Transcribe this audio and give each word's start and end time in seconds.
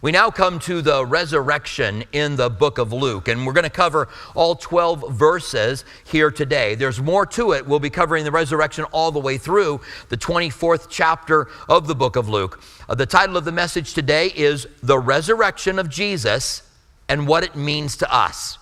We 0.00 0.12
now 0.12 0.30
come 0.30 0.60
to 0.60 0.80
the 0.80 1.04
resurrection 1.04 2.04
in 2.12 2.36
the 2.36 2.48
book 2.48 2.78
of 2.78 2.92
Luke, 2.92 3.26
and 3.26 3.44
we're 3.44 3.52
going 3.52 3.64
to 3.64 3.70
cover 3.70 4.08
all 4.36 4.54
12 4.54 5.12
verses 5.12 5.84
here 6.04 6.30
today. 6.30 6.76
There's 6.76 7.02
more 7.02 7.26
to 7.26 7.50
it. 7.50 7.66
We'll 7.66 7.80
be 7.80 7.90
covering 7.90 8.22
the 8.22 8.30
resurrection 8.30 8.84
all 8.92 9.10
the 9.10 9.18
way 9.18 9.38
through 9.38 9.80
the 10.08 10.16
24th 10.16 10.86
chapter 10.88 11.48
of 11.68 11.88
the 11.88 11.96
book 11.96 12.14
of 12.14 12.28
Luke. 12.28 12.62
Uh, 12.88 12.94
the 12.94 13.06
title 13.06 13.36
of 13.36 13.44
the 13.44 13.50
message 13.50 13.92
today 13.92 14.32
is 14.36 14.68
The 14.84 15.00
Resurrection 15.00 15.80
of 15.80 15.88
Jesus 15.88 16.62
and 17.08 17.26
What 17.26 17.42
It 17.42 17.56
Means 17.56 17.96
to 17.96 18.14
Us. 18.14 18.56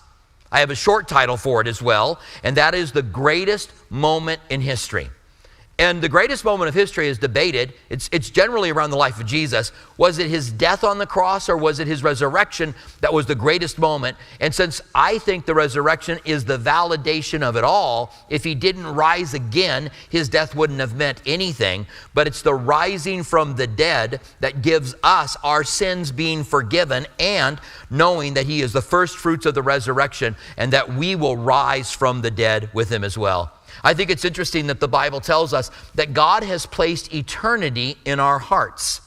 I 0.51 0.61
have 0.61 0.71
a 0.71 0.75
short 0.75 1.07
title 1.07 1.37
for 1.37 1.61
it 1.61 1.67
as 1.67 1.83
well, 1.83 2.19
and 2.43 2.57
that 2.57 2.73
is 2.73 2.93
The 2.93 3.03
Greatest 3.03 3.71
Moment 3.91 4.41
in 4.49 4.61
History. 4.61 5.11
And 5.79 6.01
the 6.01 6.09
greatest 6.09 6.43
moment 6.43 6.69
of 6.69 6.73
history 6.73 7.07
is 7.07 7.19
debated. 7.19 7.71
It's, 7.91 8.09
it's 8.11 8.31
generally 8.31 8.71
around 8.71 8.89
the 8.89 8.97
life 8.97 9.19
of 9.19 9.27
Jesus. 9.27 9.71
Was 9.97 10.17
it 10.17 10.27
his 10.27 10.51
death 10.51 10.83
on 10.83 10.97
the 10.97 11.05
cross 11.05 11.49
or 11.49 11.55
was 11.55 11.79
it 11.79 11.85
his 11.85 12.01
resurrection 12.01 12.73
that 13.01 13.13
was 13.13 13.27
the 13.27 13.35
greatest 13.35 13.77
moment? 13.77 14.17
And 14.39 14.53
since 14.55 14.81
I 14.95 15.19
think 15.19 15.45
the 15.45 15.53
resurrection 15.53 16.17
is 16.25 16.45
the 16.45 16.57
validation 16.57 17.43
of 17.43 17.57
it 17.57 17.63
all, 17.63 18.11
if 18.27 18.43
he 18.43 18.55
didn't 18.55 18.87
rise 18.87 19.35
again, 19.35 19.91
his 20.09 20.29
death 20.29 20.55
wouldn't 20.55 20.79
have 20.79 20.95
meant 20.95 21.21
anything. 21.27 21.85
But 22.15 22.25
it's 22.25 22.41
the 22.41 22.55
rising 22.55 23.21
from 23.21 23.55
the 23.55 23.67
dead 23.67 24.21
that 24.39 24.63
gives 24.63 24.95
us 25.03 25.37
our 25.43 25.63
sins 25.63 26.11
being 26.11 26.43
forgiven 26.43 27.05
and 27.19 27.61
knowing 27.91 28.33
that 28.33 28.47
he 28.47 28.61
is 28.61 28.73
the 28.73 28.81
first 28.81 29.15
fruits 29.15 29.45
of 29.45 29.53
the 29.53 29.61
resurrection 29.61 30.35
and 30.57 30.73
that 30.73 30.91
we 30.95 31.15
will 31.15 31.37
rise 31.37 31.91
from 31.91 32.23
the 32.23 32.31
dead 32.31 32.71
with 32.73 32.91
him 32.91 33.03
as 33.03 33.15
well. 33.15 33.53
I 33.83 33.93
think 33.93 34.09
it's 34.09 34.25
interesting 34.25 34.67
that 34.67 34.79
the 34.79 34.87
Bible 34.87 35.19
tells 35.19 35.53
us 35.53 35.71
that 35.95 36.13
God 36.13 36.43
has 36.43 36.65
placed 36.65 37.13
eternity 37.13 37.97
in 38.05 38.19
our 38.19 38.39
hearts. 38.39 39.01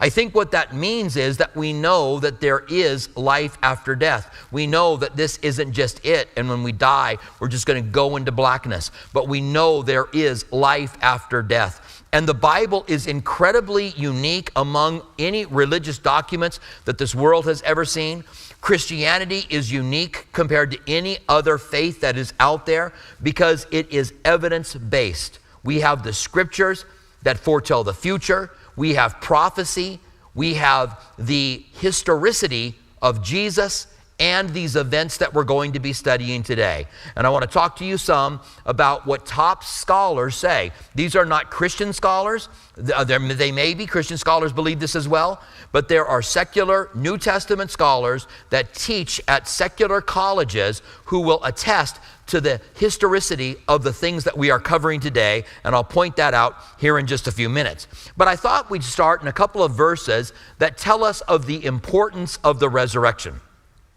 I 0.00 0.10
think 0.10 0.34
what 0.34 0.52
that 0.52 0.74
means 0.74 1.16
is 1.16 1.38
that 1.38 1.56
we 1.56 1.72
know 1.72 2.20
that 2.20 2.40
there 2.40 2.64
is 2.68 3.14
life 3.16 3.58
after 3.62 3.96
death. 3.96 4.46
We 4.52 4.66
know 4.66 4.96
that 4.96 5.16
this 5.16 5.38
isn't 5.38 5.72
just 5.72 6.04
it, 6.04 6.28
and 6.36 6.48
when 6.48 6.62
we 6.62 6.70
die, 6.70 7.18
we're 7.40 7.48
just 7.48 7.66
going 7.66 7.82
to 7.82 7.90
go 7.90 8.16
into 8.16 8.30
blackness. 8.30 8.92
But 9.12 9.26
we 9.26 9.40
know 9.40 9.82
there 9.82 10.06
is 10.12 10.50
life 10.52 10.96
after 11.00 11.42
death. 11.42 12.04
And 12.12 12.28
the 12.28 12.34
Bible 12.34 12.84
is 12.86 13.06
incredibly 13.08 13.88
unique 13.88 14.52
among 14.54 15.02
any 15.18 15.46
religious 15.46 15.98
documents 15.98 16.60
that 16.84 16.96
this 16.96 17.14
world 17.14 17.46
has 17.46 17.60
ever 17.62 17.84
seen. 17.84 18.24
Christianity 18.60 19.46
is 19.50 19.70
unique 19.70 20.28
compared 20.32 20.70
to 20.70 20.78
any 20.86 21.18
other 21.28 21.58
faith 21.58 22.00
that 22.00 22.16
is 22.16 22.32
out 22.38 22.66
there 22.66 22.92
because 23.22 23.66
it 23.72 23.92
is 23.92 24.14
evidence 24.24 24.74
based. 24.74 25.40
We 25.64 25.80
have 25.80 26.02
the 26.02 26.12
scriptures 26.12 26.84
that 27.22 27.38
foretell 27.38 27.84
the 27.84 27.92
future, 27.92 28.50
we 28.78 28.94
have 28.94 29.20
prophecy, 29.20 29.98
we 30.34 30.54
have 30.54 31.04
the 31.18 31.64
historicity 31.74 32.76
of 33.02 33.22
Jesus 33.22 33.88
and 34.20 34.50
these 34.50 34.74
events 34.76 35.16
that 35.18 35.34
we're 35.34 35.44
going 35.44 35.72
to 35.72 35.80
be 35.80 35.92
studying 35.92 36.42
today. 36.42 36.86
And 37.16 37.26
I 37.26 37.30
want 37.30 37.42
to 37.42 37.50
talk 37.50 37.76
to 37.76 37.84
you 37.84 37.96
some 37.96 38.40
about 38.66 39.06
what 39.06 39.26
top 39.26 39.62
scholars 39.62 40.36
say. 40.36 40.72
These 40.94 41.14
are 41.14 41.24
not 41.24 41.50
Christian 41.50 41.92
scholars. 41.92 42.48
Uh, 42.94 43.04
they 43.04 43.52
may 43.52 43.74
be, 43.74 43.86
Christian 43.86 44.16
scholars 44.16 44.52
believe 44.52 44.80
this 44.80 44.96
as 44.96 45.08
well, 45.08 45.42
but 45.70 45.88
there 45.88 46.06
are 46.06 46.22
secular 46.22 46.90
New 46.94 47.18
Testament 47.18 47.70
scholars 47.70 48.26
that 48.50 48.74
teach 48.74 49.20
at 49.28 49.46
secular 49.46 50.00
colleges 50.00 50.82
who 51.06 51.20
will 51.20 51.42
attest 51.44 51.98
to 52.28 52.40
the 52.40 52.60
historicity 52.78 53.56
of 53.66 53.82
the 53.82 53.92
things 53.92 54.24
that 54.24 54.36
we 54.36 54.50
are 54.50 54.60
covering 54.60 55.00
today, 55.00 55.44
and 55.64 55.74
I'll 55.74 55.84
point 55.84 56.16
that 56.16 56.34
out 56.34 56.56
here 56.78 56.98
in 56.98 57.06
just 57.06 57.26
a 57.26 57.32
few 57.32 57.48
minutes. 57.48 57.88
But 58.16 58.28
I 58.28 58.36
thought 58.36 58.70
we'd 58.70 58.84
start 58.84 59.22
in 59.22 59.28
a 59.28 59.32
couple 59.32 59.62
of 59.62 59.72
verses 59.72 60.32
that 60.58 60.78
tell 60.78 61.04
us 61.04 61.20
of 61.22 61.46
the 61.46 61.64
importance 61.64 62.38
of 62.44 62.60
the 62.60 62.68
resurrection. 62.68 63.40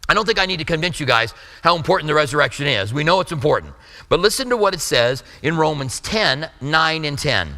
I 0.10 0.14
don't 0.14 0.26
think 0.26 0.40
I 0.40 0.46
need 0.46 0.58
to 0.58 0.66
convince 0.66 1.00
you 1.00 1.06
guys 1.06 1.34
how 1.64 1.76
important 1.76 2.08
the 2.08 2.14
resurrection 2.14 2.68
is. 2.68 2.94
We 2.94 3.04
know 3.04 3.22
it's 3.22 3.32
important. 3.32 3.74
But 4.10 4.20
listen 4.20 4.50
to 4.50 4.58
what 4.58 4.74
it 4.74 4.82
says 4.82 5.24
in 5.42 5.56
Romans 5.56 6.02
10 6.02 6.50
9 6.60 7.06
and 7.06 7.18
10. 7.18 7.56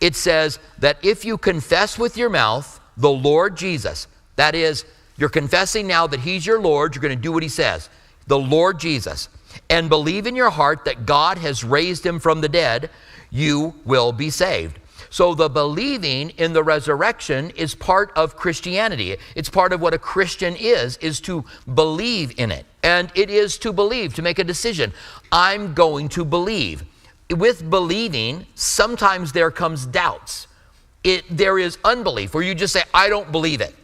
It 0.00 0.14
says 0.14 0.60
that 0.78 1.04
if 1.04 1.24
you 1.24 1.36
confess 1.36 1.98
with 1.98 2.16
your 2.16 2.30
mouth 2.30 2.80
the 2.96 3.10
Lord 3.10 3.56
Jesus, 3.56 4.06
that 4.36 4.54
is, 4.54 4.84
you're 5.16 5.28
confessing 5.28 5.88
now 5.88 6.06
that 6.06 6.20
He's 6.20 6.46
your 6.46 6.60
Lord, 6.60 6.94
you're 6.94 7.02
going 7.02 7.16
to 7.16 7.20
do 7.20 7.32
what 7.32 7.42
He 7.42 7.48
says, 7.48 7.88
the 8.28 8.38
Lord 8.38 8.78
Jesus, 8.78 9.28
and 9.70 9.88
believe 9.88 10.26
in 10.26 10.36
your 10.36 10.50
heart 10.50 10.84
that 10.84 11.06
God 11.06 11.38
has 11.38 11.64
raised 11.64 12.04
Him 12.04 12.18
from 12.18 12.40
the 12.40 12.48
dead, 12.48 12.90
you 13.30 13.74
will 13.84 14.12
be 14.12 14.30
saved. 14.30 14.78
So 15.10 15.34
the 15.34 15.48
believing 15.48 16.30
in 16.30 16.52
the 16.52 16.62
resurrection 16.62 17.50
is 17.50 17.74
part 17.74 18.12
of 18.14 18.36
Christianity. 18.36 19.16
It's 19.34 19.48
part 19.48 19.72
of 19.72 19.80
what 19.80 19.94
a 19.94 19.98
Christian 19.98 20.54
is, 20.56 20.96
is 20.98 21.20
to 21.22 21.44
believe 21.74 22.38
in 22.38 22.50
it. 22.52 22.66
And 22.82 23.10
it 23.14 23.30
is 23.30 23.58
to 23.58 23.72
believe, 23.72 24.14
to 24.14 24.22
make 24.22 24.38
a 24.38 24.44
decision. 24.44 24.92
I'm 25.32 25.74
going 25.74 26.08
to 26.10 26.24
believe. 26.24 26.84
With 27.30 27.68
believing, 27.68 28.46
sometimes 28.54 29.32
there 29.32 29.50
comes 29.50 29.86
doubts. 29.86 30.46
It, 31.04 31.24
there 31.30 31.58
is 31.58 31.78
unbelief 31.84 32.34
where 32.34 32.42
you 32.42 32.54
just 32.54 32.72
say, 32.72 32.82
I 32.92 33.08
don't 33.08 33.30
believe 33.32 33.60
it. 33.60 33.74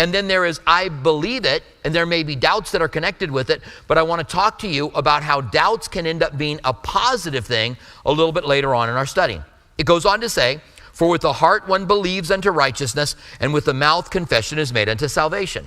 And 0.00 0.14
then 0.14 0.28
there 0.28 0.46
is, 0.46 0.60
I 0.66 0.88
believe 0.88 1.44
it, 1.44 1.62
and 1.84 1.94
there 1.94 2.06
may 2.06 2.22
be 2.22 2.34
doubts 2.34 2.70
that 2.70 2.80
are 2.80 2.88
connected 2.88 3.30
with 3.30 3.50
it, 3.50 3.60
but 3.86 3.98
I 3.98 4.02
want 4.02 4.26
to 4.26 4.32
talk 4.32 4.58
to 4.60 4.66
you 4.66 4.86
about 4.94 5.22
how 5.22 5.42
doubts 5.42 5.88
can 5.88 6.06
end 6.06 6.22
up 6.22 6.38
being 6.38 6.58
a 6.64 6.72
positive 6.72 7.44
thing 7.44 7.76
a 8.06 8.10
little 8.10 8.32
bit 8.32 8.46
later 8.46 8.74
on 8.74 8.88
in 8.88 8.94
our 8.94 9.04
study. 9.04 9.42
It 9.76 9.84
goes 9.84 10.06
on 10.06 10.22
to 10.22 10.30
say, 10.30 10.62
For 10.94 11.10
with 11.10 11.20
the 11.20 11.34
heart 11.34 11.68
one 11.68 11.84
believes 11.84 12.30
unto 12.30 12.50
righteousness, 12.50 13.14
and 13.40 13.52
with 13.52 13.66
the 13.66 13.74
mouth 13.74 14.08
confession 14.08 14.58
is 14.58 14.72
made 14.72 14.88
unto 14.88 15.06
salvation. 15.06 15.66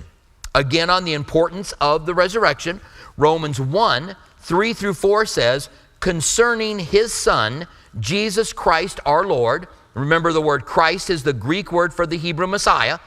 Again, 0.52 0.90
on 0.90 1.04
the 1.04 1.12
importance 1.12 1.70
of 1.80 2.04
the 2.04 2.14
resurrection, 2.14 2.80
Romans 3.16 3.60
1 3.60 4.16
3 4.40 4.72
through 4.72 4.94
4 4.94 5.26
says, 5.26 5.68
Concerning 6.00 6.80
his 6.80 7.12
Son, 7.12 7.68
Jesus 8.00 8.52
Christ 8.52 8.98
our 9.06 9.24
Lord. 9.24 9.68
Remember, 9.94 10.32
the 10.32 10.42
word 10.42 10.64
Christ 10.64 11.08
is 11.08 11.22
the 11.22 11.32
Greek 11.32 11.70
word 11.70 11.94
for 11.94 12.04
the 12.04 12.18
Hebrew 12.18 12.48
Messiah. 12.48 12.98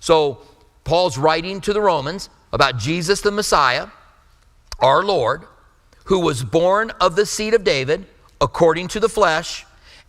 So, 0.00 0.42
Paul's 0.84 1.18
writing 1.18 1.60
to 1.62 1.72
the 1.72 1.80
Romans 1.80 2.28
about 2.52 2.76
Jesus 2.76 3.20
the 3.20 3.30
Messiah, 3.30 3.88
our 4.78 5.04
Lord, 5.04 5.42
who 6.04 6.18
was 6.18 6.42
born 6.42 6.90
of 7.00 7.16
the 7.16 7.26
seed 7.26 7.54
of 7.54 7.64
David 7.64 8.06
according 8.40 8.88
to 8.88 9.00
the 9.00 9.08
flesh 9.08 9.64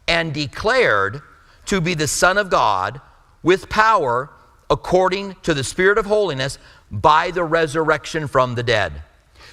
and 0.08 0.34
declared 0.34 1.22
to 1.66 1.80
be 1.80 1.94
the 1.94 2.08
Son 2.08 2.38
of 2.38 2.50
God 2.50 3.00
with 3.42 3.70
power 3.70 4.30
according 4.70 5.36
to 5.44 5.54
the 5.54 5.64
Spirit 5.64 5.98
of 5.98 6.06
holiness 6.06 6.58
by 6.90 7.32
the 7.32 7.44
resurrection 7.44 8.28
from 8.28 8.56
the 8.56 8.64
dead. 8.64 9.04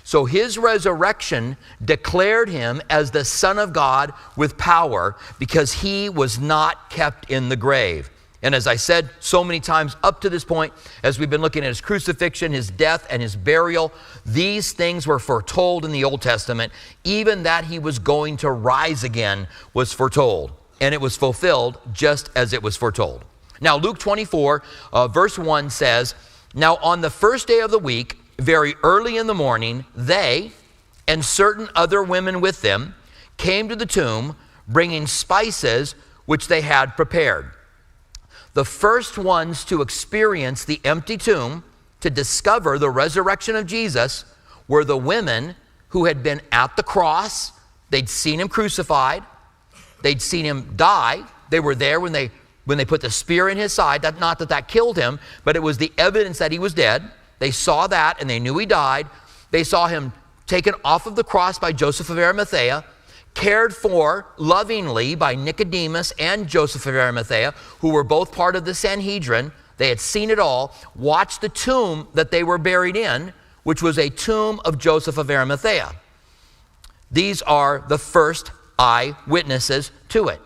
So 0.02 0.24
his 0.24 0.58
resurrection 0.58 1.56
declared 1.84 2.48
him 2.48 2.80
as 2.88 3.10
the 3.10 3.24
Son 3.24 3.58
of 3.58 3.72
God 3.72 4.12
with 4.36 4.56
power 4.56 5.16
because 5.38 5.72
he 5.72 6.08
was 6.08 6.38
not 6.38 6.90
kept 6.90 7.30
in 7.30 7.48
the 7.48 7.56
grave. 7.56 8.10
And 8.42 8.54
as 8.54 8.66
I 8.66 8.76
said 8.76 9.10
so 9.20 9.44
many 9.44 9.60
times 9.60 9.96
up 10.02 10.22
to 10.22 10.30
this 10.30 10.44
point, 10.44 10.72
as 11.02 11.18
we've 11.18 11.28
been 11.28 11.42
looking 11.42 11.62
at 11.62 11.68
his 11.68 11.80
crucifixion, 11.80 12.52
his 12.52 12.70
death, 12.70 13.06
and 13.10 13.20
his 13.20 13.36
burial, 13.36 13.92
these 14.24 14.72
things 14.72 15.06
were 15.06 15.18
foretold 15.18 15.84
in 15.84 15.92
the 15.92 16.04
Old 16.04 16.22
Testament. 16.22 16.72
Even 17.04 17.42
that 17.42 17.64
he 17.64 17.78
was 17.78 17.98
going 17.98 18.38
to 18.38 18.50
rise 18.50 19.04
again 19.04 19.46
was 19.74 19.92
foretold. 19.92 20.52
And 20.80 20.94
it 20.94 21.00
was 21.00 21.16
fulfilled 21.16 21.78
just 21.92 22.30
as 22.34 22.54
it 22.54 22.62
was 22.62 22.76
foretold. 22.76 23.24
Now, 23.60 23.76
Luke 23.76 23.98
24, 23.98 24.62
uh, 24.92 25.08
verse 25.08 25.38
1 25.38 25.68
says, 25.68 26.14
Now 26.54 26.76
on 26.76 27.02
the 27.02 27.10
first 27.10 27.46
day 27.46 27.60
of 27.60 27.70
the 27.70 27.78
week, 27.78 28.16
very 28.38 28.74
early 28.82 29.18
in 29.18 29.26
the 29.26 29.34
morning, 29.34 29.84
they 29.94 30.52
and 31.06 31.22
certain 31.22 31.68
other 31.74 32.02
women 32.02 32.40
with 32.40 32.62
them 32.62 32.94
came 33.36 33.68
to 33.68 33.76
the 33.76 33.84
tomb, 33.84 34.36
bringing 34.66 35.06
spices 35.06 35.94
which 36.24 36.48
they 36.48 36.62
had 36.62 36.96
prepared. 36.96 37.50
The 38.54 38.64
first 38.64 39.16
ones 39.16 39.64
to 39.66 39.82
experience 39.82 40.64
the 40.64 40.80
empty 40.84 41.16
tomb, 41.16 41.64
to 42.00 42.10
discover 42.10 42.78
the 42.78 42.90
resurrection 42.90 43.56
of 43.56 43.66
Jesus, 43.66 44.24
were 44.66 44.84
the 44.84 44.96
women 44.96 45.54
who 45.88 46.06
had 46.06 46.22
been 46.22 46.40
at 46.50 46.76
the 46.76 46.82
cross. 46.82 47.52
They'd 47.90 48.08
seen 48.08 48.40
him 48.40 48.48
crucified, 48.48 49.22
they'd 50.02 50.22
seen 50.22 50.44
him 50.44 50.74
die. 50.76 51.24
They 51.50 51.60
were 51.60 51.74
there 51.74 51.98
when 51.98 52.12
they, 52.12 52.30
when 52.64 52.78
they 52.78 52.84
put 52.84 53.00
the 53.00 53.10
spear 53.10 53.48
in 53.48 53.58
his 53.58 53.72
side. 53.72 54.02
That, 54.02 54.20
not 54.20 54.38
that 54.38 54.48
that 54.50 54.68
killed 54.68 54.96
him, 54.96 55.18
but 55.44 55.56
it 55.56 55.60
was 55.60 55.78
the 55.78 55.92
evidence 55.98 56.38
that 56.38 56.52
he 56.52 56.60
was 56.60 56.72
dead. 56.72 57.10
They 57.40 57.50
saw 57.50 57.88
that 57.88 58.20
and 58.20 58.30
they 58.30 58.38
knew 58.38 58.56
he 58.56 58.66
died. 58.66 59.08
They 59.50 59.64
saw 59.64 59.88
him 59.88 60.12
taken 60.46 60.74
off 60.84 61.06
of 61.06 61.16
the 61.16 61.24
cross 61.24 61.58
by 61.58 61.72
Joseph 61.72 62.08
of 62.08 62.18
Arimathea 62.18 62.84
cared 63.34 63.74
for 63.74 64.26
lovingly 64.36 65.14
by 65.14 65.34
Nicodemus 65.34 66.12
and 66.18 66.48
Joseph 66.48 66.86
of 66.86 66.94
Arimathea, 66.94 67.52
who 67.80 67.90
were 67.90 68.04
both 68.04 68.32
part 68.32 68.56
of 68.56 68.64
the 68.64 68.74
Sanhedrin. 68.74 69.52
They 69.76 69.88
had 69.88 70.00
seen 70.00 70.30
it 70.30 70.38
all, 70.38 70.74
watched 70.94 71.40
the 71.40 71.48
tomb 71.48 72.08
that 72.14 72.30
they 72.30 72.42
were 72.42 72.58
buried 72.58 72.96
in, 72.96 73.32
which 73.62 73.82
was 73.82 73.98
a 73.98 74.10
tomb 74.10 74.60
of 74.64 74.78
Joseph 74.78 75.16
of 75.16 75.30
Arimathea. 75.30 75.92
These 77.10 77.42
are 77.42 77.84
the 77.88 77.98
first 77.98 78.50
eyewitnesses 78.78 79.90
to 80.10 80.28
it. 80.28 80.40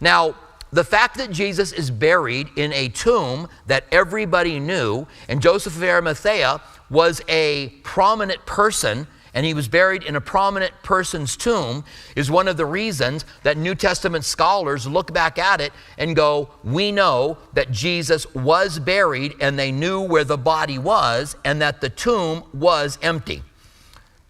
Now, 0.00 0.34
the 0.72 0.84
fact 0.84 1.16
that 1.16 1.30
Jesus 1.30 1.72
is 1.72 1.90
buried 1.90 2.48
in 2.56 2.72
a 2.72 2.88
tomb 2.88 3.48
that 3.66 3.84
everybody 3.90 4.60
knew, 4.60 5.06
and 5.28 5.40
Joseph 5.40 5.76
of 5.76 5.82
Arimathea 5.82 6.60
was 6.90 7.22
a 7.28 7.68
prominent 7.82 8.44
person, 8.44 9.06
and 9.34 9.44
he 9.44 9.54
was 9.54 9.68
buried 9.68 10.02
in 10.02 10.16
a 10.16 10.20
prominent 10.20 10.72
person's 10.82 11.36
tomb, 11.36 11.84
is 12.16 12.30
one 12.30 12.48
of 12.48 12.56
the 12.56 12.66
reasons 12.66 13.24
that 13.42 13.56
New 13.56 13.74
Testament 13.74 14.24
scholars 14.24 14.86
look 14.86 15.12
back 15.12 15.38
at 15.38 15.60
it 15.60 15.72
and 15.96 16.16
go, 16.16 16.50
We 16.64 16.92
know 16.92 17.38
that 17.52 17.70
Jesus 17.70 18.32
was 18.34 18.78
buried, 18.78 19.34
and 19.40 19.58
they 19.58 19.72
knew 19.72 20.00
where 20.00 20.24
the 20.24 20.38
body 20.38 20.78
was, 20.78 21.36
and 21.44 21.60
that 21.60 21.80
the 21.80 21.90
tomb 21.90 22.44
was 22.52 22.98
empty. 23.02 23.42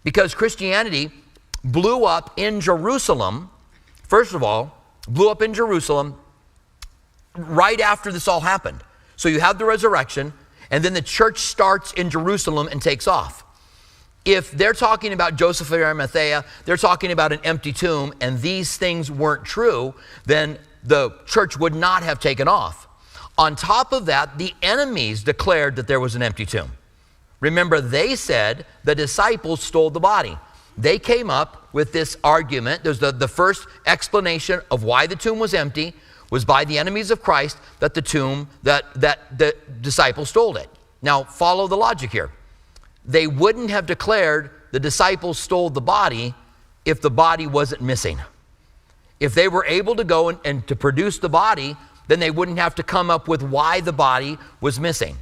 Because 0.03 0.33
Christianity 0.33 1.11
blew 1.63 2.05
up 2.05 2.33
in 2.37 2.61
Jerusalem, 2.61 3.49
first 4.03 4.33
of 4.33 4.43
all, 4.43 4.77
blew 5.07 5.29
up 5.29 5.41
in 5.41 5.53
Jerusalem 5.53 6.15
right 7.35 7.79
after 7.79 8.11
this 8.11 8.27
all 8.27 8.41
happened. 8.41 8.83
So 9.15 9.29
you 9.29 9.39
have 9.39 9.57
the 9.57 9.65
resurrection, 9.65 10.33
and 10.71 10.83
then 10.83 10.93
the 10.93 11.01
church 11.01 11.39
starts 11.39 11.93
in 11.93 12.09
Jerusalem 12.09 12.67
and 12.71 12.81
takes 12.81 13.07
off. 13.07 13.43
If 14.29 14.51
they're 14.51 14.73
talking 14.73 15.11
about 15.11 15.37
Joseph 15.37 15.71
of 15.71 15.73
Arimathea, 15.73 16.45
they're 16.65 16.77
talking 16.77 17.11
about 17.11 17.33
an 17.33 17.39
empty 17.43 17.73
tomb, 17.73 18.13
and 18.21 18.39
these 18.39 18.77
things 18.77 19.09
weren't 19.09 19.43
true, 19.43 19.95
then 20.27 20.59
the 20.83 21.15
church 21.25 21.57
would 21.57 21.73
not 21.73 22.03
have 22.03 22.19
taken 22.19 22.47
off. 22.47 22.87
On 23.39 23.55
top 23.55 23.91
of 23.91 24.05
that, 24.05 24.37
the 24.37 24.53
enemies 24.61 25.23
declared 25.23 25.75
that 25.77 25.87
there 25.87 25.99
was 25.99 26.13
an 26.13 26.21
empty 26.21 26.45
tomb. 26.45 26.73
Remember, 27.39 27.81
they 27.81 28.15
said 28.15 28.67
the 28.83 28.93
disciples 28.93 29.63
stole 29.63 29.89
the 29.89 29.99
body. 29.99 30.37
They 30.77 30.99
came 30.99 31.31
up 31.31 31.67
with 31.73 31.91
this 31.91 32.15
argument. 32.23 32.83
There's 32.83 32.99
the, 32.99 33.11
the 33.11 33.27
first 33.27 33.67
explanation 33.87 34.61
of 34.69 34.83
why 34.83 35.07
the 35.07 35.15
tomb 35.15 35.39
was 35.39 35.55
empty 35.55 35.95
was 36.29 36.45
by 36.45 36.65
the 36.65 36.77
enemies 36.77 37.09
of 37.09 37.23
Christ 37.23 37.57
that 37.79 37.95
the 37.95 38.01
tomb, 38.03 38.47
that, 38.61 38.93
that 38.93 39.39
the 39.39 39.55
disciples 39.81 40.29
stole 40.29 40.55
it. 40.57 40.69
Now, 41.01 41.23
follow 41.23 41.67
the 41.67 41.77
logic 41.77 42.11
here. 42.11 42.29
They 43.09 43.25
wouldn't 43.25 43.71
have 43.71 43.87
declared 43.87 44.51
the 44.71 44.79
disciples 44.79 45.39
stole 45.39 45.71
the 45.71 45.81
body 45.81 46.35
if 46.85 47.01
the 47.01 47.09
body 47.09 47.47
wasn't 47.47 47.81
missing. 47.81 48.19
If 49.19 49.33
they 49.33 49.47
were 49.47 49.65
able 49.65 49.95
to 49.95 50.03
go 50.03 50.29
and, 50.29 50.37
and 50.45 50.67
to 50.67 50.75
produce 50.75 51.17
the 51.17 51.27
body, 51.27 51.75
then 52.07 52.19
they 52.19 52.29
wouldn't 52.29 52.59
have 52.59 52.75
to 52.75 52.83
come 52.83 53.09
up 53.09 53.27
with 53.27 53.41
why 53.41 53.81
the 53.81 53.91
body 53.91 54.37
was 54.61 54.79
missing. 54.79 55.17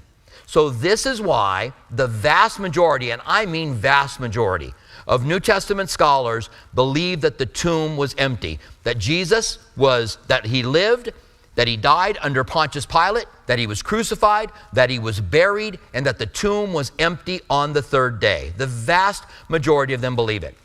So, 0.46 0.70
this 0.70 1.06
is 1.06 1.22
why 1.22 1.72
the 1.90 2.08
vast 2.08 2.60
majority, 2.60 3.12
and 3.12 3.22
I 3.26 3.46
mean 3.46 3.74
vast 3.74 4.20
majority, 4.20 4.74
of 5.08 5.26
New 5.26 5.40
Testament 5.40 5.90
scholars 5.90 6.50
believe 6.76 7.22
that 7.22 7.38
the 7.38 7.46
tomb 7.46 7.96
was 7.96 8.16
empty, 8.18 8.60
that 8.84 8.98
Jesus 8.98 9.60
was, 9.78 10.18
that 10.28 10.46
he 10.46 10.62
lived, 10.62 11.14
that 11.58 11.68
he 11.68 11.76
died 11.76 12.20
under 12.22 12.44
Pontius 12.44 12.86
Pilate, 12.86 13.26
that 13.48 13.58
he 13.58 13.66
was 13.66 13.82
crucified, 13.82 14.52
that 14.74 14.92
he 14.92 15.00
was 15.00 15.20
buried, 15.20 15.80
and 15.92 16.06
that 16.06 16.20
the 16.20 16.28
tomb 16.28 16.72
was 16.72 16.92
empty 17.00 17.42
on 17.50 17.74
the 17.74 17.82
third 17.82 18.20
day. 18.20 18.54
The 18.58 18.68
vast 18.68 19.24
majority 19.50 19.96
of 19.96 20.00
them 20.00 20.16
believe 20.16 20.44
it. 20.44 20.56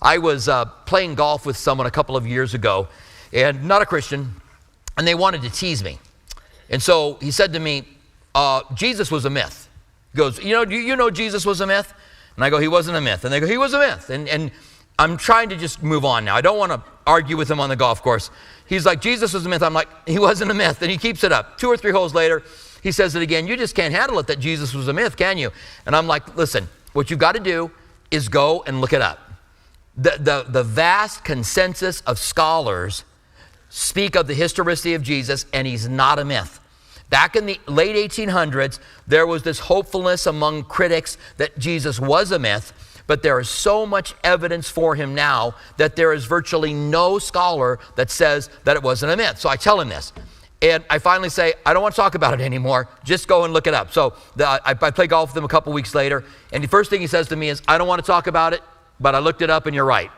I 0.00 0.16
was 0.16 0.48
uh, 0.48 0.64
playing 0.64 1.16
golf 1.16 1.44
with 1.44 1.58
someone 1.58 1.86
a 1.86 1.90
couple 1.90 2.16
of 2.16 2.26
years 2.26 2.54
ago, 2.54 2.88
and 3.30 3.64
not 3.64 3.82
a 3.82 3.86
Christian, 3.86 4.36
and 4.96 5.06
they 5.06 5.14
wanted 5.14 5.42
to 5.42 5.50
tease 5.50 5.84
me. 5.84 5.98
And 6.70 6.82
so 6.82 7.18
he 7.20 7.30
said 7.30 7.52
to 7.52 7.60
me, 7.60 7.86
uh, 8.34 8.62
Jesus 8.72 9.10
was 9.10 9.26
a 9.26 9.30
myth. 9.30 9.68
He 10.12 10.16
goes, 10.16 10.42
You 10.42 10.54
know, 10.54 10.62
you 10.62 10.96
know 10.96 11.10
Jesus 11.10 11.44
was 11.44 11.60
a 11.60 11.66
myth? 11.66 11.92
And 12.36 12.44
I 12.44 12.48
go, 12.48 12.58
He 12.58 12.68
wasn't 12.68 12.96
a 12.96 13.02
myth. 13.02 13.24
And 13.24 13.32
they 13.32 13.40
go, 13.40 13.46
He 13.46 13.58
was 13.58 13.74
a 13.74 13.78
myth. 13.78 14.08
And, 14.08 14.26
and 14.30 14.50
I'm 14.98 15.16
trying 15.16 15.48
to 15.50 15.56
just 15.56 15.82
move 15.82 16.04
on 16.04 16.24
now. 16.24 16.34
I 16.34 16.40
don't 16.40 16.58
want 16.58 16.72
to 16.72 16.82
argue 17.06 17.36
with 17.36 17.50
him 17.50 17.60
on 17.60 17.68
the 17.68 17.76
golf 17.76 18.02
course. 18.02 18.30
He's 18.66 18.84
like, 18.84 19.00
Jesus 19.00 19.32
was 19.32 19.46
a 19.46 19.48
myth. 19.48 19.62
I'm 19.62 19.74
like, 19.74 19.88
He 20.08 20.18
wasn't 20.18 20.50
a 20.50 20.54
myth. 20.54 20.82
And 20.82 20.90
he 20.90 20.98
keeps 20.98 21.24
it 21.24 21.32
up. 21.32 21.58
Two 21.58 21.68
or 21.68 21.76
three 21.76 21.92
holes 21.92 22.14
later, 22.14 22.42
he 22.82 22.92
says 22.92 23.14
it 23.14 23.22
again. 23.22 23.46
You 23.46 23.56
just 23.56 23.74
can't 23.74 23.94
handle 23.94 24.18
it 24.18 24.26
that 24.26 24.38
Jesus 24.38 24.74
was 24.74 24.88
a 24.88 24.92
myth, 24.92 25.16
can 25.16 25.38
you? 25.38 25.50
And 25.86 25.94
I'm 25.94 26.06
like, 26.06 26.36
Listen, 26.36 26.68
what 26.92 27.10
you've 27.10 27.20
got 27.20 27.34
to 27.34 27.40
do 27.40 27.70
is 28.10 28.28
go 28.28 28.62
and 28.66 28.80
look 28.80 28.92
it 28.92 29.02
up. 29.02 29.20
The, 29.96 30.16
the, 30.18 30.46
the 30.48 30.62
vast 30.62 31.24
consensus 31.24 32.00
of 32.02 32.18
scholars 32.18 33.04
speak 33.68 34.16
of 34.16 34.26
the 34.26 34.34
historicity 34.34 34.94
of 34.94 35.02
Jesus, 35.02 35.44
and 35.52 35.66
he's 35.66 35.88
not 35.88 36.18
a 36.18 36.24
myth. 36.24 36.60
Back 37.10 37.36
in 37.36 37.46
the 37.46 37.58
late 37.66 37.96
1800s, 37.96 38.78
there 39.06 39.26
was 39.26 39.42
this 39.42 39.58
hopefulness 39.58 40.26
among 40.26 40.64
critics 40.64 41.16
that 41.38 41.58
Jesus 41.58 41.98
was 41.98 42.30
a 42.32 42.38
myth, 42.38 42.72
but 43.08 43.22
there 43.22 43.40
is 43.40 43.48
so 43.48 43.84
much 43.84 44.14
evidence 44.22 44.70
for 44.70 44.94
him 44.94 45.16
now 45.16 45.56
that 45.78 45.96
there 45.96 46.12
is 46.12 46.26
virtually 46.26 46.72
no 46.72 47.18
scholar 47.18 47.80
that 47.96 48.10
says 48.10 48.50
that 48.62 48.76
it 48.76 48.82
wasn't 48.84 49.10
a 49.10 49.16
myth. 49.16 49.40
So 49.40 49.48
I 49.48 49.56
tell 49.56 49.80
him 49.80 49.88
this. 49.88 50.12
And 50.60 50.84
I 50.90 50.98
finally 50.98 51.30
say, 51.30 51.54
I 51.64 51.72
don't 51.72 51.82
want 51.82 51.94
to 51.94 52.00
talk 52.00 52.14
about 52.14 52.34
it 52.34 52.44
anymore. 52.44 52.88
Just 53.04 53.26
go 53.26 53.44
and 53.44 53.52
look 53.52 53.66
it 53.66 53.74
up. 53.74 53.92
So 53.92 54.14
the, 54.36 54.46
I, 54.46 54.60
I 54.64 54.90
play 54.90 55.06
golf 55.06 55.30
with 55.30 55.36
him 55.36 55.44
a 55.44 55.48
couple 55.48 55.72
weeks 55.72 55.94
later. 55.94 56.24
And 56.52 56.62
the 56.62 56.68
first 56.68 56.90
thing 56.90 57.00
he 57.00 57.06
says 57.06 57.28
to 57.28 57.36
me 57.36 57.48
is, 57.48 57.62
I 57.66 57.78
don't 57.78 57.88
want 57.88 58.04
to 58.04 58.06
talk 58.06 58.26
about 58.26 58.52
it, 58.52 58.60
but 59.00 59.14
I 59.14 59.20
looked 59.20 59.40
it 59.40 59.50
up 59.50 59.66
and 59.66 59.74
you're 59.74 59.84
right. 59.84 60.10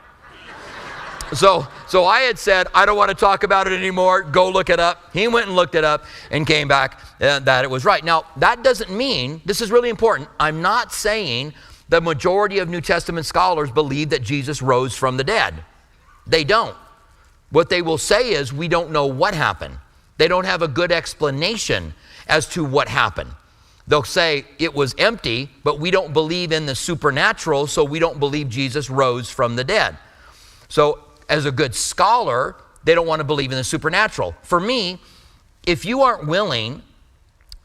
So, 1.34 1.68
so 1.86 2.06
I 2.06 2.22
had 2.22 2.40
said, 2.40 2.66
I 2.74 2.86
don't 2.86 2.96
want 2.96 3.10
to 3.10 3.14
talk 3.14 3.44
about 3.44 3.68
it 3.68 3.72
anymore. 3.72 4.22
Go 4.22 4.50
look 4.50 4.68
it 4.68 4.80
up. 4.80 5.10
He 5.12 5.28
went 5.28 5.46
and 5.46 5.54
looked 5.54 5.76
it 5.76 5.84
up 5.84 6.04
and 6.32 6.44
came 6.44 6.66
back 6.66 7.00
uh, 7.20 7.38
that 7.40 7.64
it 7.64 7.70
was 7.70 7.84
right. 7.84 8.02
Now, 8.02 8.24
that 8.38 8.64
doesn't 8.64 8.90
mean, 8.90 9.40
this 9.44 9.60
is 9.60 9.70
really 9.70 9.90
important. 9.90 10.28
I'm 10.40 10.60
not 10.60 10.92
saying 10.92 11.54
the 11.90 12.00
majority 12.00 12.60
of 12.60 12.68
New 12.68 12.80
Testament 12.80 13.26
scholars 13.26 13.70
believe 13.70 14.10
that 14.10 14.22
Jesus 14.22 14.62
rose 14.62 14.96
from 14.96 15.16
the 15.16 15.24
dead. 15.24 15.64
They 16.26 16.44
don't. 16.44 16.76
What 17.50 17.68
they 17.68 17.82
will 17.82 17.98
say 17.98 18.30
is, 18.30 18.52
we 18.52 18.68
don't 18.68 18.92
know 18.92 19.06
what 19.06 19.34
happened. 19.34 19.76
They 20.16 20.28
don't 20.28 20.44
have 20.44 20.62
a 20.62 20.68
good 20.68 20.92
explanation 20.92 21.92
as 22.28 22.48
to 22.50 22.64
what 22.64 22.88
happened. 22.88 23.32
They'll 23.88 24.04
say 24.04 24.44
it 24.60 24.72
was 24.72 24.94
empty, 24.98 25.50
but 25.64 25.80
we 25.80 25.90
don't 25.90 26.12
believe 26.12 26.52
in 26.52 26.64
the 26.64 26.76
supernatural, 26.76 27.66
so 27.66 27.82
we 27.82 27.98
don't 27.98 28.20
believe 28.20 28.48
Jesus 28.48 28.88
rose 28.88 29.28
from 29.28 29.56
the 29.56 29.64
dead. 29.64 29.96
So 30.68 31.00
as 31.28 31.44
a 31.44 31.50
good 31.50 31.74
scholar, 31.74 32.54
they 32.84 32.94
don't 32.94 33.06
want 33.08 33.18
to 33.18 33.24
believe 33.24 33.50
in 33.50 33.58
the 33.58 33.64
supernatural. 33.64 34.36
For 34.42 34.60
me, 34.60 35.00
if 35.66 35.84
you 35.84 36.02
aren't 36.02 36.28
willing 36.28 36.82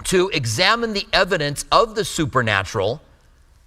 to 0.05 0.29
examine 0.29 0.93
the 0.93 1.05
evidence 1.13 1.65
of 1.71 1.93
the 1.93 2.03
supernatural, 2.03 3.01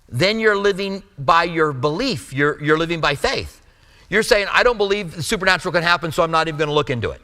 then 0.09 0.41
you're 0.41 0.57
living 0.57 1.03
by 1.19 1.45
your 1.45 1.73
belief. 1.73 2.33
You're, 2.33 2.63
you're 2.63 2.79
living 2.79 3.01
by 3.01 3.15
faith. 3.15 3.61
You're 4.09 4.23
saying, 4.23 4.47
I 4.51 4.63
don't 4.63 4.79
believe 4.79 5.17
the 5.17 5.23
supernatural 5.23 5.73
can 5.73 5.83
happen, 5.83 6.13
so 6.13 6.23
I'm 6.23 6.31
not 6.31 6.49
even 6.49 6.59
going 6.59 6.69
to 6.69 6.75
look 6.75 6.91
into 6.91 7.11
it. 7.11 7.21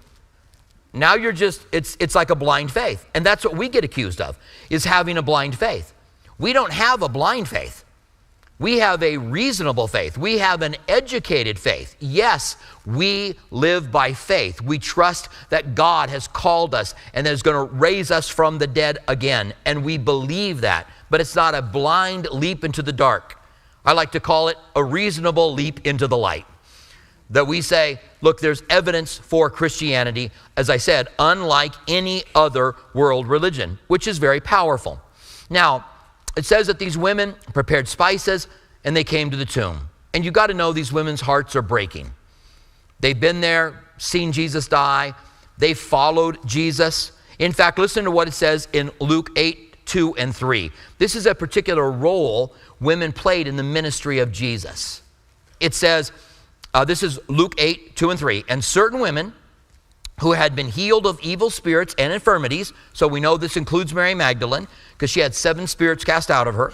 Now 0.93 1.15
you're 1.15 1.33
just, 1.33 1.67
it's, 1.73 1.97
it's 1.99 2.15
like 2.15 2.31
a 2.31 2.37
blind 2.37 2.71
faith. 2.71 3.09
And 3.15 3.25
that's 3.25 3.45
what 3.45 3.57
we 3.57 3.69
get 3.69 3.85
accused 3.85 4.21
of, 4.21 4.39
is 4.71 4.85
having 4.85 5.17
a 5.17 5.23
blind 5.23 5.59
faith. 5.59 5.93
We 6.39 6.53
don't 6.53 6.73
have 6.73 7.03
a 7.03 7.09
blind 7.09 7.49
faith. 7.49 7.85
We 8.61 8.79
have 8.79 9.03
a 9.03 9.17
reasonable 9.17 9.89
faith. 9.89 10.17
We 10.17 10.39
have 10.39 10.63
an 10.63 10.77
educated 10.87 11.59
faith. 11.59 11.97
Yes, 11.99 12.57
we 12.87 13.37
live 13.51 13.91
by 13.91 14.13
faith. 14.13 14.61
We 14.61 14.79
trust 14.79 15.29
that 15.51 15.75
God 15.75 16.09
has 16.11 16.29
called 16.29 16.75
us 16.75 16.95
and 17.15 17.27
is 17.27 17.43
going 17.43 17.69
to 17.69 17.75
raise 17.75 18.13
us 18.13 18.29
from 18.29 18.59
the 18.59 18.69
dead 18.69 18.99
again. 19.09 19.55
And 19.65 19.85
we 19.85 19.99
believe 19.99 20.61
that. 20.61 20.89
But 21.15 21.21
it's 21.21 21.37
not 21.37 21.55
a 21.55 21.63
blind 21.63 22.27
leap 22.33 22.65
into 22.65 22.83
the 22.83 22.93
dark. 22.93 23.39
I 23.85 23.93
like 23.93 24.11
to 24.11 24.19
call 24.19 24.49
it 24.49 24.57
a 24.75 24.83
reasonable 24.83 25.55
leap 25.55 25.87
into 25.87 26.09
the 26.09 26.17
light. 26.17 26.45
That 27.31 27.47
we 27.47 27.61
say, 27.61 28.01
look, 28.21 28.41
there's 28.41 28.65
evidence 28.69 29.17
for 29.17 29.49
Christianity, 29.49 30.33
as 30.57 30.69
I 30.69 30.77
said, 30.77 31.07
unlike 31.21 31.73
any 31.87 32.25
other 32.35 32.75
world 32.95 33.29
religion, 33.29 33.79
which 33.87 34.09
is 34.09 34.19
very 34.19 34.41
powerful. 34.41 35.01
Now, 35.49 35.87
it 36.37 36.47
says 36.47 36.67
that 36.67 36.81
these 36.81 36.99
women 36.99 37.37
prepared 37.53 37.87
spices 37.87 38.49
and 38.83 38.97
they 38.97 39.05
came 39.05 39.31
to 39.31 39.37
the 39.37 39.47
tomb. 39.47 39.89
And 40.15 40.25
you 40.25 40.33
got 40.33 40.49
to 40.49 40.55
know 40.55 40.73
these 40.73 40.93
women's 40.93 41.21
hearts 41.21 41.55
are 41.55 41.63
breaking. 41.63 42.13
They've 42.99 43.21
been 43.21 43.41
there, 43.41 43.85
seen 43.99 44.33
Jesus 44.33 44.67
die, 44.67 45.15
they 45.59 45.75
followed 45.75 46.45
Jesus. 46.45 47.13
In 47.39 47.53
fact, 47.53 47.79
listen 47.79 48.03
to 48.03 48.11
what 48.11 48.27
it 48.27 48.35
says 48.35 48.67
in 48.73 48.91
Luke 48.99 49.31
8 49.37 49.64
2 49.87 50.17
and 50.17 50.35
3. 50.35 50.71
This 50.99 51.15
is 51.15 51.27
a 51.27 51.35
particular 51.35 51.91
role 51.91 52.55
women 52.81 53.13
played 53.13 53.47
in 53.47 53.57
the 53.57 53.63
ministry 53.63 54.19
of 54.19 54.33
Jesus. 54.33 55.03
It 55.61 55.75
says, 55.75 56.13
uh, 56.73 56.85
this 56.85 57.03
is 57.03 57.21
Luke 57.29 57.55
8 57.59 57.97
2 57.97 58.11
and 58.11 58.19
3. 58.19 58.45
And 58.49 58.63
certain 58.63 59.01
women 59.01 59.33
who 60.21 60.33
had 60.33 60.55
been 60.55 60.69
healed 60.69 61.07
of 61.07 61.19
evil 61.21 61.51
spirits 61.51 61.95
and 61.99 62.13
infirmities, 62.13 62.73
so 62.93 63.09
we 63.09 63.21
know 63.21 63.37
this 63.37 63.57
includes 63.57 63.93
Mary 63.93 64.15
Magdalene, 64.15 64.69
because 64.93 65.11
she 65.11 65.21
had 65.21 65.35
seven 65.35 65.67
spirits 65.67 66.05
cast 66.05 66.31
out 66.31 66.47
of 66.47 66.55
her. 66.55 66.73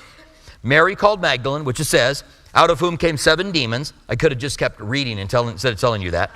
Mary 0.62 0.94
called 0.94 1.22
Magdalene, 1.22 1.64
which 1.64 1.80
it 1.80 1.84
says, 1.84 2.22
out 2.54 2.70
of 2.70 2.80
whom 2.80 2.96
came 2.96 3.16
seven 3.16 3.50
demons. 3.50 3.92
I 4.08 4.16
could 4.16 4.32
have 4.32 4.40
just 4.40 4.58
kept 4.58 4.80
reading 4.80 5.18
and 5.18 5.30
telling, 5.30 5.52
instead 5.52 5.72
of 5.72 5.80
telling 5.80 6.02
you 6.02 6.10
that. 6.10 6.30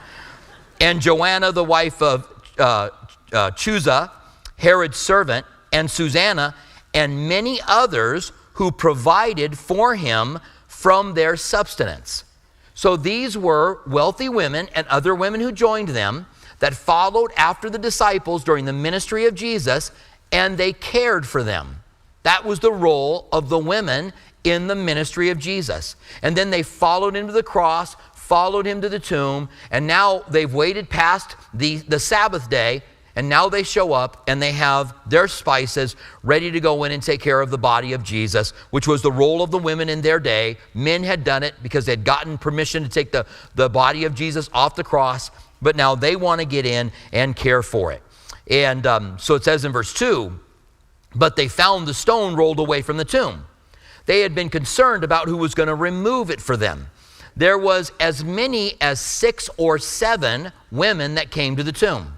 And 0.81 1.01
Joanna, 1.01 1.53
the 1.53 1.65
wife 1.65 2.01
of 2.01 2.27
uh, 2.59 2.91
uh, 3.33 3.51
Chuza, 3.51 4.11
Herod's 4.57 4.97
servant, 4.97 5.45
and 5.75 5.91
Susanna, 5.91 6.55
and 6.95 7.29
many 7.29 7.61
others 7.67 8.33
who 8.55 8.71
provided 8.71 9.59
for 9.59 9.97
him 9.97 10.39
from 10.69 11.15
their 11.15 11.37
substance. 11.37 12.25
So 12.75 12.97
these 12.97 13.37
were 13.37 13.81
wealthy 13.87 14.29
women 14.29 14.69
and 14.75 14.87
other 14.87 15.15
women 15.15 15.41
who 15.41 15.53
joined 15.53 15.89
them 15.89 16.27
that 16.61 16.75
followed 16.75 17.33
after 17.37 17.69
the 17.69 17.79
disciples 17.79 18.45
during 18.45 18.65
the 18.65 18.73
ministry 18.73 19.27
of 19.27 19.35
Jesus 19.35 19.91
and 20.31 20.57
they 20.57 20.73
cared 20.73 21.27
for 21.27 21.43
them. 21.43 21.83
That 22.23 22.45
was 22.45 22.61
the 22.61 22.73
role 22.73 23.29
of 23.33 23.49
the 23.49 23.59
women 23.59 24.13
in 24.45 24.69
the 24.69 24.75
ministry 24.75 25.31
of 25.31 25.39
Jesus. 25.39 25.97
And 26.23 26.37
then 26.37 26.51
they 26.51 26.63
followed 26.63 27.17
him 27.17 27.27
to 27.27 27.33
the 27.33 27.43
cross, 27.43 27.97
followed 28.15 28.67
him 28.67 28.81
to 28.81 28.89
the 28.89 28.99
tomb, 28.99 29.49
and 29.71 29.87
now 29.87 30.21
they've 30.29 30.53
waited 30.53 30.89
past 30.89 31.37
the, 31.53 31.77
the 31.77 31.99
Sabbath 31.99 32.49
day, 32.49 32.83
and 33.17 33.29
now 33.29 33.49
they 33.49 33.63
show 33.63 33.93
up 33.93 34.25
and 34.27 34.43
they 34.43 34.53
have 34.53 34.95
their 35.07 35.29
spices 35.29 35.97
ready 36.23 36.51
to 36.51 36.61
go 36.61 36.85
in 36.85 36.93
and 36.93 37.03
take 37.03 37.21
care 37.21 37.41
of 37.41 37.51
the 37.51 37.59
body 37.59 37.93
of 37.93 38.03
Jesus, 38.03 38.51
which 38.71 38.89
was 38.89 39.03
the 39.03 39.13
role 39.13 39.43
of 39.43 39.51
the 39.51 39.59
women 39.59 39.89
in 39.89 40.01
their 40.01 40.19
day. 40.19 40.57
Men 40.75 41.05
had 41.05 41.25
done 41.25 41.43
it 41.43 41.55
because 41.63 41.87
they'd 41.87 42.05
gotten 42.05 42.39
permission 42.39 42.83
to 42.83 42.89
take 42.89 43.13
the, 43.13 43.27
the 43.55 43.69
body 43.69 44.05
of 44.05 44.15
Jesus 44.15 44.51
off 44.53 44.75
the 44.75 44.85
cross, 44.85 45.31
but 45.63 45.77
now 45.77 45.95
they 45.95 46.17
want 46.17 46.41
to 46.41 46.47
get 46.47 46.67
in 46.67 46.91
and 47.13 47.37
care 47.37 47.63
for 47.63 47.93
it. 47.93 48.03
And 48.49 48.87
um, 48.87 49.19
so 49.19 49.35
it 49.35 49.45
says 49.45 49.65
in 49.65 49.73
verse 49.73 49.95
2 49.95 50.41
but 51.15 51.37
they 51.37 51.49
found 51.49 51.87
the 51.87 51.95
stone 51.95 52.35
rolled 52.35 52.59
away 52.59 52.83
from 52.83 52.97
the 52.97 53.05
tomb. 53.05 53.47
They 54.07 54.21
had 54.21 54.35
been 54.35 54.51
concerned 54.51 55.05
about 55.05 55.29
who 55.29 55.37
was 55.37 55.55
going 55.55 55.69
to 55.69 55.75
remove 55.75 56.31
it 56.31 56.41
for 56.41 56.57
them. 56.57 56.89
There 57.37 57.59
was 57.59 57.93
as 57.99 58.23
many 58.23 58.75
as 58.81 59.01
six 59.01 59.49
or 59.57 59.79
seven 59.79 60.53
women 60.71 61.15
that 61.15 61.31
came 61.31 61.57
to 61.57 61.63
the 61.63 61.73
tomb. 61.73 62.17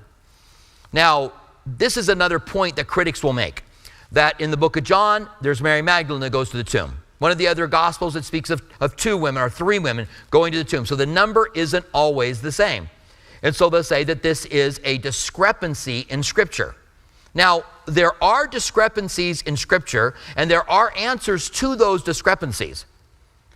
Now, 0.97 1.33
this 1.67 1.99
is 1.99 2.09
another 2.09 2.39
point 2.39 2.77
that 2.77 2.87
critics 2.87 3.23
will 3.23 3.35
make 3.35 3.65
that 4.13 4.41
in 4.41 4.51
the 4.51 4.57
book 4.57 4.79
of 4.79 4.85
John, 4.85 5.29
there's 5.43 5.61
Mary 5.61 5.83
Magdalene 5.83 6.23
that 6.23 6.31
goes 6.31 6.49
to 6.51 6.57
the 6.57 6.65
tomb. 6.65 6.97
One 7.19 7.31
of 7.31 7.37
the 7.37 7.49
other 7.49 7.67
gospels 7.67 8.15
that 8.15 8.25
speaks 8.25 8.49
of, 8.49 8.63
of 8.81 8.97
two 8.97 9.19
women 9.19 9.43
or 9.43 9.51
three 9.51 9.79
women 9.79 10.09
going 10.31 10.53
to 10.53 10.59
the 10.59 10.65
tomb. 10.65 10.87
So 10.87 10.97
the 10.97 11.05
number 11.05 11.51
isn't 11.55 11.85
always 11.93 12.41
the 12.41 12.51
same. 12.51 12.89
And 13.43 13.55
so 13.55 13.69
they'll 13.69 13.83
say 13.83 14.05
that 14.05 14.23
this 14.23 14.47
is 14.47 14.81
a 14.85 14.97
discrepancy 14.97 16.07
in 16.09 16.23
Scripture. 16.23 16.75
Now, 17.35 17.65
there 17.85 18.13
are 18.25 18.47
discrepancies 18.47 19.43
in 19.43 19.59
Scripture, 19.59 20.15
and 20.35 20.51
there 20.51 20.69
are 20.71 20.95
answers 20.97 21.51
to 21.51 21.77
those 21.77 22.03
discrepancies. 22.03 22.87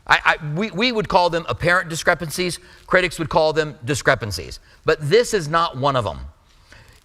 I, 0.06 0.20
I, 0.26 0.54
we, 0.54 0.70
we 0.72 0.92
would 0.92 1.08
call 1.08 1.30
them 1.30 1.46
apparent 1.48 1.88
discrepancies, 1.88 2.58
critics 2.86 3.18
would 3.18 3.30
call 3.30 3.54
them 3.54 3.78
discrepancies. 3.82 4.60
But 4.84 4.98
this 5.00 5.32
is 5.32 5.48
not 5.48 5.78
one 5.78 5.96
of 5.96 6.04
them. 6.04 6.18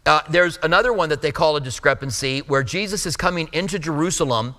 Uh, 0.05 0.21
there's 0.29 0.59
another 0.62 0.93
one 0.93 1.09
that 1.09 1.21
they 1.21 1.31
call 1.31 1.55
a 1.55 1.62
discrepancy 1.62 2.39
where 2.39 2.63
Jesus 2.63 3.05
is 3.05 3.17
coming 3.17 3.50
into 3.53 3.79
Jerusalem 3.79 4.55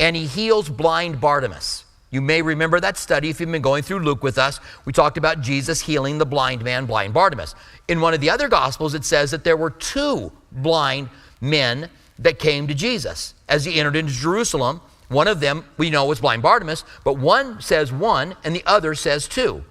and 0.00 0.16
he 0.16 0.26
heals 0.26 0.68
blind 0.68 1.20
Bartimaeus. 1.20 1.84
You 2.10 2.20
may 2.20 2.40
remember 2.42 2.80
that 2.80 2.96
study 2.96 3.28
if 3.28 3.38
you've 3.38 3.52
been 3.52 3.62
going 3.62 3.82
through 3.82 4.00
Luke 4.00 4.22
with 4.22 4.38
us. 4.38 4.60
We 4.86 4.92
talked 4.92 5.18
about 5.18 5.40
Jesus 5.40 5.82
healing 5.82 6.18
the 6.18 6.26
blind 6.26 6.64
man, 6.64 6.86
blind 6.86 7.12
Bartimaeus. 7.12 7.54
In 7.86 8.00
one 8.00 8.14
of 8.14 8.20
the 8.20 8.30
other 8.30 8.48
Gospels, 8.48 8.94
it 8.94 9.04
says 9.04 9.30
that 9.30 9.44
there 9.44 9.56
were 9.56 9.70
two 9.70 10.32
blind 10.50 11.10
men 11.40 11.90
that 12.18 12.38
came 12.38 12.66
to 12.66 12.74
Jesus 12.74 13.34
as 13.48 13.64
he 13.64 13.78
entered 13.78 13.94
into 13.94 14.12
Jerusalem. 14.12 14.80
One 15.08 15.28
of 15.28 15.40
them 15.40 15.64
we 15.76 15.90
know 15.90 16.06
was 16.06 16.20
blind 16.20 16.42
Bartimaeus, 16.42 16.84
but 17.04 17.18
one 17.18 17.60
says 17.60 17.92
one 17.92 18.36
and 18.42 18.54
the 18.54 18.64
other 18.66 18.94
says 18.94 19.28
two. 19.28 19.64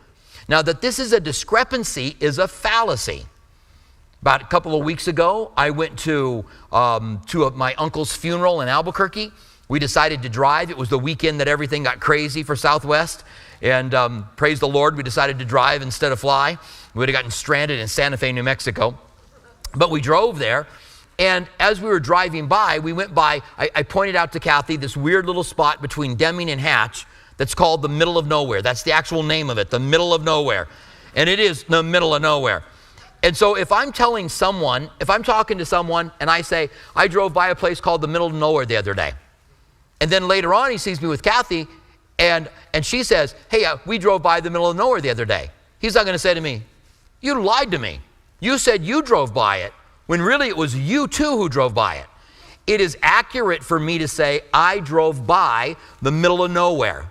Now, 0.47 0.61
that 0.61 0.81
this 0.81 0.99
is 0.99 1.11
a 1.11 1.19
discrepancy 1.19 2.15
is 2.21 2.39
a 2.39 2.47
fallacy. 2.47 3.25
About 4.27 4.41
a 4.41 4.45
couple 4.47 4.77
of 4.77 4.83
weeks 4.83 5.07
ago, 5.07 5.53
I 5.55 5.69
went 5.69 5.99
to, 5.99 6.43
um, 6.73 7.21
to 7.27 7.45
a, 7.45 7.51
my 7.51 7.73
uncle's 7.75 8.13
funeral 8.13 8.59
in 8.59 8.67
Albuquerque. 8.67 9.31
We 9.69 9.79
decided 9.79 10.21
to 10.23 10.27
drive. 10.27 10.69
It 10.69 10.75
was 10.75 10.89
the 10.89 10.99
weekend 10.99 11.39
that 11.39 11.47
everything 11.47 11.83
got 11.83 12.01
crazy 12.01 12.43
for 12.43 12.53
Southwest. 12.53 13.23
And 13.61 13.93
um, 13.93 14.27
praise 14.35 14.59
the 14.59 14.67
Lord, 14.67 14.97
we 14.97 15.03
decided 15.03 15.39
to 15.39 15.45
drive 15.45 15.81
instead 15.81 16.11
of 16.11 16.19
fly. 16.19 16.57
We 16.93 16.99
would 16.99 17.07
have 17.07 17.13
gotten 17.13 17.31
stranded 17.31 17.79
in 17.79 17.87
Santa 17.87 18.17
Fe, 18.17 18.33
New 18.33 18.43
Mexico. 18.43 18.99
But 19.73 19.91
we 19.91 20.01
drove 20.01 20.39
there, 20.39 20.67
and 21.17 21.47
as 21.57 21.79
we 21.79 21.87
were 21.87 22.01
driving 22.01 22.47
by, 22.47 22.79
we 22.79 22.91
went 22.91 23.15
by, 23.15 23.41
I, 23.57 23.69
I, 23.75 23.83
pointed 23.83 24.17
out 24.17 24.33
to 24.33 24.41
Kathy 24.41 24.75
this 24.75 24.97
weird 24.97 25.25
little 25.25 25.45
spot 25.45 25.81
between 25.81 26.15
Deming 26.15 26.51
and 26.51 26.59
Hatch 26.59 27.05
that's 27.37 27.55
called 27.55 27.81
the 27.81 27.87
middle 27.87 28.17
of 28.17 28.27
nowhere. 28.27 28.61
That's 28.61 28.83
the 28.83 28.91
actual 28.91 29.23
name 29.23 29.49
of 29.49 29.57
it, 29.57 29.69
the 29.69 29.79
middle 29.79 30.13
of 30.13 30.25
nowhere. 30.25 30.67
And 31.15 31.29
it 31.29 31.39
is 31.39 31.63
the 31.63 31.81
middle 31.81 32.13
of 32.13 32.21
nowhere. 32.21 32.65
And 33.23 33.35
so 33.35 33.55
if 33.55 33.71
I'm 33.71 33.91
telling 33.91 34.29
someone, 34.29 34.89
if 34.99 35.09
I'm 35.09 35.23
talking 35.23 35.57
to 35.57 35.65
someone 35.65 36.11
and 36.19 36.29
I 36.29 36.41
say, 36.41 36.69
I 36.95 37.07
drove 37.07 37.33
by 37.33 37.49
a 37.49 37.55
place 37.55 37.81
called 37.81 38.01
the 38.01 38.07
middle 38.07 38.27
of 38.27 38.33
nowhere 38.33 38.65
the 38.65 38.77
other 38.77 38.93
day. 38.93 39.13
And 39.99 40.11
then 40.11 40.27
later 40.27 40.53
on 40.53 40.71
he 40.71 40.77
sees 40.77 41.01
me 41.01 41.07
with 41.07 41.23
Kathy 41.23 41.67
and, 42.19 42.49
and 42.73 42.85
she 42.85 43.03
says, 43.03 43.35
hey, 43.49 43.65
uh, 43.65 43.77
we 43.85 43.97
drove 43.97 44.21
by 44.21 44.39
the 44.39 44.49
middle 44.49 44.69
of 44.69 44.77
nowhere 44.77 45.01
the 45.01 45.09
other 45.09 45.25
day. 45.25 45.49
He's 45.79 45.95
not 45.95 46.05
going 46.05 46.15
to 46.15 46.19
say 46.19 46.33
to 46.33 46.41
me, 46.41 46.63
you 47.21 47.39
lied 47.41 47.71
to 47.71 47.79
me. 47.79 47.99
You 48.39 48.57
said 48.57 48.83
you 48.83 49.01
drove 49.01 49.33
by 49.33 49.57
it 49.57 49.73
when 50.05 50.21
really 50.21 50.47
it 50.47 50.57
was 50.57 50.75
you 50.75 51.07
two 51.07 51.37
who 51.37 51.49
drove 51.49 51.73
by 51.73 51.95
it. 51.95 52.05
It 52.67 52.81
is 52.81 52.97
accurate 53.01 53.63
for 53.63 53.79
me 53.79 53.97
to 53.97 54.07
say, 54.07 54.41
I 54.53 54.79
drove 54.79 55.25
by 55.25 55.75
the 56.01 56.11
middle 56.11 56.43
of 56.43 56.51
nowhere. 56.51 57.09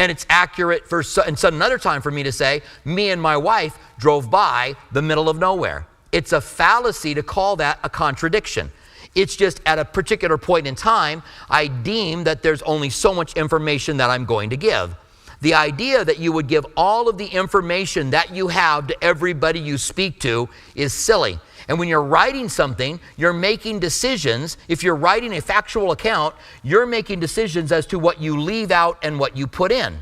And 0.00 0.10
it's 0.10 0.24
accurate 0.30 0.88
for 0.88 1.04
and 1.26 1.38
so 1.38 1.48
another 1.48 1.76
time 1.76 2.00
for 2.00 2.10
me 2.10 2.22
to 2.22 2.32
say, 2.32 2.62
me 2.86 3.10
and 3.10 3.20
my 3.20 3.36
wife 3.36 3.78
drove 3.98 4.30
by 4.30 4.74
the 4.92 5.02
middle 5.02 5.28
of 5.28 5.38
nowhere. 5.38 5.86
It's 6.10 6.32
a 6.32 6.40
fallacy 6.40 7.12
to 7.12 7.22
call 7.22 7.56
that 7.56 7.78
a 7.84 7.90
contradiction. 7.90 8.72
It's 9.14 9.36
just 9.36 9.60
at 9.66 9.78
a 9.78 9.84
particular 9.84 10.38
point 10.38 10.66
in 10.66 10.74
time, 10.74 11.22
I 11.50 11.66
deem 11.66 12.24
that 12.24 12.42
there's 12.42 12.62
only 12.62 12.88
so 12.88 13.12
much 13.12 13.34
information 13.34 13.98
that 13.98 14.08
I'm 14.08 14.24
going 14.24 14.48
to 14.48 14.56
give. 14.56 14.96
The 15.42 15.52
idea 15.52 16.02
that 16.02 16.18
you 16.18 16.32
would 16.32 16.46
give 16.46 16.64
all 16.78 17.06
of 17.10 17.18
the 17.18 17.26
information 17.26 18.08
that 18.10 18.34
you 18.34 18.48
have 18.48 18.86
to 18.86 19.04
everybody 19.04 19.60
you 19.60 19.76
speak 19.76 20.18
to 20.20 20.48
is 20.74 20.94
silly. 20.94 21.38
And 21.70 21.78
when 21.78 21.86
you're 21.86 22.02
writing 22.02 22.48
something, 22.48 22.98
you're 23.16 23.32
making 23.32 23.78
decisions. 23.78 24.56
If 24.66 24.82
you're 24.82 24.96
writing 24.96 25.34
a 25.34 25.40
factual 25.40 25.92
account, 25.92 26.34
you're 26.64 26.84
making 26.84 27.20
decisions 27.20 27.70
as 27.70 27.86
to 27.86 27.98
what 28.00 28.20
you 28.20 28.40
leave 28.40 28.72
out 28.72 28.98
and 29.04 29.20
what 29.20 29.36
you 29.36 29.46
put 29.46 29.70
in. 29.70 30.00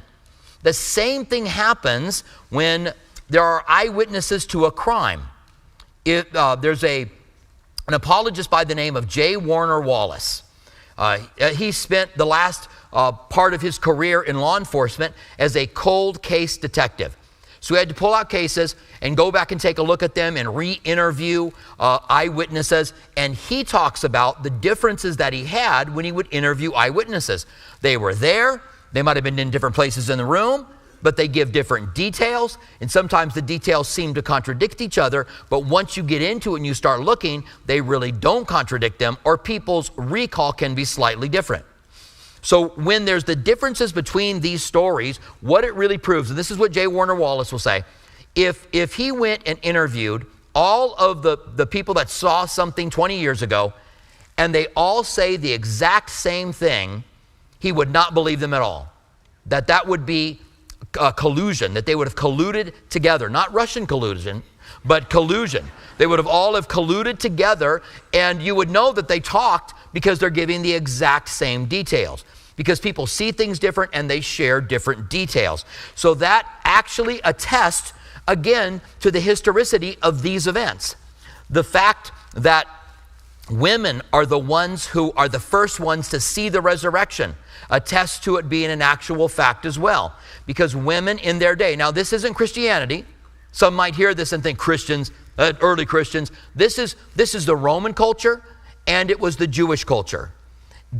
The 0.62 0.72
same 0.72 1.26
thing 1.26 1.44
happens 1.44 2.24
when 2.48 2.94
there 3.28 3.42
are 3.42 3.66
eyewitnesses 3.68 4.46
to 4.46 4.64
a 4.64 4.70
crime. 4.70 5.24
It, 6.06 6.34
uh, 6.34 6.56
there's 6.56 6.82
a, 6.84 7.02
an 7.86 7.92
apologist 7.92 8.48
by 8.48 8.64
the 8.64 8.74
name 8.74 8.96
of 8.96 9.06
J. 9.06 9.36
Warner 9.36 9.82
Wallace. 9.82 10.44
Uh, 10.96 11.18
he 11.50 11.70
spent 11.70 12.16
the 12.16 12.24
last 12.24 12.70
uh, 12.94 13.12
part 13.12 13.52
of 13.52 13.60
his 13.60 13.78
career 13.78 14.22
in 14.22 14.38
law 14.38 14.56
enforcement 14.56 15.14
as 15.38 15.54
a 15.54 15.66
cold 15.66 16.22
case 16.22 16.56
detective. 16.56 17.14
So 17.60 17.74
we 17.74 17.78
had 17.78 17.88
to 17.88 17.94
pull 17.94 18.14
out 18.14 18.30
cases 18.30 18.76
and 19.02 19.16
go 19.16 19.30
back 19.30 19.52
and 19.52 19.60
take 19.60 19.78
a 19.78 19.82
look 19.82 20.02
at 20.02 20.14
them 20.14 20.36
and 20.36 20.54
re 20.54 20.80
interview 20.84 21.50
uh, 21.78 21.98
eyewitnesses. 22.08 22.94
And 23.16 23.34
he 23.34 23.64
talks 23.64 24.04
about 24.04 24.42
the 24.42 24.50
differences 24.50 25.16
that 25.16 25.32
he 25.32 25.44
had 25.44 25.94
when 25.94 26.04
he 26.04 26.12
would 26.12 26.28
interview 26.30 26.72
eyewitnesses. 26.72 27.46
They 27.80 27.96
were 27.96 28.14
there, 28.14 28.62
they 28.92 29.02
might 29.02 29.16
have 29.16 29.24
been 29.24 29.38
in 29.38 29.50
different 29.50 29.74
places 29.74 30.10
in 30.10 30.18
the 30.18 30.24
room, 30.24 30.66
but 31.02 31.16
they 31.16 31.28
give 31.28 31.52
different 31.52 31.94
details. 31.94 32.58
And 32.80 32.90
sometimes 32.90 33.34
the 33.34 33.42
details 33.42 33.88
seem 33.88 34.14
to 34.14 34.22
contradict 34.22 34.80
each 34.80 34.98
other. 34.98 35.26
But 35.50 35.64
once 35.64 35.96
you 35.96 36.02
get 36.02 36.22
into 36.22 36.54
it 36.54 36.58
and 36.58 36.66
you 36.66 36.74
start 36.74 37.00
looking, 37.00 37.44
they 37.66 37.80
really 37.80 38.12
don't 38.12 38.46
contradict 38.46 38.98
them, 38.98 39.16
or 39.24 39.38
people's 39.38 39.90
recall 39.96 40.52
can 40.52 40.74
be 40.74 40.84
slightly 40.84 41.28
different. 41.28 41.64
So 42.40 42.68
when 42.70 43.04
there's 43.04 43.24
the 43.24 43.36
differences 43.36 43.92
between 43.92 44.40
these 44.40 44.62
stories, 44.62 45.18
what 45.40 45.64
it 45.64 45.74
really 45.74 45.98
proves, 45.98 46.30
and 46.30 46.38
this 46.38 46.50
is 46.50 46.58
what 46.58 46.72
J. 46.72 46.86
Warner 46.86 47.14
Wallace 47.14 47.52
will 47.52 47.58
say, 47.58 47.84
if, 48.34 48.68
if 48.72 48.94
he 48.94 49.10
went 49.10 49.42
and 49.46 49.58
interviewed 49.62 50.26
all 50.54 50.94
of 50.94 51.22
the, 51.22 51.38
the 51.54 51.66
people 51.66 51.94
that 51.94 52.10
saw 52.10 52.46
something 52.46 52.90
20 52.90 53.18
years 53.18 53.42
ago, 53.42 53.72
and 54.36 54.54
they 54.54 54.68
all 54.76 55.02
say 55.02 55.36
the 55.36 55.52
exact 55.52 56.10
same 56.10 56.52
thing, 56.52 57.02
he 57.58 57.72
would 57.72 57.90
not 57.90 58.14
believe 58.14 58.40
them 58.40 58.54
at 58.54 58.62
all. 58.62 58.92
That 59.46 59.66
that 59.66 59.86
would 59.86 60.06
be 60.06 60.40
a 60.98 61.12
collusion, 61.12 61.74
that 61.74 61.86
they 61.86 61.94
would 61.94 62.06
have 62.06 62.14
colluded 62.14 62.72
together, 62.88 63.28
not 63.28 63.52
Russian 63.52 63.86
collusion, 63.86 64.42
but 64.84 65.10
collusion. 65.10 65.66
They 65.98 66.06
would 66.06 66.18
have 66.18 66.26
all 66.26 66.54
have 66.54 66.68
colluded 66.68 67.18
together, 67.18 67.82
and 68.12 68.40
you 68.40 68.54
would 68.54 68.70
know 68.70 68.92
that 68.92 69.08
they 69.08 69.20
talked 69.20 69.74
because 69.92 70.18
they're 70.18 70.30
giving 70.30 70.62
the 70.62 70.72
exact 70.72 71.28
same 71.28 71.66
details. 71.66 72.24
Because 72.56 72.80
people 72.80 73.06
see 73.06 73.30
things 73.32 73.58
different 73.58 73.92
and 73.94 74.10
they 74.10 74.20
share 74.20 74.60
different 74.60 75.08
details. 75.10 75.64
So 75.94 76.14
that 76.14 76.48
actually 76.64 77.20
attests, 77.22 77.92
again, 78.26 78.80
to 79.00 79.10
the 79.10 79.20
historicity 79.20 79.96
of 80.02 80.22
these 80.22 80.46
events. 80.46 80.96
The 81.50 81.64
fact 81.64 82.10
that 82.34 82.66
women 83.50 84.02
are 84.12 84.26
the 84.26 84.38
ones 84.38 84.86
who 84.86 85.12
are 85.12 85.28
the 85.28 85.40
first 85.40 85.80
ones 85.80 86.08
to 86.10 86.20
see 86.20 86.48
the 86.48 86.60
resurrection 86.60 87.34
attests 87.70 88.20
to 88.20 88.36
it 88.36 88.48
being 88.48 88.70
an 88.70 88.82
actual 88.82 89.28
fact 89.28 89.64
as 89.64 89.78
well. 89.78 90.14
Because 90.46 90.74
women 90.74 91.18
in 91.18 91.38
their 91.38 91.56
day, 91.56 91.76
now 91.76 91.90
this 91.90 92.12
isn't 92.12 92.34
Christianity. 92.34 93.04
Some 93.52 93.74
might 93.74 93.94
hear 93.94 94.14
this 94.14 94.32
and 94.32 94.42
think 94.42 94.58
Christians, 94.58 95.10
uh, 95.36 95.52
early 95.60 95.86
Christians. 95.86 96.30
This 96.54 96.78
is, 96.78 96.96
this 97.16 97.34
is 97.34 97.46
the 97.46 97.56
Roman 97.56 97.94
culture 97.94 98.42
and 98.86 99.10
it 99.10 99.20
was 99.20 99.36
the 99.36 99.46
Jewish 99.46 99.84
culture, 99.84 100.32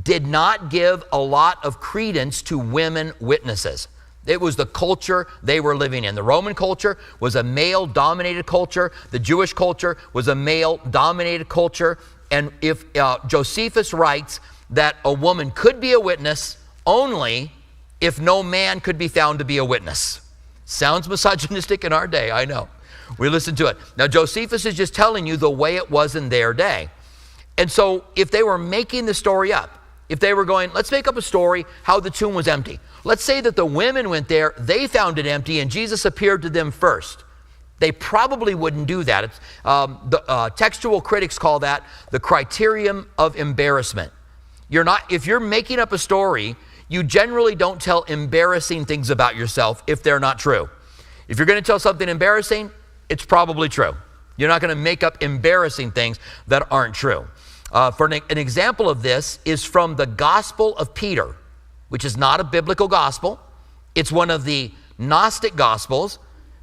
did 0.03 0.27
not 0.27 0.71
give 0.71 1.05
a 1.11 1.19
lot 1.19 1.65
of 1.65 1.81
credence 1.81 2.43
to 2.43 2.59
women 2.59 3.13
witnesses. 3.19 3.89
It 4.27 4.43
was 4.43 4.57
the 4.57 4.67
culture 4.67 5.27
they 5.43 5.59
were 5.59 5.75
living 5.75 6.05
in. 6.05 6.15
The 6.15 6.23
Roman 6.23 6.55
culture 6.55 6.99
was 7.19 7.35
a 7.35 7.43
male 7.43 7.87
dominated 7.87 8.45
culture, 8.45 8.93
the 9.11 9.19
Jewish 9.19 9.55
culture 9.55 9.97
was 10.13 10.29
a 10.29 10.35
male 10.35 10.77
dominated 10.91 11.49
culture. 11.49 11.99
And 12.31 12.53
if 12.61 12.85
uh, 12.95 13.19
Josephus 13.27 13.95
writes 13.95 14.41
that 14.69 14.97
a 15.03 15.13
woman 15.13 15.51
could 15.51 15.81
be 15.81 15.93
a 15.93 16.01
witness 16.01 16.59
only 16.87 17.51
if 18.03 18.21
no 18.21 18.43
man 18.43 18.81
could 18.81 18.99
be 18.99 19.09
found 19.09 19.39
to 19.39 19.47
be 19.47 19.57
a 19.57 19.65
witness. 19.65 20.21
Sounds 20.69 21.09
misogynistic 21.09 21.83
in 21.83 21.95
our 21.95 22.07
day, 22.07 22.31
I 22.31 22.45
know. 22.45 22.69
We 23.17 23.31
listen 23.31 23.55
to 23.55 23.69
it. 23.69 23.79
Now, 23.97 24.07
Josephus 24.07 24.67
is 24.67 24.75
just 24.75 24.95
telling 24.95 25.27
you 25.27 25.39
the 25.39 25.51
way 25.51 25.77
it 25.77 25.91
was 25.91 26.15
in 26.15 26.29
their 26.29 26.53
day. 26.53 26.91
And 27.57 27.73
so, 27.73 28.05
if 28.15 28.31
they 28.31 28.43
were 28.43 28.59
making 28.59 29.07
the 29.07 29.15
story 29.15 29.51
up, 29.51 29.83
if 30.11 30.21
they 30.21 30.35
were 30.35 30.45
going, 30.45 30.71
let's 30.75 30.91
make 30.91 31.09
up 31.09 31.17
a 31.17 31.23
story 31.23 31.65
how 31.85 32.01
the 32.01 32.11
tomb 32.11 32.35
was 32.35 32.47
empty. 32.47 32.81
Let's 33.03 33.25
say 33.25 33.41
that 33.41 33.57
the 33.57 33.65
women 33.65 34.11
went 34.11 34.29
there, 34.29 34.53
they 34.59 34.87
found 34.87 35.19
it 35.19 35.25
empty, 35.25 35.61
and 35.61 35.71
Jesus 35.71 36.05
appeared 36.05 36.43
to 36.43 36.51
them 36.51 36.71
first. 36.71 37.25
They 37.79 37.91
probably 37.91 38.55
wouldn't 38.55 38.89
do 38.89 39.05
that. 39.05 39.31
Um, 39.65 39.99
the 40.11 40.23
uh, 40.29 40.51
textual 40.51 41.01
critics 41.01 41.39
call 41.39 41.61
that 41.61 41.83
the 42.11 42.21
criterion 42.21 43.07
of 43.17 43.37
embarrassment. 43.37 44.13
You're 44.69 44.85
not, 44.85 45.11
if 45.11 45.27
you're 45.27 45.41
making 45.41 45.79
up 45.79 45.93
a 45.93 45.99
story, 45.99 46.57
you 46.89 47.03
generally 47.03 47.55
don't 47.55 47.81
tell 47.81 48.03
embarrassing 48.05 48.87
things 48.87 49.11
about 49.11 49.37
yourself 49.37 49.83
if 49.87 50.03
they're 50.03 50.21
not 50.21 50.39
true. 50.39 50.69
If 51.29 51.39
you're 51.39 51.47
going 51.47 51.63
to 51.63 51.67
tell 51.67 51.79
something 51.79 52.09
embarrassing, 52.09 52.71
it's 53.09 53.25
probably 53.25 53.69
true. 53.69 53.95
You're 54.37 54.49
not 54.49 54.61
going 54.61 54.75
to 54.75 54.81
make 54.81 55.03
up 55.03 55.23
embarrassing 55.23 55.91
things 55.91 56.19
that 56.47 56.67
aren't 56.71 56.95
true. 56.95 57.27
Uh, 57.71 57.91
for 57.91 58.07
an, 58.07 58.21
an 58.31 58.39
example 58.39 58.89
of 58.89 59.03
this 59.03 59.39
is 59.45 59.65
from 59.65 59.97
the 59.97 60.07
Gospel 60.07 60.77
of 60.79 60.95
Peter, 60.95 61.37
which 61.89 62.05
is 62.05 62.17
not 62.17 62.41
a 62.41 62.45
biblical 62.45 62.89
gospel. 62.89 63.39
It's 63.95 64.11
one 64.11 64.31
of 64.31 64.45
the 64.45 64.71
Gnostic 64.97 65.57
Gospels 65.57 66.19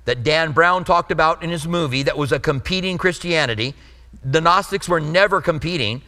that 0.06 0.24
Dan 0.24 0.52
Brown 0.52 0.84
talked 0.84 1.12
about 1.12 1.44
in 1.44 1.50
his 1.50 1.68
movie 1.68 2.04
that 2.04 2.18
was 2.18 2.32
a 2.32 2.40
competing 2.40 2.98
Christianity. 2.98 3.76
The 4.24 4.42
Gnostics 4.42 4.88
were 4.88 5.00
never 5.00 5.42
competing. 5.42 6.02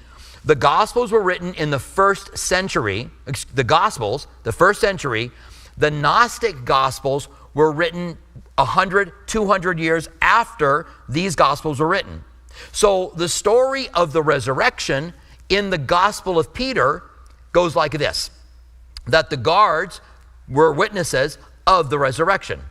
The 0.47 0.55
Gospels 0.55 1.11
were 1.11 1.21
written 1.21 1.53
in 1.55 1.71
the 1.71 1.79
first 1.79 2.37
century. 2.37 3.09
The 3.53 3.65
Gospels, 3.65 4.27
the 4.43 4.53
first 4.53 4.79
century. 4.79 5.29
The 5.77 5.91
Gnostic 5.91 6.63
Gospels 6.63 7.27
were 7.53 7.69
written 7.69 8.17
100, 8.55 9.11
200 9.27 9.77
years 9.77 10.07
after 10.21 10.87
these 11.09 11.35
Gospels 11.35 11.81
were 11.81 11.87
written. 11.89 12.23
So 12.71 13.11
the 13.17 13.27
story 13.27 13.89
of 13.89 14.13
the 14.13 14.23
resurrection 14.23 15.13
in 15.49 15.69
the 15.69 15.77
Gospel 15.77 16.39
of 16.39 16.53
Peter 16.53 17.03
goes 17.51 17.75
like 17.75 17.91
this 17.91 18.31
that 19.05 19.29
the 19.29 19.37
guards 19.37 19.99
were 20.47 20.71
witnesses 20.71 21.37
of 21.65 21.89
the 21.89 21.99
resurrection, 21.99 22.61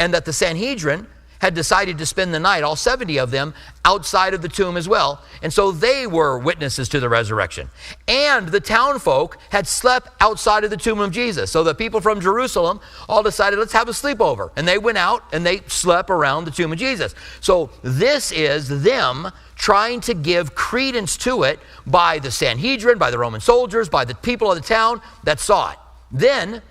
and 0.00 0.12
that 0.14 0.24
the 0.24 0.32
Sanhedrin 0.32 1.06
had 1.44 1.52
decided 1.52 1.98
to 1.98 2.06
spend 2.06 2.32
the 2.32 2.40
night, 2.40 2.62
all 2.62 2.74
70 2.74 3.18
of 3.18 3.30
them, 3.30 3.52
outside 3.84 4.32
of 4.32 4.40
the 4.40 4.48
tomb 4.48 4.78
as 4.78 4.88
well. 4.88 5.22
And 5.42 5.52
so 5.52 5.72
they 5.72 6.06
were 6.06 6.38
witnesses 6.38 6.88
to 6.88 7.00
the 7.00 7.08
resurrection. 7.10 7.68
And 8.08 8.48
the 8.48 8.60
town 8.60 8.98
folk 8.98 9.36
had 9.50 9.66
slept 9.66 10.08
outside 10.22 10.64
of 10.64 10.70
the 10.70 10.78
tomb 10.78 11.00
of 11.00 11.10
Jesus. 11.10 11.50
So 11.50 11.62
the 11.62 11.74
people 11.74 12.00
from 12.00 12.18
Jerusalem 12.18 12.80
all 13.10 13.22
decided, 13.22 13.58
let's 13.58 13.74
have 13.74 13.90
a 13.90 13.92
sleepover. 13.92 14.52
And 14.56 14.66
they 14.66 14.78
went 14.78 14.96
out 14.96 15.22
and 15.34 15.44
they 15.44 15.58
slept 15.66 16.08
around 16.08 16.46
the 16.46 16.50
tomb 16.50 16.72
of 16.72 16.78
Jesus. 16.78 17.14
So 17.42 17.68
this 17.82 18.32
is 18.32 18.82
them 18.82 19.30
trying 19.54 20.00
to 20.00 20.14
give 20.14 20.54
credence 20.54 21.14
to 21.18 21.42
it 21.42 21.60
by 21.86 22.20
the 22.20 22.30
Sanhedrin, 22.30 22.96
by 22.96 23.10
the 23.10 23.18
Roman 23.18 23.42
soldiers, 23.42 23.90
by 23.90 24.06
the 24.06 24.14
people 24.14 24.50
of 24.50 24.56
the 24.56 24.66
town 24.66 25.02
that 25.24 25.40
saw 25.40 25.72
it. 25.72 25.78
Then 26.10 26.62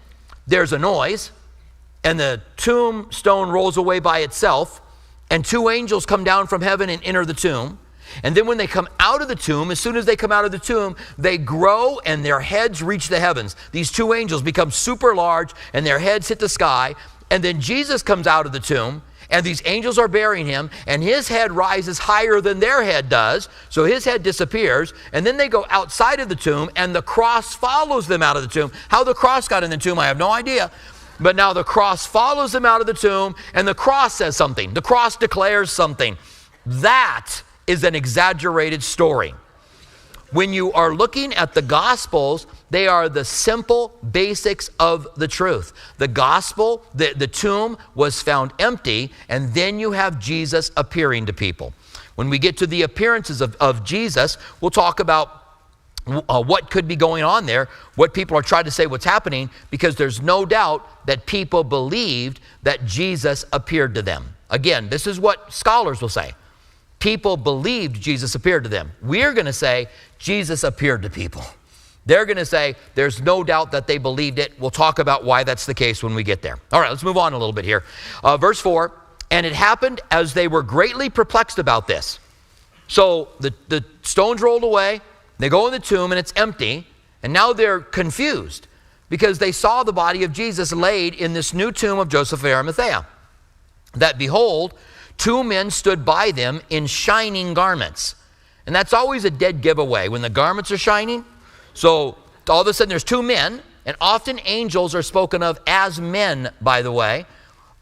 there's 0.48 0.74
a 0.74 0.80
noise 0.80 1.32
and 2.04 2.20
the 2.20 2.42
tombstone 2.58 3.50
rolls 3.50 3.78
away 3.78 4.00
by 4.00 4.20
itself, 4.20 4.82
and 5.30 5.44
two 5.44 5.70
angels 5.70 6.06
come 6.06 6.24
down 6.24 6.48
from 6.48 6.62
heaven 6.62 6.90
and 6.90 7.02
enter 7.04 7.26
the 7.26 7.34
tomb. 7.34 7.80
And 8.24 8.36
then 8.36 8.46
when 8.46 8.58
they 8.58 8.68
come 8.68 8.88
out 9.00 9.22
of 9.22 9.28
the 9.28 9.36
tomb, 9.36 9.72
as 9.72 9.80
soon 9.80 9.96
as 9.96 10.06
they 10.06 10.16
come 10.16 10.32
out 10.32 10.46
of 10.46 10.52
the 10.52 10.60
tomb, 10.60 10.96
they 11.18 11.38
grow 11.38 12.00
and 12.06 12.24
their 12.24 12.42
heads 12.42 12.84
reach 12.84 13.08
the 13.08 13.20
heavens. 13.20 13.56
These 13.72 13.92
two 13.92 14.14
angels 14.14 14.42
become 14.42 14.70
super 14.70 15.16
large 15.16 15.54
and 15.74 15.86
their 15.86 16.00
heads 16.00 16.28
hit 16.28 16.40
the 16.40 16.50
sky. 16.50 16.96
And 17.32 17.44
then 17.44 17.60
Jesus 17.60 18.04
comes 18.04 18.28
out 18.28 18.46
of 18.46 18.52
the 18.52 18.60
tomb 18.60 19.02
and 19.30 19.44
these 19.44 19.64
angels 19.66 19.98
are 19.98 20.08
bearing 20.08 20.46
him, 20.46 20.70
and 20.86 21.02
his 21.02 21.28
head 21.28 21.52
rises 21.52 21.98
higher 21.98 22.40
than 22.40 22.60
their 22.60 22.84
head 22.84 23.10
does, 23.10 23.50
so 23.70 23.84
his 23.84 24.06
head 24.06 24.22
disappears, 24.22 24.94
and 25.12 25.26
then 25.26 25.38
they 25.38 25.50
go 25.50 25.66
outside 25.72 26.20
of 26.20 26.30
the 26.30 26.36
tomb, 26.36 26.70
and 26.76 26.94
the 26.94 27.02
cross 27.02 27.56
follows 27.56 28.06
them 28.06 28.22
out 28.22 28.38
of 28.38 28.44
the 28.44 28.50
tomb. 28.50 28.72
How 28.90 29.04
the 29.04 29.16
cross 29.16 29.48
got 29.48 29.64
in 29.64 29.72
the 29.72 29.78
tomb, 29.78 29.98
I 29.98 30.06
have 30.06 30.18
no 30.18 30.30
idea, 30.30 30.70
but 31.20 31.36
now 31.36 31.54
the 31.54 31.64
cross 31.64 32.06
follows 32.06 32.52
them 32.52 32.66
out 32.66 32.82
of 32.82 32.88
the 32.88 32.94
tomb, 32.94 33.36
and 33.54 33.68
the 33.68 33.76
cross 33.76 34.16
says 34.16 34.36
something. 34.36 34.74
The 34.74 34.82
cross 34.82 35.16
declares 35.16 35.72
something. 35.72 36.18
That 36.66 37.44
is 37.68 37.84
an 37.84 37.96
exaggerated 37.96 38.84
story. 38.84 39.34
When 40.32 40.52
you 40.52 40.74
are 40.74 40.96
looking 40.96 41.32
at 41.36 41.54
the 41.54 41.62
Gospels, 41.62 42.48
they 42.72 42.88
are 42.88 43.08
the 43.08 43.24
simple 43.24 43.94
basics 44.12 44.70
of 44.80 45.08
the 45.16 45.28
truth. 45.28 45.74
The 46.00 46.08
Gospel, 46.08 46.84
the, 46.96 47.14
the 47.16 47.28
tomb 47.28 47.78
was 47.94 48.20
found 48.22 48.52
empty, 48.58 49.12
and 49.30 49.54
then 49.54 49.80
you 49.80 49.92
have 49.92 50.20
Jesus 50.20 50.72
appearing 50.76 51.28
to 51.28 51.34
people. 51.34 51.72
When 52.16 52.30
we 52.30 52.40
get 52.40 52.58
to 52.58 52.68
the 52.68 52.82
appearances 52.82 53.42
of, 53.42 53.56
of 53.58 53.84
Jesus, 53.84 54.40
we'll 54.60 54.72
talk 54.72 55.00
about 55.00 55.43
uh, 56.08 56.44
what 56.44 56.70
could 56.70 56.88
be 56.88 56.96
going 56.96 57.24
on 57.24 57.46
there, 57.46 57.70
what 57.96 58.14
people 58.14 58.38
are 58.38 58.42
trying 58.42 58.66
to 58.66 58.72
say 58.72 58.86
what's 58.86 59.06
happening, 59.06 59.50
because 59.72 59.96
there's 59.96 60.22
no 60.22 60.46
doubt 60.46 61.06
that 61.08 61.26
people 61.26 61.64
believed 61.64 62.40
that 62.64 62.86
Jesus 62.86 63.46
appeared 63.54 63.96
to 63.96 64.02
them. 64.02 64.36
Again, 64.50 64.90
this 64.90 65.08
is 65.08 65.20
what 65.20 65.54
scholars 65.54 66.02
will 66.02 66.10
say. 66.10 66.34
People 67.00 67.38
believed 67.38 68.02
Jesus 68.02 68.36
appeared 68.36 68.64
to 68.64 68.70
them. 68.70 68.92
We're 69.02 69.34
going 69.34 69.46
to 69.46 69.54
say 69.54 69.88
Jesus 70.20 70.64
appeared 70.64 71.02
to 71.04 71.10
people. 71.10 71.44
They're 72.06 72.26
going 72.26 72.38
to 72.38 72.46
say 72.46 72.76
there's 72.96 73.22
no 73.22 73.44
doubt 73.44 73.72
that 73.72 73.88
they 73.88 73.98
believed 73.98 74.40
it. 74.40 74.54
We'll 74.60 74.70
talk 74.70 75.00
about 75.00 75.24
why 75.24 75.44
that's 75.44 75.66
the 75.66 75.74
case 75.74 76.04
when 76.04 76.16
we 76.16 76.24
get 76.24 76.42
there. 76.42 76.58
All 76.72 76.82
right, 76.82 76.90
let's 76.90 77.04
move 77.04 77.18
on 77.18 77.34
a 77.34 77.38
little 77.38 77.54
bit 77.54 77.66
here. 77.66 77.84
Uh, 78.24 78.38
verse 78.38 78.60
4 78.60 78.92
And 79.32 79.46
it 79.46 79.54
happened 79.54 80.02
as 80.12 80.34
they 80.34 80.48
were 80.48 80.64
greatly 80.64 81.10
perplexed 81.10 81.60
about 81.60 81.88
this. 81.88 82.20
So 82.88 83.30
the, 83.40 83.54
the 83.70 83.84
stones 84.02 84.42
rolled 84.42 84.64
away, 84.64 85.02
they 85.44 85.50
go 85.50 85.66
in 85.66 85.74
the 85.74 85.80
tomb 85.80 86.14
and 86.14 86.18
it's 86.18 86.32
empty, 86.38 86.88
and 87.22 87.34
now 87.34 87.52
they're 87.52 87.82
confused 87.82 88.66
because 89.10 89.40
they 89.40 89.52
saw 89.52 89.84
the 89.84 89.92
body 89.92 90.24
of 90.24 90.32
Jesus 90.32 90.72
laid 90.72 91.14
in 91.14 91.34
this 91.34 91.54
new 91.54 91.70
tomb 91.70 92.00
of 92.00 92.08
Joseph 92.08 92.40
of 92.40 92.46
Arimathea. 92.46 93.06
That 93.94 94.18
behold, 94.18 94.74
two 95.18 95.44
men 95.44 95.70
stood 95.70 96.06
by 96.06 96.32
them 96.32 96.62
in 96.70 96.88
shining 96.88 97.54
garments. 97.54 98.16
And 98.66 98.74
that's 98.74 98.94
always 98.94 99.26
a 99.26 99.30
dead 99.30 99.60
giveaway 99.60 100.08
when 100.08 100.22
the 100.22 100.30
garments 100.30 100.72
are 100.72 100.78
shining. 100.78 101.26
So 101.74 102.18
all 102.48 102.62
of 102.62 102.68
a 102.68 102.74
sudden 102.74 102.88
there's 102.88 103.04
two 103.04 103.22
men, 103.22 103.62
and 103.86 103.98
often 104.00 104.40
angels 104.46 104.96
are 104.96 105.02
spoken 105.02 105.44
of 105.44 105.60
as 105.68 106.00
men, 106.00 106.54
by 106.62 106.82
the 106.82 106.92
way. 106.94 107.26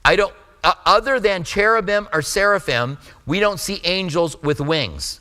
I 0.04 0.16
don't, 0.16 0.34
uh, 0.64 0.74
other 0.88 1.20
than 1.20 1.44
cherubim 1.44 2.10
or 2.12 2.24
seraphim, 2.24 2.98
we 3.28 3.40
don't 3.40 3.60
see 3.60 3.82
angels 3.84 4.36
with 4.42 4.60
wings. 4.60 5.21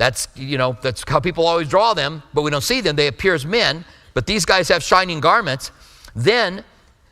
That's, 0.00 0.28
you 0.34 0.56
know, 0.56 0.78
that's 0.80 1.04
how 1.06 1.20
people 1.20 1.46
always 1.46 1.68
draw 1.68 1.92
them, 1.92 2.22
but 2.32 2.40
we 2.40 2.50
don't 2.50 2.62
see 2.62 2.80
them. 2.80 2.96
They 2.96 3.06
appear 3.06 3.34
as 3.34 3.44
men, 3.44 3.84
but 4.14 4.26
these 4.26 4.46
guys 4.46 4.68
have 4.68 4.82
shining 4.82 5.20
garments. 5.20 5.72
Then 6.16 6.64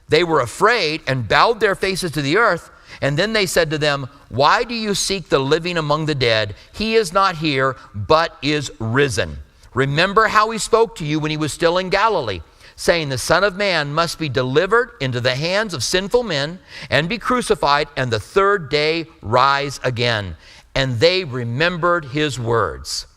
they 0.08 0.24
were 0.24 0.40
afraid 0.40 1.02
and 1.06 1.28
bowed 1.28 1.60
their 1.60 1.74
faces 1.74 2.12
to 2.12 2.22
the 2.22 2.38
earth. 2.38 2.70
And 3.02 3.18
then 3.18 3.34
they 3.34 3.44
said 3.44 3.68
to 3.72 3.78
them, 3.78 4.08
Why 4.30 4.64
do 4.64 4.72
you 4.72 4.94
seek 4.94 5.28
the 5.28 5.38
living 5.38 5.76
among 5.76 6.06
the 6.06 6.14
dead? 6.14 6.54
He 6.72 6.94
is 6.94 7.12
not 7.12 7.36
here, 7.36 7.76
but 7.94 8.38
is 8.40 8.72
risen. 8.78 9.36
Remember 9.74 10.28
how 10.28 10.48
he 10.48 10.56
spoke 10.56 10.96
to 10.96 11.04
you 11.04 11.20
when 11.20 11.30
he 11.30 11.36
was 11.36 11.52
still 11.52 11.76
in 11.76 11.90
Galilee, 11.90 12.40
saying, 12.74 13.10
The 13.10 13.18
Son 13.18 13.44
of 13.44 13.54
Man 13.54 13.92
must 13.92 14.18
be 14.18 14.30
delivered 14.30 14.92
into 14.98 15.20
the 15.20 15.34
hands 15.34 15.74
of 15.74 15.84
sinful 15.84 16.22
men 16.22 16.58
and 16.88 17.06
be 17.06 17.18
crucified, 17.18 17.88
and 17.98 18.10
the 18.10 18.18
third 18.18 18.70
day 18.70 19.08
rise 19.20 19.78
again 19.84 20.36
and 20.78 21.00
they 21.00 21.24
remembered 21.24 22.04
his 22.04 22.38
words. 22.38 23.08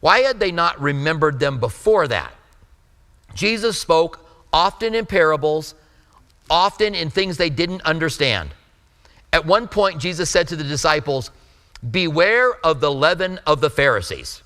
Why 0.00 0.20
had 0.20 0.38
they 0.38 0.52
not 0.52 0.78
remembered 0.78 1.40
them 1.40 1.58
before 1.58 2.06
that? 2.06 2.34
Jesus 3.34 3.80
spoke 3.80 4.28
often 4.52 4.94
in 4.94 5.06
parables, 5.06 5.74
often 6.50 6.94
in 6.94 7.08
things 7.08 7.38
they 7.38 7.48
didn't 7.48 7.80
understand. 7.82 8.50
At 9.32 9.46
one 9.46 9.66
point, 9.66 9.98
Jesus 9.98 10.28
said 10.28 10.48
to 10.48 10.56
the 10.56 10.64
disciples, 10.64 11.30
Beware 11.90 12.54
of 12.62 12.80
the 12.80 12.92
leaven 12.92 13.40
of 13.46 13.62
the 13.62 13.70
Pharisees. 13.70 14.42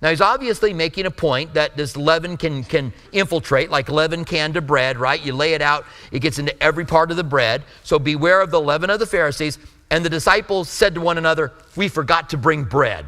Now, 0.00 0.10
he's 0.10 0.20
obviously 0.20 0.72
making 0.72 1.06
a 1.06 1.10
point 1.10 1.54
that 1.54 1.76
this 1.76 1.96
leaven 1.96 2.36
can, 2.36 2.62
can 2.62 2.92
infiltrate, 3.10 3.70
like 3.70 3.88
leaven 3.88 4.24
can 4.24 4.52
to 4.52 4.60
bread, 4.60 4.98
right? 4.98 5.20
You 5.20 5.32
lay 5.32 5.54
it 5.54 5.62
out, 5.62 5.84
it 6.12 6.20
gets 6.20 6.38
into 6.38 6.62
every 6.62 6.84
part 6.84 7.10
of 7.10 7.16
the 7.16 7.24
bread. 7.24 7.64
So 7.82 7.98
beware 7.98 8.40
of 8.40 8.52
the 8.52 8.60
leaven 8.60 8.88
of 8.88 9.00
the 9.00 9.06
Pharisees. 9.06 9.58
And 9.90 10.04
the 10.04 10.10
disciples 10.10 10.68
said 10.68 10.94
to 10.94 11.00
one 11.00 11.18
another, 11.18 11.52
We 11.76 11.88
forgot 11.88 12.30
to 12.30 12.36
bring 12.36 12.64
bread. 12.64 13.06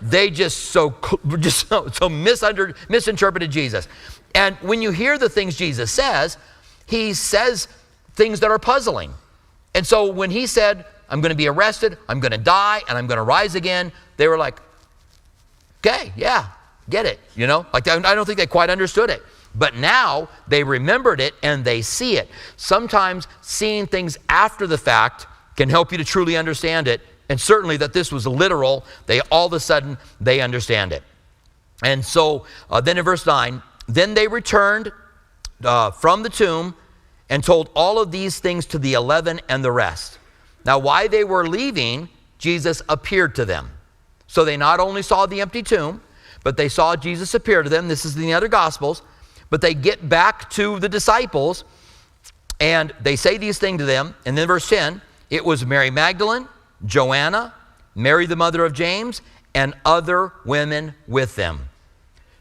They 0.00 0.30
just 0.30 0.66
so, 0.66 0.96
just 1.38 1.68
so, 1.68 1.88
so 1.88 2.08
misinterpreted 2.08 3.50
Jesus. 3.50 3.88
And 4.34 4.56
when 4.56 4.82
you 4.82 4.90
hear 4.90 5.18
the 5.18 5.28
things 5.28 5.56
Jesus 5.56 5.90
says, 5.90 6.38
he 6.86 7.14
says 7.14 7.68
things 8.14 8.40
that 8.40 8.50
are 8.50 8.58
puzzling. 8.58 9.12
And 9.74 9.86
so 9.86 10.10
when 10.10 10.30
he 10.30 10.46
said, 10.46 10.84
I'm 11.08 11.20
going 11.20 11.30
to 11.30 11.36
be 11.36 11.48
arrested, 11.48 11.98
I'm 12.08 12.20
going 12.20 12.32
to 12.32 12.38
die, 12.38 12.82
and 12.88 12.96
I'm 12.96 13.06
going 13.06 13.18
to 13.18 13.22
rise 13.22 13.54
again, 13.54 13.92
they 14.16 14.28
were 14.28 14.38
like, 14.38 14.60
okay, 15.78 16.12
yeah, 16.16 16.48
get 16.88 17.06
it. 17.06 17.18
You 17.34 17.46
know, 17.46 17.66
like 17.72 17.88
I 17.88 18.14
don't 18.14 18.24
think 18.24 18.38
they 18.38 18.46
quite 18.46 18.70
understood 18.70 19.10
it. 19.10 19.22
But 19.54 19.74
now 19.74 20.28
they 20.46 20.62
remembered 20.62 21.20
it 21.20 21.34
and 21.42 21.64
they 21.64 21.82
see 21.82 22.16
it. 22.16 22.28
Sometimes 22.56 23.26
seeing 23.40 23.86
things 23.86 24.18
after 24.28 24.66
the 24.66 24.78
fact 24.78 25.26
can 25.58 25.68
help 25.68 25.90
you 25.90 25.98
to 25.98 26.04
truly 26.04 26.36
understand 26.36 26.86
it. 26.86 27.00
And 27.28 27.38
certainly 27.38 27.76
that 27.78 27.92
this 27.92 28.12
was 28.12 28.28
literal, 28.28 28.84
they 29.06 29.20
all 29.22 29.48
of 29.48 29.52
a 29.52 29.60
sudden 29.60 29.98
they 30.20 30.40
understand 30.40 30.92
it. 30.92 31.02
And 31.82 32.04
so 32.04 32.46
uh, 32.70 32.80
then 32.80 32.96
in 32.96 33.04
verse 33.04 33.26
9, 33.26 33.60
then 33.88 34.14
they 34.14 34.28
returned 34.28 34.92
uh, 35.64 35.90
from 35.90 36.22
the 36.22 36.30
tomb 36.30 36.76
and 37.28 37.42
told 37.42 37.70
all 37.74 38.00
of 38.00 38.12
these 38.12 38.38
things 38.38 38.66
to 38.66 38.78
the 38.78 38.94
eleven 38.94 39.40
and 39.48 39.64
the 39.64 39.72
rest. 39.72 40.18
Now, 40.64 40.78
why 40.78 41.08
they 41.08 41.24
were 41.24 41.48
leaving, 41.48 42.08
Jesus 42.38 42.80
appeared 42.88 43.34
to 43.34 43.44
them. 43.44 43.70
So 44.28 44.44
they 44.44 44.56
not 44.56 44.78
only 44.78 45.02
saw 45.02 45.26
the 45.26 45.40
empty 45.40 45.62
tomb, 45.62 46.00
but 46.44 46.56
they 46.56 46.68
saw 46.68 46.94
Jesus 46.94 47.34
appear 47.34 47.64
to 47.64 47.68
them. 47.68 47.88
This 47.88 48.04
is 48.04 48.14
in 48.14 48.22
the 48.22 48.32
other 48.32 48.48
Gospels. 48.48 49.02
But 49.50 49.60
they 49.60 49.74
get 49.74 50.08
back 50.08 50.50
to 50.50 50.78
the 50.78 50.88
disciples 50.88 51.64
and 52.60 52.92
they 53.00 53.16
say 53.16 53.38
these 53.38 53.58
things 53.58 53.78
to 53.78 53.84
them. 53.84 54.14
And 54.24 54.38
then 54.38 54.46
verse 54.46 54.68
10 54.68 55.02
it 55.30 55.44
was 55.44 55.64
Mary 55.64 55.90
Magdalene, 55.90 56.48
Joanna, 56.84 57.54
Mary 57.94 58.26
the 58.26 58.36
mother 58.36 58.64
of 58.64 58.72
James, 58.72 59.20
and 59.54 59.74
other 59.84 60.32
women 60.44 60.94
with 61.06 61.36
them. 61.36 61.68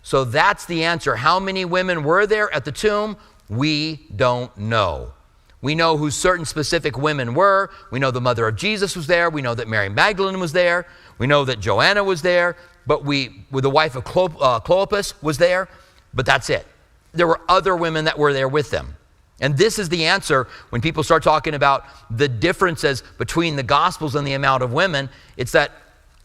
So 0.03 0.23
that's 0.23 0.65
the 0.65 0.83
answer. 0.83 1.17
How 1.17 1.39
many 1.39 1.65
women 1.65 2.03
were 2.03 2.25
there 2.25 2.53
at 2.53 2.63
the 2.63 2.71
tomb? 2.71 3.17
We 3.49 4.07
don't 4.15 4.55
know. 4.57 5.13
We 5.61 5.75
know 5.75 5.97
who 5.97 6.11
certain 6.11 6.45
specific 6.45 6.97
women 6.97 7.33
were. 7.33 7.71
We 7.91 7.99
know 7.99 8.11
the 8.11 8.21
mother 8.21 8.47
of 8.47 8.55
Jesus 8.55 8.95
was 8.95 9.07
there. 9.07 9.29
We 9.29 9.41
know 9.41 9.55
that 9.55 9.67
Mary 9.67 9.89
Magdalene 9.89 10.39
was 10.39 10.53
there. 10.53 10.87
We 11.17 11.27
know 11.27 11.43
that 11.45 11.59
Joanna 11.59 12.03
was 12.03 12.21
there. 12.21 12.55
But 12.85 13.03
we, 13.03 13.43
the 13.51 13.69
wife 13.69 13.95
of 13.95 14.05
uh, 14.05 14.59
Clopas 14.61 15.13
was 15.21 15.37
there. 15.37 15.67
But 16.13 16.25
that's 16.25 16.49
it. 16.49 16.65
There 17.11 17.27
were 17.27 17.41
other 17.49 17.75
women 17.75 18.05
that 18.05 18.17
were 18.17 18.31
there 18.31 18.47
with 18.47 18.69
them. 18.69 18.95
And 19.39 19.57
this 19.57 19.77
is 19.77 19.89
the 19.89 20.05
answer 20.05 20.47
when 20.69 20.81
people 20.81 21.03
start 21.03 21.23
talking 21.23 21.53
about 21.53 21.85
the 22.09 22.27
differences 22.27 23.03
between 23.17 23.55
the 23.55 23.63
Gospels 23.63 24.15
and 24.15 24.25
the 24.25 24.33
amount 24.33 24.63
of 24.63 24.73
women. 24.73 25.09
It's 25.37 25.51
that 25.51 25.71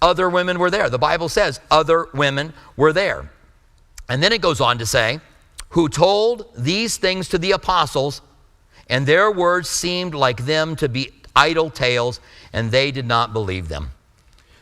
other 0.01 0.31
women 0.31 0.59
were 0.59 0.71
there. 0.71 0.89
The 0.89 0.99
Bible 0.99 1.29
says 1.29 1.61
other 1.71 2.09
women 2.15 2.53
were 2.77 2.93
there. 2.93 3.31
And 4.09 4.23
then 4.23 4.33
it 4.33 4.41
goes 4.41 4.61
on 4.61 4.79
to 4.79 4.87
say, 4.87 5.21
who 5.71 5.89
told 5.89 6.49
these 6.57 6.97
things 6.97 7.29
to 7.31 7.39
the 7.39 7.53
apostles, 7.53 8.21
and 8.89 9.07
their 9.07 9.31
words 9.31 9.69
seemed 9.69 10.15
like 10.15 10.45
them 10.45 10.77
to 10.77 10.89
be 10.89 11.11
idle 11.35 11.71
tales, 11.71 12.21
and 12.53 12.71
they 12.71 12.91
did 12.91 13.07
not 13.07 13.33
believe 13.33 13.69
them. 13.69 13.91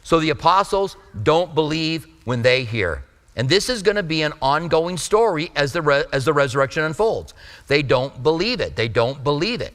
So 0.05 0.21
the 0.21 0.31
apostles 0.31 0.97
don't 1.23 1.55
believe 1.55 2.07
when 2.25 2.43
they 2.43 2.65
hear. 2.65 3.05
And 3.37 3.49
this 3.49 3.69
is 3.69 3.83
going 3.83 3.97
to 3.97 4.03
be 4.03 4.23
an 4.23 4.33
ongoing 4.43 4.97
story 4.97 5.51
as 5.55 5.73
the, 5.73 5.83
re- 5.83 6.05
as 6.13 6.25
the 6.25 6.33
resurrection 6.33 6.83
unfolds. 6.83 7.33
They 7.69 7.83
don't 7.83 8.23
believe 8.23 8.61
it. 8.61 8.77
They 8.77 8.89
don't 8.89 9.23
believe 9.23 9.61
it. 9.61 9.75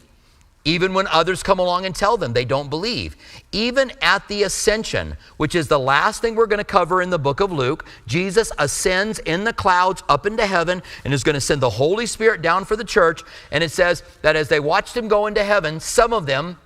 Even 0.67 0.95
when 0.95 1.05
others 1.07 1.43
come 1.43 1.59
along 1.59 1.85
and 1.85 1.95
tell 1.95 2.17
them 2.17 2.33
they 2.33 2.43
don't 2.43 2.71
believe. 2.71 3.15
Even 3.51 3.91
at 4.01 4.27
the 4.27 4.43
ascension, 4.43 5.15
which 5.37 5.53
is 5.53 5.67
the 5.67 5.79
last 5.79 6.21
thing 6.21 6.33
we're 6.33 6.47
going 6.47 6.57
to 6.57 6.63
cover 6.63 7.03
in 7.03 7.11
the 7.11 7.19
book 7.19 7.39
of 7.39 7.51
Luke, 7.51 7.85
Jesus 8.07 8.51
ascends 8.57 9.19
in 9.19 9.43
the 9.43 9.53
clouds 9.53 10.03
up 10.09 10.25
into 10.25 10.45
heaven 10.45 10.81
and 11.03 11.13
is 11.13 11.23
going 11.23 11.35
to 11.35 11.41
send 11.41 11.61
the 11.61 11.69
Holy 11.69 12.07
Spirit 12.07 12.41
down 12.41 12.65
for 12.65 12.75
the 12.75 12.83
church. 12.83 13.21
And 13.51 13.63
it 13.63 13.69
says 13.69 14.01
that 14.23 14.35
as 14.35 14.49
they 14.49 14.59
watched 14.59 14.97
him 14.97 15.07
go 15.07 15.27
into 15.27 15.43
heaven, 15.43 15.79
some 15.79 16.13
of 16.13 16.25
them 16.25 16.57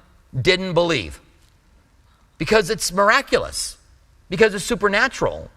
didn't 0.41 0.73
believe 0.73 1.19
because 2.37 2.69
it's 2.69 2.93
miraculous, 2.93 3.77
because 4.29 4.55
it's 4.55 4.63
supernatural, 4.63 5.51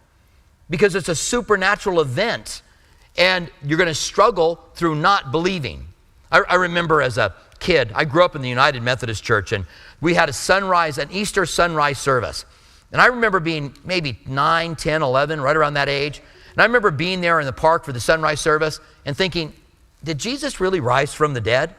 because 0.72 0.94
it's 0.94 1.10
a 1.10 1.14
supernatural 1.14 2.00
event. 2.00 2.62
And 3.18 3.50
you're 3.62 3.76
going 3.76 3.88
to 3.88 3.94
struggle 3.94 4.58
through 4.74 4.94
not 4.94 5.30
believing. 5.30 5.86
I, 6.30 6.40
I 6.48 6.54
remember 6.54 7.02
as 7.02 7.18
a 7.18 7.34
kid, 7.60 7.92
I 7.94 8.06
grew 8.06 8.24
up 8.24 8.34
in 8.34 8.40
the 8.40 8.48
United 8.48 8.82
Methodist 8.82 9.22
Church, 9.22 9.52
and 9.52 9.66
we 10.00 10.14
had 10.14 10.30
a 10.30 10.32
sunrise, 10.32 10.96
an 10.96 11.10
Easter 11.12 11.44
sunrise 11.44 11.98
service. 11.98 12.46
And 12.90 13.02
I 13.02 13.08
remember 13.08 13.38
being 13.38 13.76
maybe 13.84 14.18
9, 14.26 14.74
10, 14.74 15.02
11, 15.02 15.42
right 15.42 15.54
around 15.54 15.74
that 15.74 15.90
age. 15.90 16.22
And 16.52 16.62
I 16.62 16.64
remember 16.64 16.90
being 16.90 17.20
there 17.20 17.38
in 17.38 17.44
the 17.44 17.52
park 17.52 17.84
for 17.84 17.92
the 17.92 18.00
sunrise 18.00 18.40
service 18.40 18.80
and 19.04 19.14
thinking, 19.14 19.52
did 20.02 20.16
Jesus 20.16 20.58
really 20.58 20.80
rise 20.80 21.12
from 21.12 21.34
the 21.34 21.40
dead? 21.42 21.74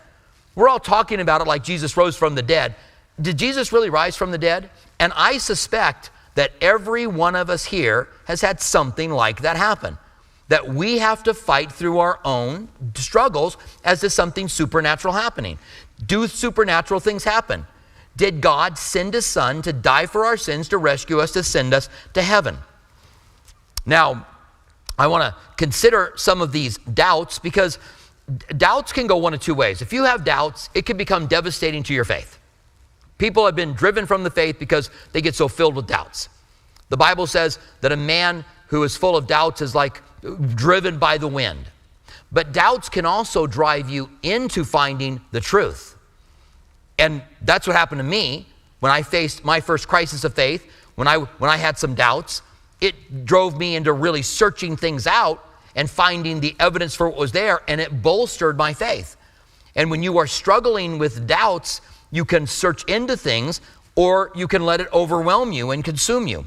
We're 0.53 0.69
all 0.69 0.79
talking 0.79 1.19
about 1.19 1.41
it 1.41 1.47
like 1.47 1.63
Jesus 1.63 1.97
rose 1.97 2.15
from 2.15 2.35
the 2.35 2.43
dead. 2.43 2.75
Did 3.19 3.39
Jesus 3.39 3.71
really 3.71 3.89
rise 3.89 4.15
from 4.15 4.29
the 4.29 4.37
dead? 4.37 4.69
And 4.99 5.11
I 5.15 5.39
suspect 5.39 6.11
that 6.35 6.51
every 6.61 7.07
one 7.07 7.35
of 7.35 7.49
us 7.49 7.65
here 7.65 8.07
has 8.25 8.41
had 8.41 8.59
something 8.59 9.11
like 9.11 9.41
that 9.41 9.57
happen 9.57 9.97
that 10.49 10.67
we 10.67 10.99
have 10.99 11.23
to 11.23 11.33
fight 11.33 11.71
through 11.71 11.99
our 11.99 12.19
own 12.23 12.67
struggles 12.95 13.57
as 13.83 14.01
to 14.01 14.09
something 14.09 14.47
supernatural 14.47 15.13
happening. 15.13 15.57
Do 16.05 16.27
supernatural 16.27 16.99
things 16.99 17.23
happen? 17.23 17.65
Did 18.15 18.41
God 18.41 18.77
send 18.77 19.13
His 19.13 19.25
Son 19.25 19.61
to 19.63 19.73
die 19.73 20.05
for 20.05 20.25
our 20.25 20.37
sins, 20.37 20.67
to 20.69 20.77
rescue 20.77 21.19
us, 21.19 21.31
to 21.31 21.43
send 21.43 21.73
us 21.73 21.89
to 22.13 22.21
heaven? 22.21 22.57
Now, 23.85 24.27
I 24.97 25.07
want 25.07 25.23
to 25.23 25.35
consider 25.57 26.13
some 26.15 26.41
of 26.41 26.51
these 26.51 26.77
doubts 26.77 27.39
because 27.39 27.79
doubts 28.55 28.93
can 28.93 29.07
go 29.07 29.17
one 29.17 29.33
of 29.33 29.41
two 29.41 29.55
ways. 29.55 29.81
If 29.81 29.91
you 29.91 30.03
have 30.03 30.23
doubts, 30.23 30.69
it 30.75 30.85
can 30.85 30.97
become 30.97 31.25
devastating 31.25 31.81
to 31.83 31.93
your 31.93 32.05
faith. 32.05 32.37
People 33.23 33.45
have 33.45 33.55
been 33.55 33.71
driven 33.71 34.05
from 34.05 34.25
the 34.25 34.29
faith 34.29 34.59
because 34.59 34.89
they 35.13 35.21
get 35.21 35.33
so 35.33 35.47
filled 35.47 35.77
with 35.77 35.87
doubts. 35.87 36.27
The 36.89 36.97
Bible 36.97 37.25
says 37.25 37.57
that 37.79 37.93
a 37.93 37.95
man 37.95 38.43
who 38.67 38.83
is 38.83 38.97
full 38.97 39.15
of 39.15 39.27
doubts 39.27 39.61
is 39.61 39.73
like 39.73 40.01
driven 40.55 40.97
by 40.97 41.17
the 41.17 41.29
wind. 41.29 41.67
But 42.33 42.51
doubts 42.51 42.89
can 42.89 43.05
also 43.05 43.47
drive 43.47 43.89
you 43.89 44.09
into 44.23 44.65
finding 44.65 45.21
the 45.31 45.39
truth. 45.39 45.97
And 46.99 47.21
that's 47.41 47.65
what 47.65 47.77
happened 47.77 47.99
to 47.99 48.03
me 48.03 48.45
when 48.81 48.91
I 48.91 49.03
faced 49.03 49.45
my 49.45 49.61
first 49.61 49.87
crisis 49.87 50.25
of 50.25 50.33
faith, 50.33 50.69
when 50.95 51.07
I, 51.07 51.19
when 51.19 51.49
I 51.49 51.55
had 51.55 51.77
some 51.77 51.95
doubts. 51.95 52.41
It 52.81 53.23
drove 53.23 53.57
me 53.57 53.77
into 53.77 53.93
really 53.93 54.21
searching 54.21 54.75
things 54.75 55.07
out 55.07 55.41
and 55.77 55.89
finding 55.89 56.41
the 56.41 56.57
evidence 56.59 56.93
for 56.93 57.07
what 57.07 57.17
was 57.17 57.31
there, 57.31 57.61
and 57.69 57.79
it 57.79 58.01
bolstered 58.01 58.57
my 58.57 58.73
faith. 58.73 59.15
And 59.77 59.89
when 59.89 60.03
you 60.03 60.17
are 60.17 60.27
struggling 60.27 60.99
with 60.99 61.25
doubts, 61.25 61.79
you 62.13 62.23
can 62.23 62.45
search 62.45 62.83
into 62.85 63.17
things 63.17 63.59
or 63.95 64.31
you 64.35 64.47
can 64.47 64.63
let 64.63 64.79
it 64.79 64.87
overwhelm 64.93 65.51
you 65.51 65.71
and 65.71 65.83
consume 65.83 66.27
you. 66.27 66.45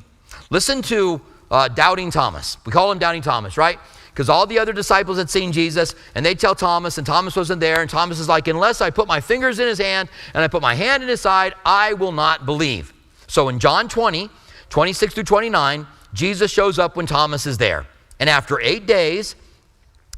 Listen 0.49 0.81
to 0.83 1.21
uh, 1.51 1.69
Doubting 1.69 2.11
Thomas. 2.11 2.57
We 2.65 2.73
call 2.73 2.91
him 2.93 2.99
Doubting 2.99 3.21
Thomas, 3.21 3.57
right? 3.57 3.79
Because 4.11 4.29
all 4.29 4.47
the 4.47 4.61
other 4.61 4.73
disciples 4.73 5.19
had 5.19 5.29
seen 5.29 5.53
Jesus, 5.53 5.95
and 6.15 6.25
they 6.25 6.35
tell 6.35 6.55
Thomas, 6.55 6.99
and 6.99 7.07
Thomas 7.07 7.37
wasn't 7.37 7.61
there, 7.61 7.83
and 7.83 7.91
Thomas 7.91 8.19
is 8.19 8.29
like, 8.29 8.49
Unless 8.49 8.81
I 8.81 8.91
put 8.91 9.07
my 9.09 9.21
fingers 9.21 9.59
in 9.59 9.67
his 9.67 9.79
hand 9.79 10.09
and 10.33 10.43
I 10.43 10.49
put 10.49 10.63
my 10.63 10.75
hand 10.75 11.03
in 11.03 11.09
his 11.09 11.21
side, 11.21 11.55
I 11.65 11.93
will 11.95 12.13
not 12.13 12.47
believe. 12.47 12.95
So 13.27 13.49
in 13.49 13.59
John 13.59 13.89
20, 13.89 14.31
26 14.71 15.15
through 15.15 15.25
29, 15.25 15.87
Jesus 16.15 16.51
shows 16.51 16.79
up 16.79 16.97
when 16.97 17.07
Thomas 17.07 17.45
is 17.45 17.59
there. 17.59 17.87
And 18.19 18.31
after 18.31 18.61
eight 18.61 18.87
days, 18.87 19.35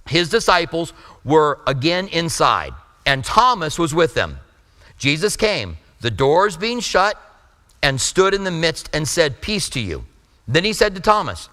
his 0.07 0.29
disciples 0.29 0.93
were 1.25 1.61
again 1.67 2.09
inside, 2.09 2.75
and 3.07 3.25
Thomas 3.25 3.79
was 3.79 3.95
with 3.95 4.15
them. 4.15 4.39
Jesus 4.99 5.37
came, 5.37 5.79
the 6.01 6.11
doors 6.11 6.57
being 6.57 6.81
shut, 6.81 7.17
and 7.83 8.01
stood 8.01 8.35
in 8.35 8.45
the 8.45 8.51
midst 8.51 8.91
and 8.93 9.07
said, 9.07 9.41
Peace 9.41 9.69
to 9.71 9.81
you. 9.81 10.05
Then 10.47 10.65
he 10.65 10.73
said 10.73 10.95
to 10.95 11.01
Thomas, 11.01 11.49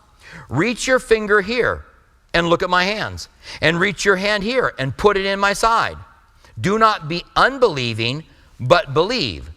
Reach 0.50 0.88
your 0.88 1.00
finger 1.00 1.42
here 1.42 1.86
and 2.34 2.50
look 2.50 2.64
at 2.64 2.70
my 2.70 2.84
hands, 2.84 3.30
and 3.62 3.80
reach 3.80 4.04
your 4.04 4.18
hand 4.18 4.44
here 4.44 4.74
and 4.78 4.98
put 4.98 5.16
it 5.16 5.26
in 5.26 5.40
my 5.40 5.54
side. 5.54 5.96
Do 6.60 6.78
not 6.78 7.08
be 7.08 7.24
unbelieving, 7.36 8.24
but 8.60 8.94
believe. 8.94 9.50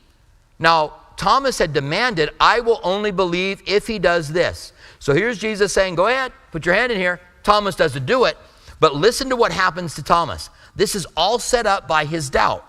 Now, 0.59 0.95
Thomas 1.17 1.59
had 1.59 1.73
demanded, 1.73 2.31
I 2.39 2.61
will 2.61 2.81
only 2.85 3.11
believe 3.11 3.63
if 3.67 3.87
he 3.87 3.99
does 3.99 4.29
this. 4.29 4.73
So 5.01 5.13
here's 5.13 5.39
Jesus 5.39 5.73
saying, 5.73 5.97
Go 5.97 6.07
ahead, 6.07 6.33
put 6.53 6.67
your 6.67 6.75
hand 6.75 6.93
in 6.93 6.99
here. 6.99 7.21
Thomas 7.43 7.75
doesn't 7.75 8.07
do 8.07 8.25
it, 8.25 8.37
but 8.79 8.95
listen 8.95 9.29
to 9.31 9.37
what 9.37 9.53
happens 9.53 9.95
to 9.95 10.03
Thomas. 10.03 10.51
This 10.77 10.95
is 10.95 11.07
all 11.17 11.39
set 11.39 11.67
up 11.67 11.89
by 11.89 12.05
his 12.05 12.31
doubt. 12.31 12.65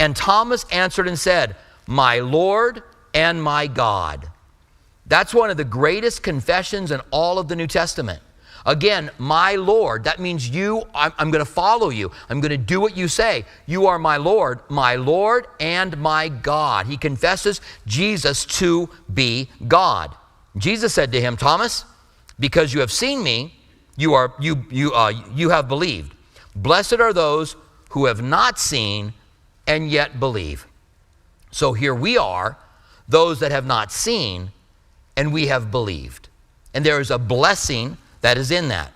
And 0.00 0.16
Thomas 0.16 0.64
answered 0.72 1.06
and 1.06 1.18
said, 1.18 1.56
My 1.86 2.20
Lord 2.20 2.82
and 3.12 3.40
my 3.40 3.66
God. 3.66 4.30
That's 5.06 5.34
one 5.34 5.50
of 5.50 5.58
the 5.58 5.64
greatest 5.64 6.22
confessions 6.22 6.90
in 6.90 7.02
all 7.10 7.38
of 7.38 7.48
the 7.48 7.54
New 7.54 7.66
Testament. 7.66 8.22
Again, 8.64 9.10
my 9.18 9.56
Lord, 9.56 10.04
that 10.04 10.18
means 10.18 10.48
you, 10.48 10.84
I'm, 10.94 11.12
I'm 11.18 11.30
going 11.30 11.44
to 11.44 11.50
follow 11.50 11.90
you. 11.90 12.10
I'm 12.30 12.40
going 12.40 12.50
to 12.50 12.56
do 12.56 12.80
what 12.80 12.96
you 12.96 13.08
say. 13.08 13.44
You 13.66 13.88
are 13.88 13.98
my 13.98 14.16
Lord, 14.16 14.60
my 14.70 14.96
Lord 14.96 15.46
and 15.60 15.98
my 15.98 16.28
God. 16.28 16.86
He 16.86 16.96
confesses 16.96 17.60
Jesus 17.86 18.46
to 18.46 18.88
be 19.12 19.50
God. 19.68 20.14
Jesus 20.56 20.94
said 20.94 21.12
to 21.12 21.20
him, 21.20 21.36
Thomas, 21.36 21.84
because 22.38 22.72
you 22.72 22.80
have 22.80 22.92
seen 22.92 23.22
me, 23.22 23.54
you, 23.98 24.14
are, 24.14 24.32
you, 24.40 24.64
you, 24.70 24.94
uh, 24.94 25.12
you 25.34 25.50
have 25.50 25.68
believed. 25.68 26.14
Blessed 26.56 27.00
are 27.00 27.12
those 27.12 27.54
who 27.90 28.06
have 28.06 28.22
not 28.22 28.58
seen 28.58 29.12
and 29.70 29.88
yet 29.88 30.18
believe. 30.18 30.66
So 31.52 31.74
here 31.74 31.94
we 31.94 32.18
are, 32.18 32.58
those 33.08 33.38
that 33.38 33.52
have 33.52 33.64
not 33.64 33.92
seen, 33.92 34.50
and 35.16 35.32
we 35.32 35.46
have 35.46 35.70
believed. 35.70 36.28
And 36.74 36.84
there 36.84 37.00
is 37.00 37.08
a 37.08 37.18
blessing 37.18 37.96
that 38.20 38.36
is 38.36 38.50
in 38.50 38.66
that. 38.66 38.92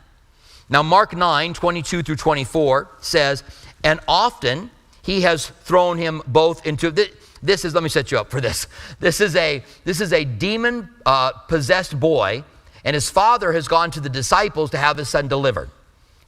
Now, 0.68 0.82
Mark 0.82 1.14
9, 1.14 1.54
22 1.54 2.02
through 2.02 2.16
24 2.16 2.88
says, 3.00 3.44
And 3.84 4.00
often 4.08 4.72
he 5.00 5.20
has 5.20 5.46
thrown 5.46 5.96
him 5.96 6.22
both 6.26 6.66
into. 6.66 6.90
This 6.90 7.64
is, 7.64 7.72
let 7.72 7.84
me 7.84 7.88
set 7.88 8.10
you 8.10 8.18
up 8.18 8.32
for 8.32 8.40
this. 8.40 8.66
This 8.98 9.20
is 9.20 9.36
a, 9.36 9.62
this 9.84 10.00
is 10.00 10.12
a 10.12 10.24
demon 10.24 10.88
uh, 11.06 11.30
possessed 11.46 12.00
boy, 12.00 12.42
and 12.84 12.94
his 12.94 13.08
father 13.08 13.52
has 13.52 13.68
gone 13.68 13.92
to 13.92 14.00
the 14.00 14.08
disciples 14.08 14.72
to 14.72 14.78
have 14.78 14.96
his 14.96 15.08
son 15.08 15.28
delivered. 15.28 15.70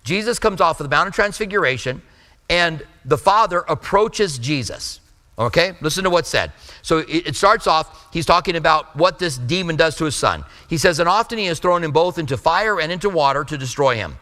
Jesus 0.04 0.38
comes 0.38 0.61
off 0.61 0.78
of 0.78 0.85
the 0.85 0.96
Mount 0.96 1.09
of 1.09 1.14
Transfiguration, 1.14 2.00
and 2.48 2.85
the 3.04 3.18
father 3.18 3.61
approaches 3.68 4.38
Jesus. 4.38 5.00
Okay, 5.38 5.74
listen 5.82 6.04
to 6.04 6.11
what's 6.11 6.30
said. 6.30 6.52
So 6.80 7.04
it, 7.06 7.37
starts 7.37 7.66
off, 7.66 8.11
he's 8.11 8.24
talking 8.24 8.56
about 8.56 8.96
what 8.96 9.18
this 9.18 9.37
demon 9.37 9.76
does 9.76 9.94
to 9.96 10.06
his 10.06 10.16
son. 10.16 10.44
He 10.68 10.78
says, 10.78 10.98
And 10.98 11.09
often 11.09 11.37
he 11.37 11.44
has 11.46 11.59
thrown 11.59 11.85
him 11.85 11.92
both 11.92 12.18
into 12.18 12.38
fire 12.38 12.80
and 12.80 12.90
into 12.90 13.11
water 13.11 13.44
to 13.44 13.59
destroy 13.59 13.96
him. 13.96 14.16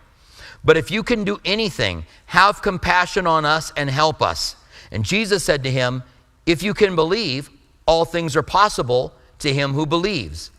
But 0.64 0.76
if 0.76 0.90
you 0.90 1.04
can 1.04 1.22
do 1.22 1.38
anything, 1.44 2.04
have 2.26 2.62
compassion 2.62 3.28
on 3.28 3.44
us 3.44 3.72
and 3.76 3.88
help 3.88 4.22
us. 4.22 4.56
And 4.90 5.04
Jesus 5.04 5.44
said 5.44 5.62
to 5.62 5.70
him, 5.70 6.02
If 6.46 6.64
you 6.64 6.74
can 6.74 6.96
believe, 6.96 7.48
all 7.86 8.04
things 8.04 8.34
are 8.34 8.42
possible 8.42 9.14
to 9.38 9.52
him 9.52 9.72
who 9.72 9.86
believes. 9.86 10.50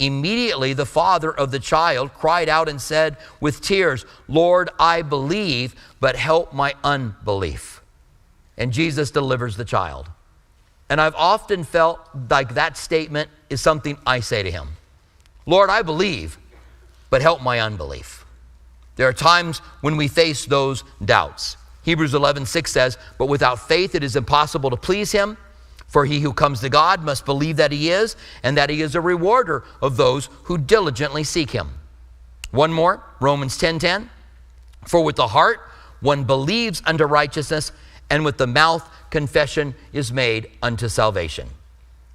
Immediately 0.00 0.72
the 0.72 0.86
father 0.86 1.30
of 1.30 1.52
the 1.52 1.60
child 1.60 2.12
cried 2.14 2.48
out 2.48 2.68
and 2.68 2.82
said 2.82 3.16
with 3.40 3.60
tears, 3.60 4.04
Lord, 4.26 4.70
I 4.80 5.02
believe, 5.02 5.76
but 6.00 6.16
help 6.16 6.52
my 6.52 6.74
unbelief 6.82 7.80
and 8.60 8.74
Jesus 8.74 9.10
delivers 9.10 9.56
the 9.56 9.64
child. 9.64 10.08
And 10.90 11.00
I've 11.00 11.14
often 11.14 11.64
felt 11.64 11.98
like 12.28 12.54
that 12.54 12.76
statement 12.76 13.30
is 13.48 13.60
something 13.60 13.96
I 14.06 14.20
say 14.20 14.44
to 14.44 14.50
him 14.50 14.68
Lord, 15.46 15.70
I 15.70 15.82
believe, 15.82 16.38
but 17.08 17.22
help 17.22 17.42
my 17.42 17.58
unbelief. 17.58 18.24
There 18.96 19.08
are 19.08 19.14
times 19.14 19.60
when 19.80 19.96
we 19.96 20.06
face 20.06 20.44
those 20.44 20.84
doubts. 21.02 21.56
Hebrews 21.82 22.12
11, 22.12 22.44
6 22.44 22.70
says, 22.70 22.98
But 23.16 23.26
without 23.26 23.58
faith 23.58 23.94
it 23.94 24.04
is 24.04 24.14
impossible 24.14 24.68
to 24.68 24.76
please 24.76 25.10
him. 25.10 25.38
For 25.90 26.04
he 26.04 26.20
who 26.20 26.32
comes 26.32 26.60
to 26.60 26.68
God 26.68 27.02
must 27.02 27.26
believe 27.26 27.56
that 27.56 27.72
he 27.72 27.90
is, 27.90 28.14
and 28.44 28.56
that 28.56 28.70
he 28.70 28.80
is 28.80 28.94
a 28.94 29.00
rewarder 29.00 29.64
of 29.82 29.96
those 29.96 30.28
who 30.44 30.56
diligently 30.56 31.24
seek 31.24 31.50
him. 31.50 31.70
One 32.52 32.72
more, 32.72 33.02
Romans 33.20 33.58
10 33.58 33.80
10. 33.80 34.08
For 34.86 35.02
with 35.02 35.16
the 35.16 35.26
heart 35.26 35.60
one 36.00 36.24
believes 36.24 36.80
unto 36.86 37.04
righteousness, 37.04 37.72
and 38.08 38.24
with 38.24 38.38
the 38.38 38.46
mouth 38.46 38.88
confession 39.10 39.74
is 39.92 40.12
made 40.12 40.50
unto 40.62 40.88
salvation. 40.88 41.48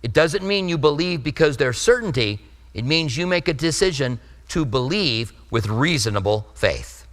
It 0.02 0.14
doesn't 0.14 0.48
mean 0.48 0.70
you 0.70 0.78
believe 0.78 1.22
because 1.22 1.58
there's 1.58 1.78
certainty, 1.78 2.40
it 2.74 2.86
means 2.86 3.18
you 3.18 3.28
make 3.28 3.50
a 3.50 3.54
decision 3.54 4.20
to 4.50 4.64
believe 4.64 5.34
with 5.52 5.68
reasonable 5.68 6.48
faith. 6.56 7.06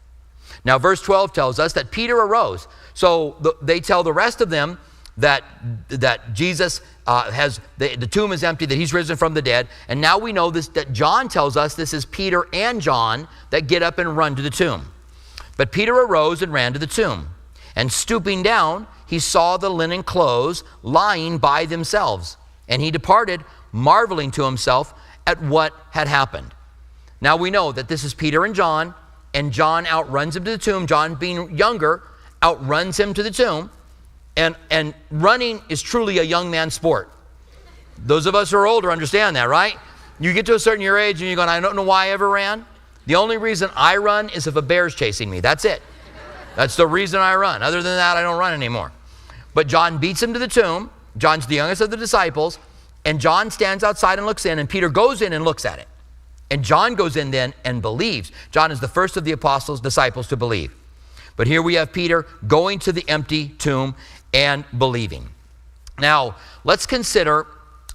Now, 0.65 0.79
verse 0.79 1.03
12 1.03 1.33
tells 1.33 1.59
us 1.59 1.73
that 1.73 1.91
Peter 1.91 2.17
arose. 2.17 2.69
So 2.95 3.37
the, 3.41 3.57
they 3.61 3.81
tell 3.81 4.05
the 4.05 4.13
rest 4.13 4.41
of 4.41 4.49
them 4.49 4.79
that, 5.19 5.45
that 5.89 6.33
Jesus 6.33 6.81
uh, 7.07 7.31
has, 7.31 7.61
the, 7.79 7.97
the 7.97 8.07
tomb 8.07 8.33
is 8.33 8.43
empty, 8.43 8.67
that 8.67 8.77
he's 8.77 8.95
risen 8.95 9.17
from 9.17 9.35
the 9.35 9.43
dead. 9.43 9.69
And 9.89 10.01
now 10.01 10.19
we 10.19 10.33
know 10.33 10.51
this, 10.51 10.69
that 10.69 10.93
John 10.93 11.29
tells 11.29 11.57
us 11.57 11.75
this 11.75 11.93
is 11.93 12.05
Peter 12.05 12.47
and 12.53 12.81
John 12.81 13.29
that 13.51 13.67
get 13.67 13.83
up 13.83 13.99
and 13.99 14.17
run 14.17 14.35
to 14.37 14.43
the 14.43 14.51
tomb. 14.51 14.87
But 15.57 15.71
Peter 15.73 15.95
arose 15.95 16.43
and 16.43 16.53
ran 16.53 16.73
to 16.73 16.79
the 16.79 16.87
tomb. 16.87 17.29
And 17.77 17.93
stooping 17.93 18.43
down, 18.43 18.87
he 19.07 19.19
saw 19.19 19.57
the 19.57 19.71
linen 19.71 20.03
clothes 20.03 20.65
lying 20.83 21.39
by 21.39 21.67
themselves. 21.67 22.37
And 22.69 22.81
he 22.81 22.91
departed, 22.91 23.43
marveling 23.71 24.31
to 24.33 24.45
himself 24.45 24.95
at 25.27 25.43
what 25.43 25.75
had 25.91 26.09
happened. 26.09 26.55
Now 27.21 27.37
we 27.37 27.51
know 27.51 27.73
that 27.73 27.89
this 27.89 28.05
is 28.05 28.15
Peter 28.15 28.45
and 28.45 28.55
John, 28.55 28.95
and 29.35 29.53
John 29.53 29.87
outruns 29.87 30.37
him 30.37 30.45
to 30.45 30.51
the 30.53 30.59
tomb. 30.59 30.87
John, 30.87 31.15
being 31.15 31.57
younger, 31.57 32.03
outruns 32.43 32.99
him 32.99 33.15
to 33.15 33.23
the 33.23 33.31
tomb. 33.31 33.71
And, 34.37 34.57
and 34.71 34.95
running 35.11 35.63
is 35.69 35.83
truly 35.83 36.19
a 36.19 36.23
young 36.23 36.51
man's 36.51 36.75
sport. 36.75 37.11
Those 37.99 38.27
of 38.27 38.35
us 38.35 38.51
who 38.51 38.57
are 38.57 38.67
older 38.67 38.91
understand 38.91 39.37
that, 39.37 39.49
right? 39.49 39.77
You 40.19 40.33
get 40.33 40.47
to 40.47 40.55
a 40.55 40.59
certain 40.59 40.81
year 40.81 40.99
age 40.99 41.21
and 41.21 41.29
you're 41.29 41.37
going, 41.37 41.49
I 41.49 41.61
don't 41.61 41.77
know 41.77 41.83
why 41.83 42.07
I 42.07 42.09
ever 42.11 42.29
ran. 42.29 42.65
The 43.07 43.17
only 43.17 43.37
reason 43.37 43.71
I 43.75 43.97
run 43.97 44.29
is 44.31 44.47
if 44.47 44.57
a 44.57 44.63
bear's 44.63 44.95
chasing 44.95 45.29
me. 45.29 45.41
That's 45.41 45.65
it. 45.65 45.83
That's 46.55 46.77
the 46.77 46.87
reason 46.87 47.21
I 47.21 47.35
run. 47.35 47.63
Other 47.63 47.83
than 47.83 47.97
that, 47.97 48.17
I 48.17 48.23
don't 48.23 48.39
run 48.39 48.53
anymore. 48.53 48.93
But 49.55 49.67
John 49.67 49.99
beats 49.99 50.23
him 50.23 50.33
to 50.33 50.39
the 50.39 50.49
tomb. 50.49 50.91
John's 51.17 51.47
the 51.47 51.57
youngest 51.57 51.81
of 51.81 51.91
the 51.91 51.97
disciples. 51.97 52.59
And 53.05 53.21
John 53.21 53.51
stands 53.51 53.83
outside 53.83 54.19
and 54.19 54.27
looks 54.27 54.47
in, 54.47 54.59
and 54.59 54.69
Peter 54.69 54.89
goes 54.89 55.23
in 55.23 55.33
and 55.33 55.45
looks 55.45 55.65
at 55.65 55.79
it. 55.79 55.89
And 56.51 56.63
John 56.63 56.95
goes 56.95 57.17
in 57.17 57.31
then 57.31 57.55
and 57.65 57.83
believes. 57.83 58.31
John 58.51 58.71
is 58.71 58.81
the 58.81 58.89
first 58.89 59.17
of 59.17 59.25
the 59.25 59.33
apostles, 59.33 59.81
disciples 59.81 60.29
to 60.29 60.37
believe. 60.37 60.75
But 61.37 61.47
here 61.47 61.63
we 61.63 61.75
have 61.75 61.93
Peter 61.93 62.27
going 62.47 62.79
to 62.81 62.93
the 62.93 63.09
empty 63.09 63.49
tomb 63.49 63.97
and 64.33 64.65
believing. 64.77 65.29
Now, 65.99 66.37
let's 66.65 66.87
consider 66.87 67.47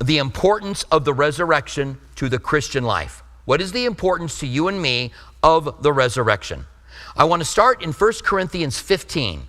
the 0.04 0.18
importance 0.18 0.84
of 0.84 1.06
the 1.06 1.14
resurrection 1.14 1.98
to 2.16 2.30
the 2.30 2.40
Christian 2.40 2.84
life. 2.84 3.24
What 3.46 3.62
is 3.62 3.72
the 3.72 3.86
importance 3.86 4.40
to 4.40 4.48
you 4.48 4.68
and 4.68 4.82
me 4.82 5.12
of 5.42 5.82
the 5.82 5.94
resurrection? 5.94 6.66
I 7.16 7.24
want 7.24 7.42
to 7.42 7.46
start 7.46 7.82
in 7.82 7.92
1 7.92 8.14
Corinthians 8.24 8.80
15. 8.80 9.44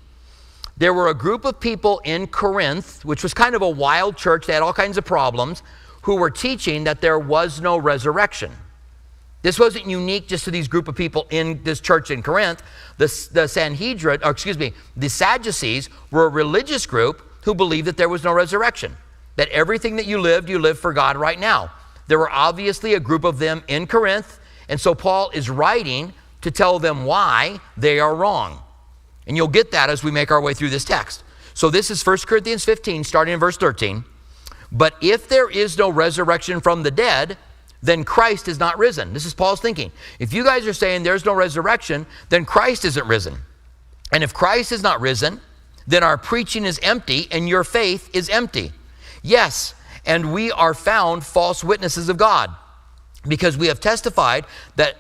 There 0.77 0.95
were 0.95 1.09
a 1.09 1.15
group 1.15 1.45
of 1.45 1.61
people 1.61 2.01
in 2.05 2.29
Corinth, 2.29 3.05
which 3.05 3.23
was 3.23 3.35
kind 3.35 3.55
of 3.55 3.63
a 3.63 3.69
wild 3.69 4.17
church, 4.17 4.47
they 4.47 4.53
had 4.55 4.63
all 4.63 4.73
kinds 4.73 4.97
of 4.97 5.05
problems, 5.05 5.63
who 6.03 6.17
were 6.17 6.31
teaching 6.31 6.85
that 6.85 7.01
there 7.01 7.19
was 7.19 7.61
no 7.61 7.77
resurrection. 7.77 8.53
This 9.43 9.59
wasn't 9.59 9.87
unique 9.87 10.27
just 10.27 10.45
to 10.45 10.51
these 10.51 10.67
group 10.67 10.89
of 10.89 10.97
people 10.97 11.27
in 11.31 11.63
this 11.63 11.81
church 11.81 12.11
in 12.11 12.23
Corinth. 12.23 12.63
The, 12.99 13.29
the 13.33 13.47
Sanhedrin, 13.47 14.21
or 14.25 14.31
excuse 14.31 14.59
me, 14.59 14.73
the 14.97 15.09
Sadducees 15.09 15.89
were 16.11 16.27
a 16.27 16.29
religious 16.29 16.87
group 16.87 17.23
who 17.43 17.55
believed 17.55 17.87
that 17.87 17.97
there 17.97 18.09
was 18.09 18.25
no 18.25 18.33
resurrection, 18.33 18.97
that 19.37 19.49
everything 19.51 19.97
that 19.97 20.07
you 20.07 20.21
lived, 20.21 20.49
you 20.49 20.59
live 20.59 20.79
for 20.79 20.93
God 20.93 21.17
right 21.17 21.39
now. 21.39 21.71
There 22.09 22.19
were 22.19 22.31
obviously 22.31 22.95
a 22.95 23.01
group 23.01 23.25
of 23.25 23.39
them 23.39 23.63
in 23.69 23.87
Corinth, 23.87 24.41
and 24.69 24.81
so 24.81 24.95
Paul 24.95 25.31
is 25.31 25.49
writing 25.49 26.13
to 26.41 26.51
tell 26.51 26.79
them 26.79 27.05
why 27.05 27.61
they 27.77 28.01
are 28.01 28.15
wrong. 28.15 28.61
And 29.27 29.37
you'll 29.37 29.49
get 29.49 29.71
that 29.71 29.91
as 29.91 30.03
we 30.03 30.11
make 30.11 30.31
our 30.31 30.41
way 30.41 30.55
through 30.55 30.71
this 30.71 30.85
text. 30.85 31.23
So 31.55 31.71
this 31.71 31.91
is 31.91 32.05
1 32.05 32.19
Corinthians 32.19 32.65
15, 32.65 33.05
starting 33.05 33.35
in 33.35 33.41
verse 33.41 33.57
13. 33.57 34.05
But 34.73 34.95
if 35.01 35.29
there 35.29 35.51
is 35.51 35.79
no 35.79 35.91
resurrection 35.91 36.61
from 36.61 36.83
the 36.83 36.91
dead, 36.91 37.37
then 37.83 38.05
Christ 38.05 38.49
is 38.49 38.59
not 38.59 38.79
risen. 38.79 39.13
This 39.13 39.25
is 39.25 39.35
Paul's 39.35 39.61
thinking. 39.61 39.93
If 40.19 40.33
you 40.33 40.45
guys 40.45 40.67
are 40.67 40.73
saying 40.73 41.03
there's 41.03 41.25
no 41.25 41.35
resurrection, 41.35 42.07
then 42.29 42.45
Christ 42.45 42.85
isn't 42.85 43.07
risen. 43.07 43.37
And 44.13 44.25
if 44.25 44.35
Christ 44.35 44.73
is 44.73 44.83
not 44.83 45.01
risen, 45.01 45.41
then 45.87 46.03
our 46.03 46.19
preaching 46.19 46.65
is 46.65 46.79
empty 46.83 47.29
and 47.31 47.49
your 47.49 47.65
faith 47.65 48.11
is 48.15 48.29
empty. 48.29 48.73
Yes, 49.23 49.75
and 50.05 50.33
we 50.33 50.51
are 50.53 50.75
found 50.75 51.25
false 51.25 51.63
witnesses 51.63 52.09
of 52.09 52.17
God 52.17 52.51
because 53.27 53.57
we 53.57 53.69
have 53.69 53.81
testified 53.81 54.47
that 54.77 54.97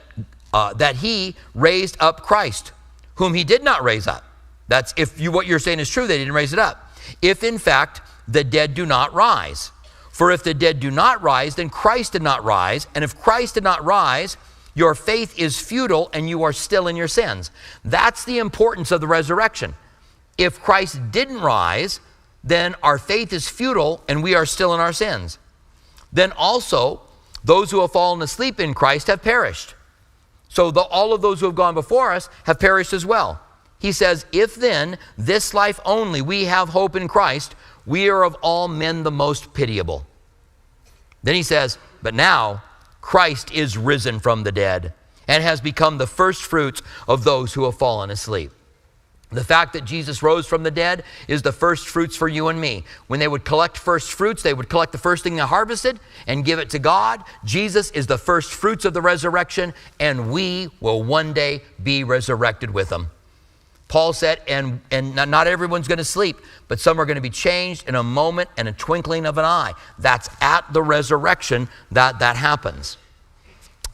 uh, 0.52 0.72
that 0.74 0.96
he 0.96 1.36
raised 1.54 1.96
up 2.00 2.22
Christ, 2.22 2.72
whom 3.16 3.34
he 3.34 3.44
did 3.44 3.62
not 3.62 3.82
raise 3.82 4.06
up. 4.06 4.24
That's 4.68 4.94
if 4.96 5.20
you, 5.20 5.30
what 5.30 5.46
you're 5.46 5.58
saying 5.58 5.80
is 5.80 5.90
true, 5.90 6.06
they 6.06 6.18
didn't 6.18 6.34
raise 6.34 6.52
it 6.52 6.58
up. 6.58 6.90
If 7.20 7.42
in 7.42 7.58
fact 7.58 8.00
the 8.26 8.44
dead 8.44 8.74
do 8.74 8.86
not 8.86 9.12
rise. 9.14 9.72
For 10.18 10.32
if 10.32 10.42
the 10.42 10.52
dead 10.52 10.80
do 10.80 10.90
not 10.90 11.22
rise, 11.22 11.54
then 11.54 11.70
Christ 11.70 12.14
did 12.14 12.22
not 12.22 12.42
rise. 12.42 12.88
And 12.92 13.04
if 13.04 13.16
Christ 13.20 13.54
did 13.54 13.62
not 13.62 13.84
rise, 13.84 14.36
your 14.74 14.96
faith 14.96 15.38
is 15.38 15.60
futile 15.60 16.10
and 16.12 16.28
you 16.28 16.42
are 16.42 16.52
still 16.52 16.88
in 16.88 16.96
your 16.96 17.06
sins. 17.06 17.52
That's 17.84 18.24
the 18.24 18.40
importance 18.40 18.90
of 18.90 19.00
the 19.00 19.06
resurrection. 19.06 19.76
If 20.36 20.60
Christ 20.60 21.12
didn't 21.12 21.40
rise, 21.40 22.00
then 22.42 22.74
our 22.82 22.98
faith 22.98 23.32
is 23.32 23.48
futile 23.48 24.02
and 24.08 24.20
we 24.20 24.34
are 24.34 24.44
still 24.44 24.74
in 24.74 24.80
our 24.80 24.92
sins. 24.92 25.38
Then 26.12 26.32
also, 26.32 27.02
those 27.44 27.70
who 27.70 27.80
have 27.82 27.92
fallen 27.92 28.20
asleep 28.20 28.58
in 28.58 28.74
Christ 28.74 29.06
have 29.06 29.22
perished. 29.22 29.76
So 30.48 30.72
the, 30.72 30.80
all 30.80 31.12
of 31.12 31.22
those 31.22 31.38
who 31.38 31.46
have 31.46 31.54
gone 31.54 31.74
before 31.74 32.12
us 32.12 32.28
have 32.42 32.58
perished 32.58 32.92
as 32.92 33.06
well. 33.06 33.40
He 33.78 33.92
says, 33.92 34.26
If 34.32 34.56
then 34.56 34.98
this 35.16 35.54
life 35.54 35.78
only 35.84 36.20
we 36.20 36.46
have 36.46 36.70
hope 36.70 36.96
in 36.96 37.06
Christ, 37.06 37.54
we 37.88 38.08
are 38.10 38.22
of 38.22 38.36
all 38.42 38.68
men 38.68 39.02
the 39.02 39.10
most 39.10 39.54
pitiable. 39.54 40.06
Then 41.22 41.34
he 41.34 41.42
says, 41.42 41.78
But 42.02 42.14
now 42.14 42.62
Christ 43.00 43.50
is 43.50 43.78
risen 43.78 44.20
from 44.20 44.44
the 44.44 44.52
dead 44.52 44.92
and 45.26 45.42
has 45.42 45.60
become 45.60 45.98
the 45.98 46.06
first 46.06 46.42
fruits 46.42 46.82
of 47.08 47.24
those 47.24 47.54
who 47.54 47.64
have 47.64 47.78
fallen 47.78 48.10
asleep. 48.10 48.52
The 49.30 49.44
fact 49.44 49.74
that 49.74 49.84
Jesus 49.84 50.22
rose 50.22 50.46
from 50.46 50.62
the 50.62 50.70
dead 50.70 51.04
is 51.28 51.42
the 51.42 51.52
first 51.52 51.88
fruits 51.88 52.16
for 52.16 52.28
you 52.28 52.48
and 52.48 52.58
me. 52.58 52.84
When 53.08 53.20
they 53.20 53.28
would 53.28 53.44
collect 53.44 53.76
first 53.76 54.12
fruits, 54.12 54.42
they 54.42 54.54
would 54.54 54.70
collect 54.70 54.92
the 54.92 54.98
first 54.98 55.22
thing 55.22 55.36
they 55.36 55.42
harvested 55.42 56.00
and 56.26 56.46
give 56.46 56.58
it 56.58 56.70
to 56.70 56.78
God. 56.78 57.24
Jesus 57.44 57.90
is 57.90 58.06
the 58.06 58.16
first 58.16 58.52
fruits 58.52 58.86
of 58.86 58.94
the 58.94 59.02
resurrection, 59.02 59.74
and 60.00 60.30
we 60.30 60.68
will 60.80 61.02
one 61.02 61.34
day 61.34 61.62
be 61.82 62.04
resurrected 62.04 62.70
with 62.70 62.88
them. 62.88 63.10
Paul 63.88 64.12
said, 64.12 64.42
and, 64.46 64.80
and 64.90 65.14
not 65.14 65.46
everyone's 65.46 65.88
going 65.88 65.98
to 65.98 66.04
sleep, 66.04 66.38
but 66.68 66.78
some 66.78 67.00
are 67.00 67.06
going 67.06 67.16
to 67.16 67.22
be 67.22 67.30
changed 67.30 67.88
in 67.88 67.94
a 67.94 68.02
moment 68.02 68.50
and 68.58 68.68
a 68.68 68.72
twinkling 68.72 69.24
of 69.24 69.38
an 69.38 69.46
eye. 69.46 69.72
That's 69.98 70.28
at 70.42 70.70
the 70.74 70.82
resurrection 70.82 71.68
that 71.90 72.18
that 72.18 72.36
happens. 72.36 72.98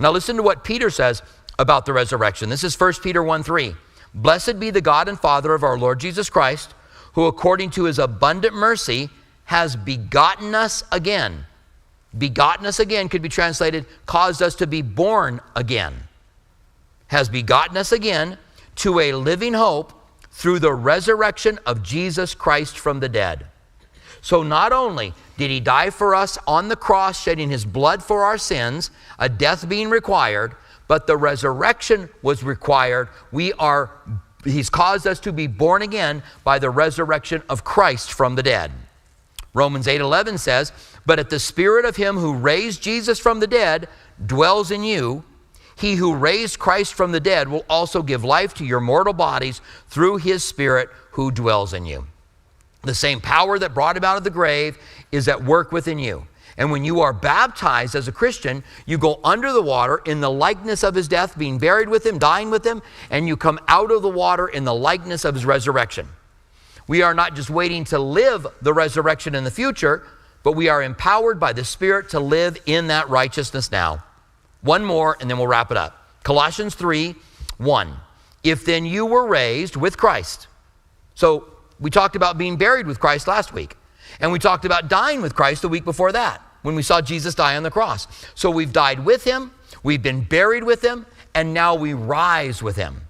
Now, 0.01 0.11
listen 0.11 0.37
to 0.37 0.43
what 0.43 0.65
Peter 0.65 0.91
says 0.91 1.23
about 1.61 1.87
the 1.87 1.93
resurrection. 1.93 2.49
This 2.49 2.65
is 2.65 2.79
1 2.79 2.95
Peter 3.03 3.23
1 3.23 3.45
3. 3.45 3.75
Blessed 4.15 4.59
be 4.59 4.71
the 4.71 4.81
God 4.81 5.09
and 5.09 5.19
Father 5.19 5.55
of 5.55 5.63
our 5.63 5.79
Lord 5.79 6.01
Jesus 6.01 6.29
Christ, 6.29 6.75
who 7.13 7.27
according 7.27 7.71
to 7.71 7.85
his 7.85 8.01
abundant 8.01 8.55
mercy 8.55 9.11
has 9.45 9.77
begotten 9.77 10.55
us 10.55 10.83
again. 10.91 11.47
Begotten 12.17 12.67
us 12.67 12.81
again 12.81 13.09
could 13.09 13.23
be 13.23 13.29
translated, 13.29 13.87
caused 14.07 14.43
us 14.43 14.57
to 14.57 14.67
be 14.67 14.83
born 14.83 15.41
again. 15.55 15.95
Has 17.09 17.29
begotten 17.29 17.77
us 17.77 17.93
again 17.93 18.39
to 18.77 19.01
a 19.01 19.13
living 19.13 19.55
hope 19.55 19.93
through 20.31 20.59
the 20.59 20.75
resurrection 20.75 21.59
of 21.65 21.83
Jesus 21.83 22.35
Christ 22.35 22.79
from 22.79 23.01
the 23.01 23.09
dead. 23.09 23.47
So 24.21 24.43
not 24.43 24.73
only 24.73 25.13
did 25.37 25.51
he 25.51 25.61
die 25.61 25.91
for 25.91 26.15
us 26.15 26.39
on 26.47 26.69
the 26.69 26.77
cross, 26.77 27.23
shedding 27.23 27.51
his 27.51 27.65
blood 27.65 28.03
for 28.03 28.25
our 28.25 28.39
sins, 28.39 28.91
a 29.19 29.29
death 29.29 29.69
being 29.69 29.91
required, 29.91 30.57
but 30.89 31.07
the 31.07 31.17
resurrection 31.17 32.09
was 32.23 32.43
required. 32.43 33.09
We 33.33 33.53
are 33.55 33.91
he's 34.45 34.71
caused 34.71 35.07
us 35.07 35.21
to 35.21 35.33
be 35.33 35.47
born 35.47 35.83
again 35.83 36.23
by 36.43 36.59
the 36.59 36.71
resurrection 36.71 37.43
of 37.49 37.65
Christ 37.65 38.13
from 38.13 38.35
the 38.35 38.43
dead. 38.43 38.71
Romans 39.55 39.87
8:11 39.87 40.39
says, 40.39 40.73
"But 41.07 41.19
if 41.19 41.29
the 41.29 41.39
spirit 41.39 41.85
of 41.85 41.97
him 41.97 42.19
who 42.19 42.35
raised 42.35 42.83
Jesus 42.83 43.19
from 43.19 43.41
the 43.41 43.47
dead 43.47 43.89
dwells 44.25 44.71
in 44.71 44.85
you, 44.85 45.25
he 45.77 45.97
who 45.97 46.15
raised 46.15 46.59
Christ 46.59 46.95
from 46.95 47.13
the 47.13 47.21
dead 47.21 47.49
will 47.49 47.65
also 47.69 48.03
give 48.03 48.25
life 48.25 48.55
to 48.55 48.65
your 48.65 48.81
mortal 48.81 49.13
bodies 49.13 49.61
through 49.89 50.19
his 50.19 50.45
Spirit 50.45 50.89
who 51.13 51.31
dwells 51.31 51.73
in 51.73 51.85
you. 51.87 52.07
The 52.83 52.95
same 52.95 53.21
power 53.21 53.59
that 53.59 53.75
brought 53.75 53.97
him 53.97 54.05
out 54.05 54.17
of 54.17 54.25
the 54.25 54.31
grave 54.31 54.79
is 55.11 55.27
at 55.29 55.43
work 55.43 55.73
within 55.73 55.99
you. 55.99 56.27
And 56.57 56.71
when 56.71 56.85
you 56.85 57.01
are 57.01 57.13
baptized 57.13 57.97
as 57.97 58.07
a 58.07 58.13
Christian, 58.13 58.63
you 58.87 58.97
go 58.99 59.19
under 59.25 59.53
the 59.53 59.63
water 59.63 60.01
in 60.05 60.21
the 60.21 60.31
likeness 60.31 60.85
of 60.85 60.95
his 60.95 61.09
death, 61.09 61.37
being 61.37 61.59
buried 61.59 61.89
with 61.89 62.07
him, 62.07 62.19
dying 62.19 62.51
with 62.51 62.65
him, 62.65 62.83
and 63.11 63.27
you 63.27 63.37
come 63.37 63.59
out 63.67 63.91
of 63.91 64.03
the 64.03 64.09
water 64.09 64.47
in 64.47 64.65
the 64.65 64.75
likeness 64.75 65.25
of 65.25 65.35
his 65.35 65.45
resurrection. 65.45 66.09
We 66.87 67.03
are 67.03 67.15
not 67.15 67.35
just 67.35 67.51
waiting 67.51 67.85
to 67.85 67.99
live 67.99 68.47
the 68.63 68.75
resurrection 68.75 69.35
in 69.35 69.43
the 69.43 69.51
future, 69.51 70.07
but 70.45 70.53
we 70.53 70.69
are 70.69 70.83
empowered 70.83 71.41
by 71.41 71.53
the 71.53 71.65
Spirit 71.65 72.11
to 72.11 72.21
live 72.21 72.59
in 72.67 72.87
that 72.89 73.09
righteousness 73.09 73.73
now. 73.73 74.05
One 74.65 74.85
more, 74.85 75.17
and 75.21 75.31
then 75.31 75.39
we'll 75.39 75.47
wrap 75.47 75.71
it 75.71 75.77
up. 75.77 76.09
Colossians 76.25 76.75
3 76.75 77.15
1. 77.59 77.97
If 78.43 78.65
then 78.65 78.85
you 78.85 79.07
were 79.07 79.27
raised 79.27 79.77
with 79.77 79.97
Christ. 79.97 80.49
So 81.15 81.47
we 81.79 81.91
talked 81.91 82.17
about 82.17 82.37
being 82.37 82.57
buried 82.57 82.87
with 82.87 82.99
Christ 82.99 83.29
last 83.29 83.53
week. 83.53 83.77
And 84.21 84.33
we 84.33 84.39
talked 84.39 84.65
about 84.65 84.89
dying 84.89 85.23
with 85.23 85.35
Christ 85.35 85.63
the 85.63 85.69
week 85.69 85.85
before 85.85 86.13
that 86.13 86.43
when 86.63 86.75
we 86.75 86.83
saw 86.83 87.01
Jesus 87.01 87.35
die 87.35 87.57
on 87.57 87.63
the 87.63 87.71
cross. 87.71 88.09
So 88.35 88.51
we've 88.51 88.73
died 88.73 89.05
with 89.05 89.23
him, 89.25 89.53
we've 89.83 90.03
been 90.03 90.23
buried 90.23 90.65
with 90.65 90.83
him, 90.83 91.07
and 91.35 91.53
now 91.53 91.75
we 91.75 91.93
rise 91.95 92.63
with 92.63 92.77
him. 92.77 93.03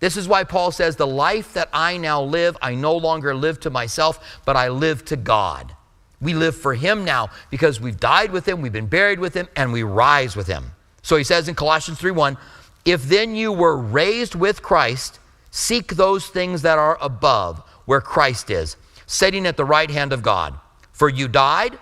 This 0.00 0.16
is 0.16 0.28
why 0.28 0.44
Paul 0.44 0.72
says, 0.72 0.96
The 0.96 1.06
life 1.06 1.54
that 1.54 1.68
I 1.72 1.96
now 1.96 2.22
live, 2.22 2.56
I 2.60 2.74
no 2.74 2.96
longer 2.96 3.34
live 3.34 3.60
to 3.60 3.70
myself, 3.70 4.40
but 4.44 4.56
I 4.56 4.68
live 4.68 5.04
to 5.06 5.16
God. 5.16 5.74
We 6.20 6.34
live 6.34 6.56
for 6.56 6.74
him 6.74 7.04
now 7.04 7.30
because 7.50 7.80
we've 7.80 8.00
died 8.00 8.32
with 8.32 8.46
him, 8.48 8.60
we've 8.60 8.72
been 8.72 8.86
buried 8.86 9.20
with 9.20 9.34
him, 9.34 9.48
and 9.54 9.72
we 9.72 9.82
rise 9.82 10.34
with 10.34 10.48
him. 10.48 10.72
So 11.06 11.14
he 11.14 11.22
says 11.22 11.46
in 11.46 11.54
Colossians 11.54 12.00
3:1, 12.00 12.36
if 12.84 13.04
then 13.04 13.36
you 13.36 13.52
were 13.52 13.76
raised 13.76 14.34
with 14.34 14.60
Christ, 14.60 15.20
seek 15.52 15.94
those 15.94 16.26
things 16.26 16.62
that 16.62 16.78
are 16.78 16.98
above, 17.00 17.62
where 17.84 18.00
Christ 18.00 18.50
is, 18.50 18.76
sitting 19.06 19.46
at 19.46 19.56
the 19.56 19.64
right 19.64 19.88
hand 19.88 20.12
of 20.12 20.24
God. 20.24 20.58
For 20.90 21.08
you 21.08 21.28
died, 21.28 21.78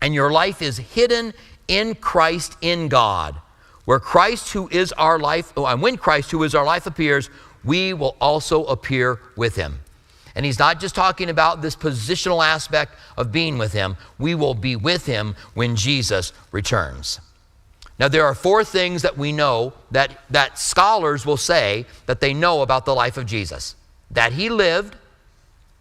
and 0.00 0.14
your 0.14 0.32
life 0.32 0.62
is 0.62 0.78
hidden 0.78 1.34
in 1.68 1.94
Christ 1.96 2.56
in 2.62 2.88
God. 2.88 3.36
Where 3.84 4.00
Christ, 4.00 4.54
who 4.54 4.66
is 4.70 4.92
our 4.92 5.18
life, 5.18 5.52
oh, 5.54 5.66
and 5.66 5.82
when 5.82 5.98
Christ, 5.98 6.30
who 6.30 6.42
is 6.42 6.54
our 6.54 6.64
life, 6.64 6.86
appears, 6.86 7.28
we 7.64 7.92
will 7.92 8.16
also 8.18 8.64
appear 8.64 9.20
with 9.36 9.56
him. 9.56 9.80
And 10.34 10.46
he's 10.46 10.58
not 10.58 10.80
just 10.80 10.94
talking 10.94 11.28
about 11.28 11.60
this 11.60 11.76
positional 11.76 12.42
aspect 12.42 12.94
of 13.18 13.30
being 13.30 13.58
with 13.58 13.74
him, 13.74 13.98
we 14.18 14.34
will 14.34 14.54
be 14.54 14.74
with 14.74 15.04
him 15.04 15.36
when 15.52 15.76
Jesus 15.76 16.32
returns. 16.50 17.20
Now, 17.98 18.08
there 18.08 18.24
are 18.24 18.34
four 18.34 18.62
things 18.64 19.02
that 19.02 19.18
we 19.18 19.32
know 19.32 19.72
that, 19.90 20.20
that 20.30 20.58
scholars 20.58 21.26
will 21.26 21.36
say 21.36 21.84
that 22.06 22.20
they 22.20 22.32
know 22.32 22.62
about 22.62 22.84
the 22.84 22.94
life 22.94 23.16
of 23.16 23.26
Jesus 23.26 23.74
that 24.10 24.32
he 24.32 24.48
lived, 24.48 24.96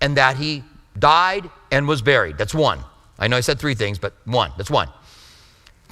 and 0.01 0.17
that 0.17 0.38
he 0.38 0.63
died 0.99 1.49
and 1.71 1.88
was 1.88 2.01
buried. 2.01 2.38
That's 2.38 2.53
one. 2.53 2.80
I 3.17 3.27
know 3.27 3.38
I 3.38 3.41
said 3.41 3.60
three 3.60 3.73
things, 3.73 3.97
but 3.97 4.13
one. 4.25 4.51
That's 4.58 4.69
one. 4.69 4.89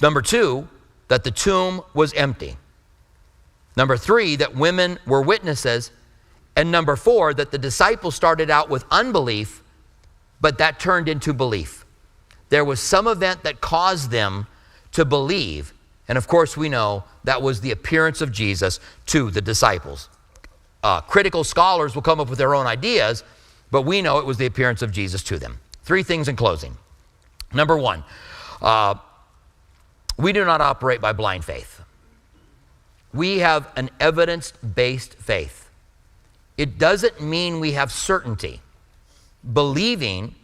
Number 0.00 0.22
two, 0.22 0.68
that 1.08 1.24
the 1.24 1.30
tomb 1.30 1.82
was 1.94 2.12
empty. 2.14 2.56
Number 3.76 3.96
three, 3.96 4.36
that 4.36 4.54
women 4.54 4.98
were 5.06 5.22
witnesses. 5.22 5.90
And 6.56 6.70
number 6.70 6.96
four, 6.96 7.34
that 7.34 7.50
the 7.50 7.58
disciples 7.58 8.14
started 8.14 8.50
out 8.50 8.68
with 8.68 8.84
unbelief, 8.90 9.62
but 10.40 10.58
that 10.58 10.78
turned 10.78 11.08
into 11.08 11.32
belief. 11.32 11.84
There 12.48 12.64
was 12.64 12.80
some 12.80 13.08
event 13.08 13.42
that 13.42 13.60
caused 13.60 14.10
them 14.10 14.46
to 14.92 15.04
believe, 15.04 15.72
and 16.08 16.16
of 16.16 16.28
course, 16.28 16.56
we 16.56 16.68
know 16.68 17.04
that 17.24 17.42
was 17.42 17.60
the 17.60 17.72
appearance 17.72 18.20
of 18.20 18.30
Jesus 18.30 18.80
to 19.06 19.30
the 19.30 19.40
disciples. 19.40 20.08
Uh, 20.82 21.00
critical 21.00 21.42
scholars 21.42 21.94
will 21.94 22.02
come 22.02 22.20
up 22.20 22.28
with 22.28 22.38
their 22.38 22.54
own 22.54 22.66
ideas, 22.66 23.24
but 23.70 23.82
we 23.82 24.02
know 24.02 24.18
it 24.18 24.26
was 24.26 24.36
the 24.36 24.46
appearance 24.46 24.82
of 24.82 24.92
Jesus 24.92 25.22
to 25.24 25.38
them. 25.38 25.58
Three 25.82 26.02
things 26.02 26.28
in 26.28 26.36
closing. 26.36 26.76
Number 27.52 27.76
one, 27.76 28.04
uh, 28.62 28.94
we 30.16 30.32
do 30.32 30.44
not 30.44 30.60
operate 30.60 31.00
by 31.00 31.12
blind 31.12 31.44
faith. 31.44 31.82
We 33.12 33.38
have 33.38 33.68
an 33.76 33.90
evidence 33.98 34.52
based 34.52 35.14
faith. 35.14 35.68
It 36.56 36.78
doesn't 36.78 37.20
mean 37.20 37.60
we 37.60 37.72
have 37.72 37.90
certainty. 37.90 38.60
Believing 39.52 40.34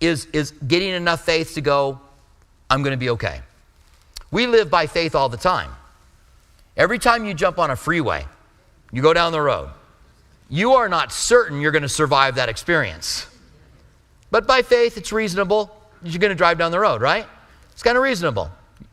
is, 0.00 0.26
is 0.32 0.52
getting 0.66 0.90
enough 0.90 1.24
faith 1.24 1.54
to 1.54 1.60
go, 1.60 2.00
I'm 2.70 2.82
going 2.82 2.92
to 2.92 2.98
be 2.98 3.10
okay. 3.10 3.40
We 4.30 4.46
live 4.46 4.70
by 4.70 4.86
faith 4.86 5.14
all 5.14 5.28
the 5.28 5.36
time. 5.36 5.70
Every 6.76 6.98
time 6.98 7.24
you 7.24 7.34
jump 7.34 7.58
on 7.58 7.70
a 7.70 7.76
freeway, 7.76 8.26
you 8.92 9.02
go 9.02 9.12
down 9.12 9.32
the 9.32 9.40
road, 9.40 9.70
you 10.48 10.74
are 10.74 10.88
not 10.88 11.12
certain 11.12 11.60
you're 11.60 11.72
going 11.72 11.82
to 11.82 11.88
survive 11.88 12.36
that 12.36 12.48
experience. 12.48 13.26
But 14.30 14.46
by 14.46 14.62
faith, 14.62 14.96
it's 14.96 15.12
reasonable 15.12 15.74
you're 16.02 16.20
going 16.20 16.30
to 16.30 16.36
drive 16.36 16.58
down 16.58 16.70
the 16.70 16.80
road, 16.80 17.00
right? 17.00 17.26
It's 17.72 17.82
kind 17.82 17.96
of 17.96 18.02
reasonable. 18.02 18.50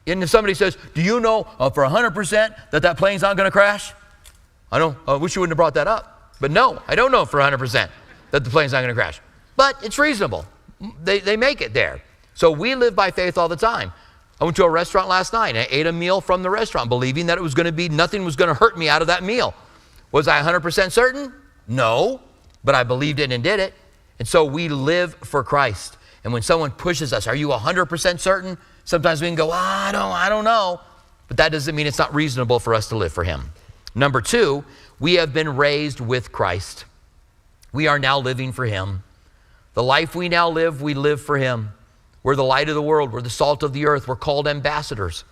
And 0.07 0.23
if 0.23 0.29
somebody 0.29 0.53
says, 0.53 0.77
Do 0.93 1.01
you 1.01 1.19
know 1.19 1.47
uh, 1.59 1.69
for 1.69 1.83
100% 1.83 2.55
that 2.71 2.81
that 2.81 2.97
plane's 2.97 3.21
not 3.21 3.37
going 3.37 3.47
to 3.47 3.51
crash? 3.51 3.93
I 4.71 4.79
don't, 4.79 4.97
I 5.07 5.15
wish 5.15 5.35
you 5.35 5.41
wouldn't 5.41 5.51
have 5.51 5.57
brought 5.57 5.75
that 5.75 5.87
up. 5.87 6.33
But 6.39 6.51
no, 6.51 6.81
I 6.87 6.95
don't 6.95 7.11
know 7.11 7.25
for 7.25 7.39
100% 7.39 7.89
that 8.31 8.43
the 8.43 8.49
plane's 8.49 8.73
not 8.73 8.79
going 8.81 8.89
to 8.89 8.95
crash. 8.95 9.21
But 9.55 9.81
it's 9.83 9.97
reasonable. 9.97 10.45
They, 11.01 11.19
they 11.19 11.37
make 11.37 11.61
it 11.61 11.73
there. 11.73 12.01
So 12.33 12.51
we 12.51 12.75
live 12.75 12.95
by 12.95 13.11
faith 13.11 13.37
all 13.37 13.47
the 13.47 13.55
time. 13.55 13.93
I 14.39 14.43
went 14.43 14.57
to 14.57 14.65
a 14.65 14.69
restaurant 14.69 15.07
last 15.07 15.31
night. 15.31 15.55
I 15.55 15.67
ate 15.69 15.87
a 15.87 15.91
meal 15.91 16.19
from 16.19 16.43
the 16.43 16.49
restaurant, 16.49 16.89
believing 16.89 17.27
that 17.27 17.37
it 17.37 17.41
was 17.41 17.53
going 17.53 17.67
to 17.67 17.71
be 17.71 17.87
nothing 17.87 18.25
was 18.25 18.35
going 18.35 18.49
to 18.49 18.53
hurt 18.53 18.77
me 18.77 18.89
out 18.89 19.01
of 19.01 19.07
that 19.07 19.23
meal. 19.23 19.53
Was 20.11 20.27
I 20.27 20.41
100% 20.41 20.91
certain? 20.91 21.33
No, 21.67 22.21
but 22.63 22.75
I 22.75 22.83
believed 22.83 23.19
it 23.19 23.31
and 23.31 23.43
did 23.43 23.59
it. 23.59 23.73
And 24.19 24.27
so 24.27 24.45
we 24.45 24.69
live 24.69 25.15
for 25.15 25.43
Christ. 25.43 25.97
And 26.23 26.33
when 26.33 26.41
someone 26.41 26.71
pushes 26.71 27.13
us, 27.13 27.27
are 27.27 27.35
you 27.35 27.49
100% 27.49 28.19
certain? 28.19 28.57
Sometimes 28.83 29.21
we 29.21 29.27
can 29.27 29.35
go, 29.35 29.49
ah, 29.51 29.87
I 29.87 29.91
don't, 29.91 30.11
I 30.11 30.29
don't 30.29 30.43
know. 30.43 30.81
But 31.27 31.37
that 31.37 31.51
doesn't 31.51 31.75
mean 31.75 31.87
it's 31.87 31.97
not 31.97 32.13
reasonable 32.13 32.59
for 32.59 32.73
us 32.73 32.89
to 32.89 32.97
live 32.97 33.13
for 33.13 33.23
Him. 33.23 33.51
Number 33.93 34.21
two, 34.21 34.63
we 34.99 35.15
have 35.15 35.33
been 35.33 35.55
raised 35.55 35.99
with 35.99 36.31
Christ. 36.31 36.85
We 37.71 37.87
are 37.87 37.99
now 37.99 38.19
living 38.19 38.51
for 38.51 38.65
Him. 38.65 39.03
The 39.73 39.83
life 39.83 40.15
we 40.15 40.29
now 40.29 40.49
live, 40.49 40.81
we 40.81 40.93
live 40.93 41.21
for 41.21 41.37
Him. 41.37 41.71
We're 42.25 42.35
the 42.35 42.43
light 42.43 42.69
of 42.69 42.75
the 42.75 42.81
world. 42.81 43.13
We're 43.13 43.21
the 43.21 43.29
salt 43.29 43.61
of 43.61 43.71
the 43.71 43.85
earth. 43.85 44.07
We're 44.07 44.15
called 44.15 44.47
ambassadors, 44.47 45.25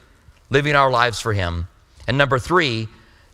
living 0.52 0.76
our 0.76 0.92
lives 0.92 1.20
for 1.20 1.34
Him. 1.34 1.68
And 2.08 2.20
number 2.20 2.38
three, 2.38 2.88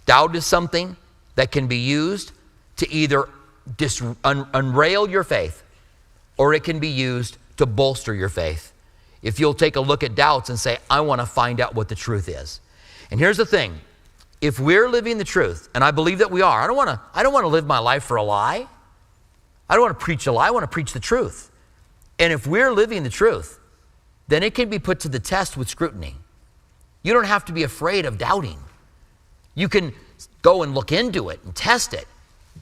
doubt 0.05 0.33
is 0.33 0.45
something 0.45 0.95
that 1.35 1.51
can 1.51 1.67
be 1.67 1.75
used 1.75 2.31
to 2.77 2.89
either 2.89 3.27
dis- 3.75 4.01
un- 4.23 4.47
unrail 4.53 5.09
your 5.09 5.25
faith 5.25 5.61
or 6.37 6.53
it 6.53 6.63
can 6.63 6.79
be 6.79 6.87
used 6.87 7.35
to 7.57 7.65
bolster 7.65 8.13
your 8.13 8.29
faith. 8.29 8.71
If 9.21 9.41
you'll 9.41 9.53
take 9.53 9.75
a 9.75 9.81
look 9.81 10.05
at 10.05 10.15
doubts 10.15 10.49
and 10.49 10.57
say, 10.57 10.77
I 10.89 11.01
want 11.01 11.19
to 11.19 11.27
find 11.27 11.59
out 11.59 11.75
what 11.75 11.89
the 11.89 11.95
truth 11.95 12.29
is. 12.29 12.61
And 13.11 13.19
here's 13.19 13.35
the 13.35 13.45
thing 13.45 13.77
if 14.39 14.57
we're 14.57 14.87
living 14.87 15.17
the 15.17 15.25
truth, 15.25 15.67
and 15.75 15.83
I 15.83 15.91
believe 15.91 16.19
that 16.19 16.31
we 16.31 16.41
are, 16.41 16.61
I 16.61 16.67
don't 16.67 16.77
want 16.77 16.91
to, 16.91 17.01
I 17.13 17.23
don't 17.23 17.33
want 17.33 17.43
to 17.43 17.49
live 17.49 17.65
my 17.65 17.79
life 17.79 18.05
for 18.05 18.15
a 18.15 18.23
lie. 18.23 18.67
I 19.67 19.75
don't 19.75 19.81
want 19.81 19.99
to 19.99 20.05
preach 20.05 20.27
a 20.27 20.31
lie, 20.31 20.47
I 20.47 20.51
want 20.51 20.63
to 20.63 20.69
preach 20.69 20.93
the 20.93 21.01
truth. 21.01 21.48
And 22.19 22.33
if 22.33 22.45
we're 22.45 22.71
living 22.71 23.03
the 23.03 23.09
truth, 23.09 23.59
then 24.27 24.43
it 24.43 24.53
can 24.53 24.69
be 24.69 24.77
put 24.77 24.99
to 25.01 25.09
the 25.09 25.19
test 25.19 25.57
with 25.57 25.69
scrutiny. 25.69 26.15
You 27.01 27.13
don't 27.13 27.25
have 27.25 27.45
to 27.45 27.53
be 27.53 27.63
afraid 27.63 28.05
of 28.05 28.17
doubting. 28.17 28.59
You 29.55 29.69
can 29.69 29.93
go 30.41 30.63
and 30.63 30.75
look 30.75 30.91
into 30.91 31.29
it 31.29 31.39
and 31.43 31.55
test 31.55 31.93
it. 31.93 32.07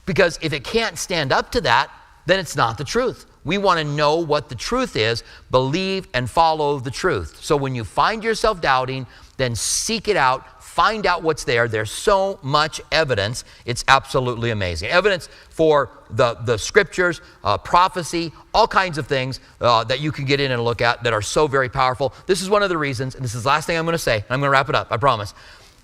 Because 0.05 0.37
if 0.41 0.53
it 0.53 0.63
can't 0.63 0.97
stand 0.97 1.31
up 1.31 1.51
to 1.51 1.61
that, 1.61 1.91
then 2.27 2.39
it's 2.39 2.55
not 2.55 2.77
the 2.77 2.83
truth. 2.83 3.25
We 3.43 3.57
want 3.57 3.79
to 3.79 3.85
know 3.85 4.17
what 4.17 4.49
the 4.49 4.55
truth 4.55 4.95
is, 4.95 5.23
believe 5.49 6.07
and 6.13 6.29
follow 6.29 6.79
the 6.79 6.91
truth. 6.91 7.39
So 7.41 7.55
when 7.55 7.73
you 7.73 7.83
find 7.83 8.23
yourself 8.23 8.61
doubting, 8.61 9.07
then 9.37 9.55
seek 9.55 10.07
it 10.07 10.17
out, 10.17 10.56
find 10.77 11.07
out 11.07 11.23
what's 11.23 11.43
there. 11.43 11.67
There's 11.67 11.89
so 11.89 12.37
much 12.43 12.79
evidence, 12.91 13.43
it's 13.65 13.83
absolutely 13.87 14.51
amazing. 14.51 14.89
Evidence 14.89 15.27
for 15.49 15.89
the, 16.11 16.35
the 16.35 16.55
scriptures, 16.55 17.19
uh, 17.43 17.57
prophecy, 17.57 18.31
all 18.53 18.67
kinds 18.67 18.99
of 18.99 19.07
things 19.07 19.39
uh, 19.59 19.83
that 19.85 20.01
you 20.01 20.11
can 20.11 20.25
get 20.25 20.39
in 20.39 20.51
and 20.51 20.63
look 20.63 20.79
at 20.83 21.01
that 21.01 21.13
are 21.13 21.21
so 21.23 21.47
very 21.47 21.67
powerful. 21.67 22.13
This 22.27 22.43
is 22.43 22.49
one 22.51 22.61
of 22.61 22.69
the 22.69 22.77
reasons, 22.77 23.15
and 23.15 23.23
this 23.23 23.33
is 23.33 23.41
the 23.41 23.49
last 23.49 23.65
thing 23.65 23.75
I'm 23.75 23.85
going 23.85 23.93
to 23.93 23.97
say, 23.97 24.23
I'm 24.29 24.39
going 24.39 24.49
to 24.49 24.51
wrap 24.51 24.69
it 24.69 24.75
up, 24.75 24.91
I 24.91 24.97
promise. 24.97 25.33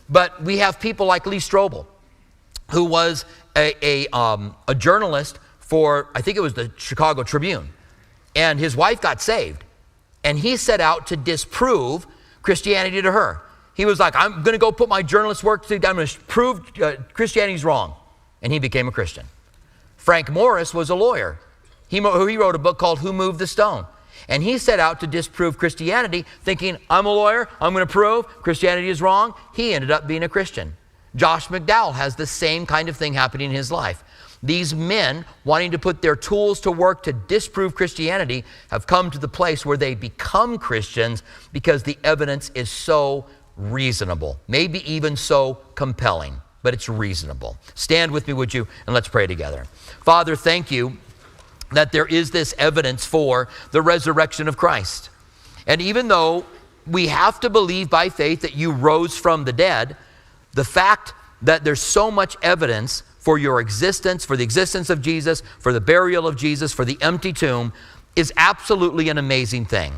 But 0.10 0.44
we 0.44 0.60
have 0.60 0.80
people 0.80 1.08
like 1.08 1.26
Lee 1.26 1.38
Strobel, 1.38 1.88
who 2.70 2.84
was 2.84 3.26
a, 3.58 3.74
a, 3.82 4.08
um, 4.16 4.56
a 4.68 4.76
journalist 4.76 5.40
for, 5.58 6.10
I 6.14 6.22
think 6.22 6.38
it 6.38 6.42
was 6.42 6.54
the 6.54 6.72
Chicago 6.78 7.24
Tribune. 7.24 7.70
And 8.36 8.60
his 8.60 8.76
wife 8.76 9.02
got 9.02 9.24
saved. 9.24 9.64
And 10.24 10.38
he 10.38 10.56
set 10.56 10.80
out 10.80 11.08
to 11.08 11.18
disprove 11.18 12.06
Christianity 12.44 13.02
to 13.02 13.12
her. 13.12 13.42
He 13.76 13.86
was 13.86 14.00
like, 14.00 14.16
I'm 14.16 14.44
going 14.44 14.54
to 14.54 14.58
go 14.58 14.72
put 14.72 14.90
my 14.90 15.02
journalist 15.02 15.44
work 15.44 15.66
to, 15.68 15.76
I'm 15.76 15.96
going 15.96 16.08
to 16.08 16.20
prove 16.22 16.72
uh, 16.82 16.96
Christianity's 17.14 17.66
wrong. 17.66 17.96
And 18.42 18.54
he 18.54 18.60
became 18.60 18.88
a 18.88 18.92
Christian. 18.92 19.26
Frank 19.98 20.30
Morris 20.30 20.74
was 20.74 20.90
a 20.90 20.96
lawyer. 20.96 21.40
He, 21.88 21.98
he 21.98 22.38
wrote 22.38 22.56
a 22.56 22.60
book 22.60 22.78
called 22.78 23.00
Who 23.00 23.14
Moved 23.14 23.40
the 23.40 23.48
Stone. 23.48 23.86
And 24.28 24.44
he 24.44 24.58
set 24.58 24.80
out 24.80 25.00
to 25.00 25.08
disprove 25.08 25.58
Christianity, 25.58 26.26
thinking, 26.42 26.78
I'm 26.90 27.06
a 27.06 27.14
lawyer, 27.14 27.50
I'm 27.60 27.74
going 27.74 27.86
to 27.86 27.92
prove 27.92 28.28
Christianity 28.28 28.90
is 28.90 29.02
wrong. 29.02 29.34
He 29.54 29.74
ended 29.74 29.92
up 29.92 30.08
being 30.08 30.24
a 30.24 30.30
Christian. 30.30 30.76
Josh 31.16 31.48
McDowell 31.48 31.94
has 31.94 32.16
the 32.16 32.26
same 32.26 32.66
kind 32.66 32.90
of 32.90 32.98
thing 32.98 33.14
happening 33.14 33.50
in 33.50 33.56
his 33.56 33.72
life. 33.72 34.04
These 34.42 34.76
men, 34.76 35.26
wanting 35.46 35.72
to 35.72 35.80
put 35.80 36.02
their 36.02 36.18
tools 36.18 36.60
to 36.62 36.72
work 36.72 37.04
to 37.04 37.14
disprove 37.14 37.76
Christianity, 37.76 38.44
have 38.72 38.88
come 38.88 39.10
to 39.12 39.18
the 39.18 39.28
place 39.28 39.66
where 39.66 39.78
they 39.78 39.96
become 39.96 40.58
Christians 40.58 41.24
because 41.54 41.84
the 41.84 41.98
evidence 42.04 42.52
is 42.54 42.70
so 42.70 43.26
reasonable, 43.58 44.40
maybe 44.48 44.90
even 44.92 45.16
so 45.16 45.60
compelling, 45.76 46.42
but 46.62 46.74
it's 46.74 46.90
reasonable. 46.90 47.58
Stand 47.76 48.12
with 48.12 48.28
me, 48.28 48.34
would 48.34 48.54
you? 48.54 48.68
And 48.86 48.94
let's 48.94 49.08
pray 49.08 49.28
together. 49.28 49.66
Father, 50.04 50.36
thank 50.36 50.72
you 50.72 50.98
that 51.72 51.92
there 51.92 52.06
is 52.06 52.32
this 52.32 52.54
evidence 52.58 53.06
for 53.06 53.48
the 53.72 53.82
resurrection 53.82 54.48
of 54.48 54.58
Christ. 54.58 55.10
And 55.68 55.82
even 55.82 56.08
though 56.08 56.46
we 56.86 57.08
have 57.08 57.40
to 57.42 57.50
believe 57.50 57.90
by 57.90 58.10
faith 58.10 58.42
that 58.42 58.56
you 58.56 58.72
rose 58.72 59.18
from 59.18 59.46
the 59.46 59.54
dead, 59.54 59.96
the 60.54 60.64
fact 60.64 61.14
that 61.42 61.64
there's 61.64 61.82
so 61.82 62.12
much 62.12 62.38
evidence 62.42 63.04
for 63.20 63.38
your 63.38 63.60
existence, 63.60 64.26
for 64.26 64.36
the 64.36 64.44
existence 64.44 64.90
of 64.90 65.02
Jesus, 65.02 65.42
for 65.60 65.72
the 65.72 65.82
burial 65.82 66.28
of 66.28 66.36
Jesus, 66.36 66.74
for 66.74 66.86
the 66.86 66.98
empty 67.02 67.32
tomb, 67.34 67.72
is 68.16 68.34
absolutely 68.38 69.10
an 69.10 69.18
amazing 69.18 69.66
thing 69.66 69.94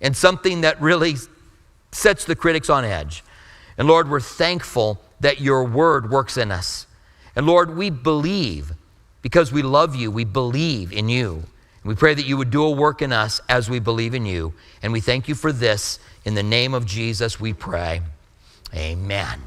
and 0.00 0.16
something 0.16 0.60
that 0.60 0.80
really 0.80 1.16
sets 1.92 2.24
the 2.24 2.36
critics 2.36 2.70
on 2.70 2.84
edge. 2.84 3.24
And 3.78 3.88
Lord, 3.88 4.10
we're 4.10 4.20
thankful 4.20 5.00
that 5.20 5.40
your 5.40 5.64
word 5.64 6.10
works 6.10 6.36
in 6.36 6.50
us. 6.50 6.86
And 7.36 7.46
Lord, 7.46 7.76
we 7.76 7.90
believe 7.90 8.72
because 9.22 9.52
we 9.52 9.62
love 9.62 9.94
you, 9.94 10.10
we 10.10 10.24
believe 10.24 10.92
in 10.92 11.08
you. 11.08 11.44
And 11.82 11.88
we 11.88 11.94
pray 11.94 12.14
that 12.14 12.26
you 12.26 12.36
would 12.36 12.50
do 12.50 12.64
a 12.64 12.70
work 12.70 13.02
in 13.02 13.12
us 13.12 13.40
as 13.48 13.70
we 13.70 13.78
believe 13.78 14.14
in 14.14 14.26
you. 14.26 14.52
And 14.82 14.92
we 14.92 15.00
thank 15.00 15.28
you 15.28 15.34
for 15.34 15.52
this. 15.52 15.98
In 16.24 16.34
the 16.34 16.42
name 16.42 16.74
of 16.74 16.84
Jesus, 16.84 17.40
we 17.40 17.52
pray. 17.52 18.02
Amen. 18.74 19.40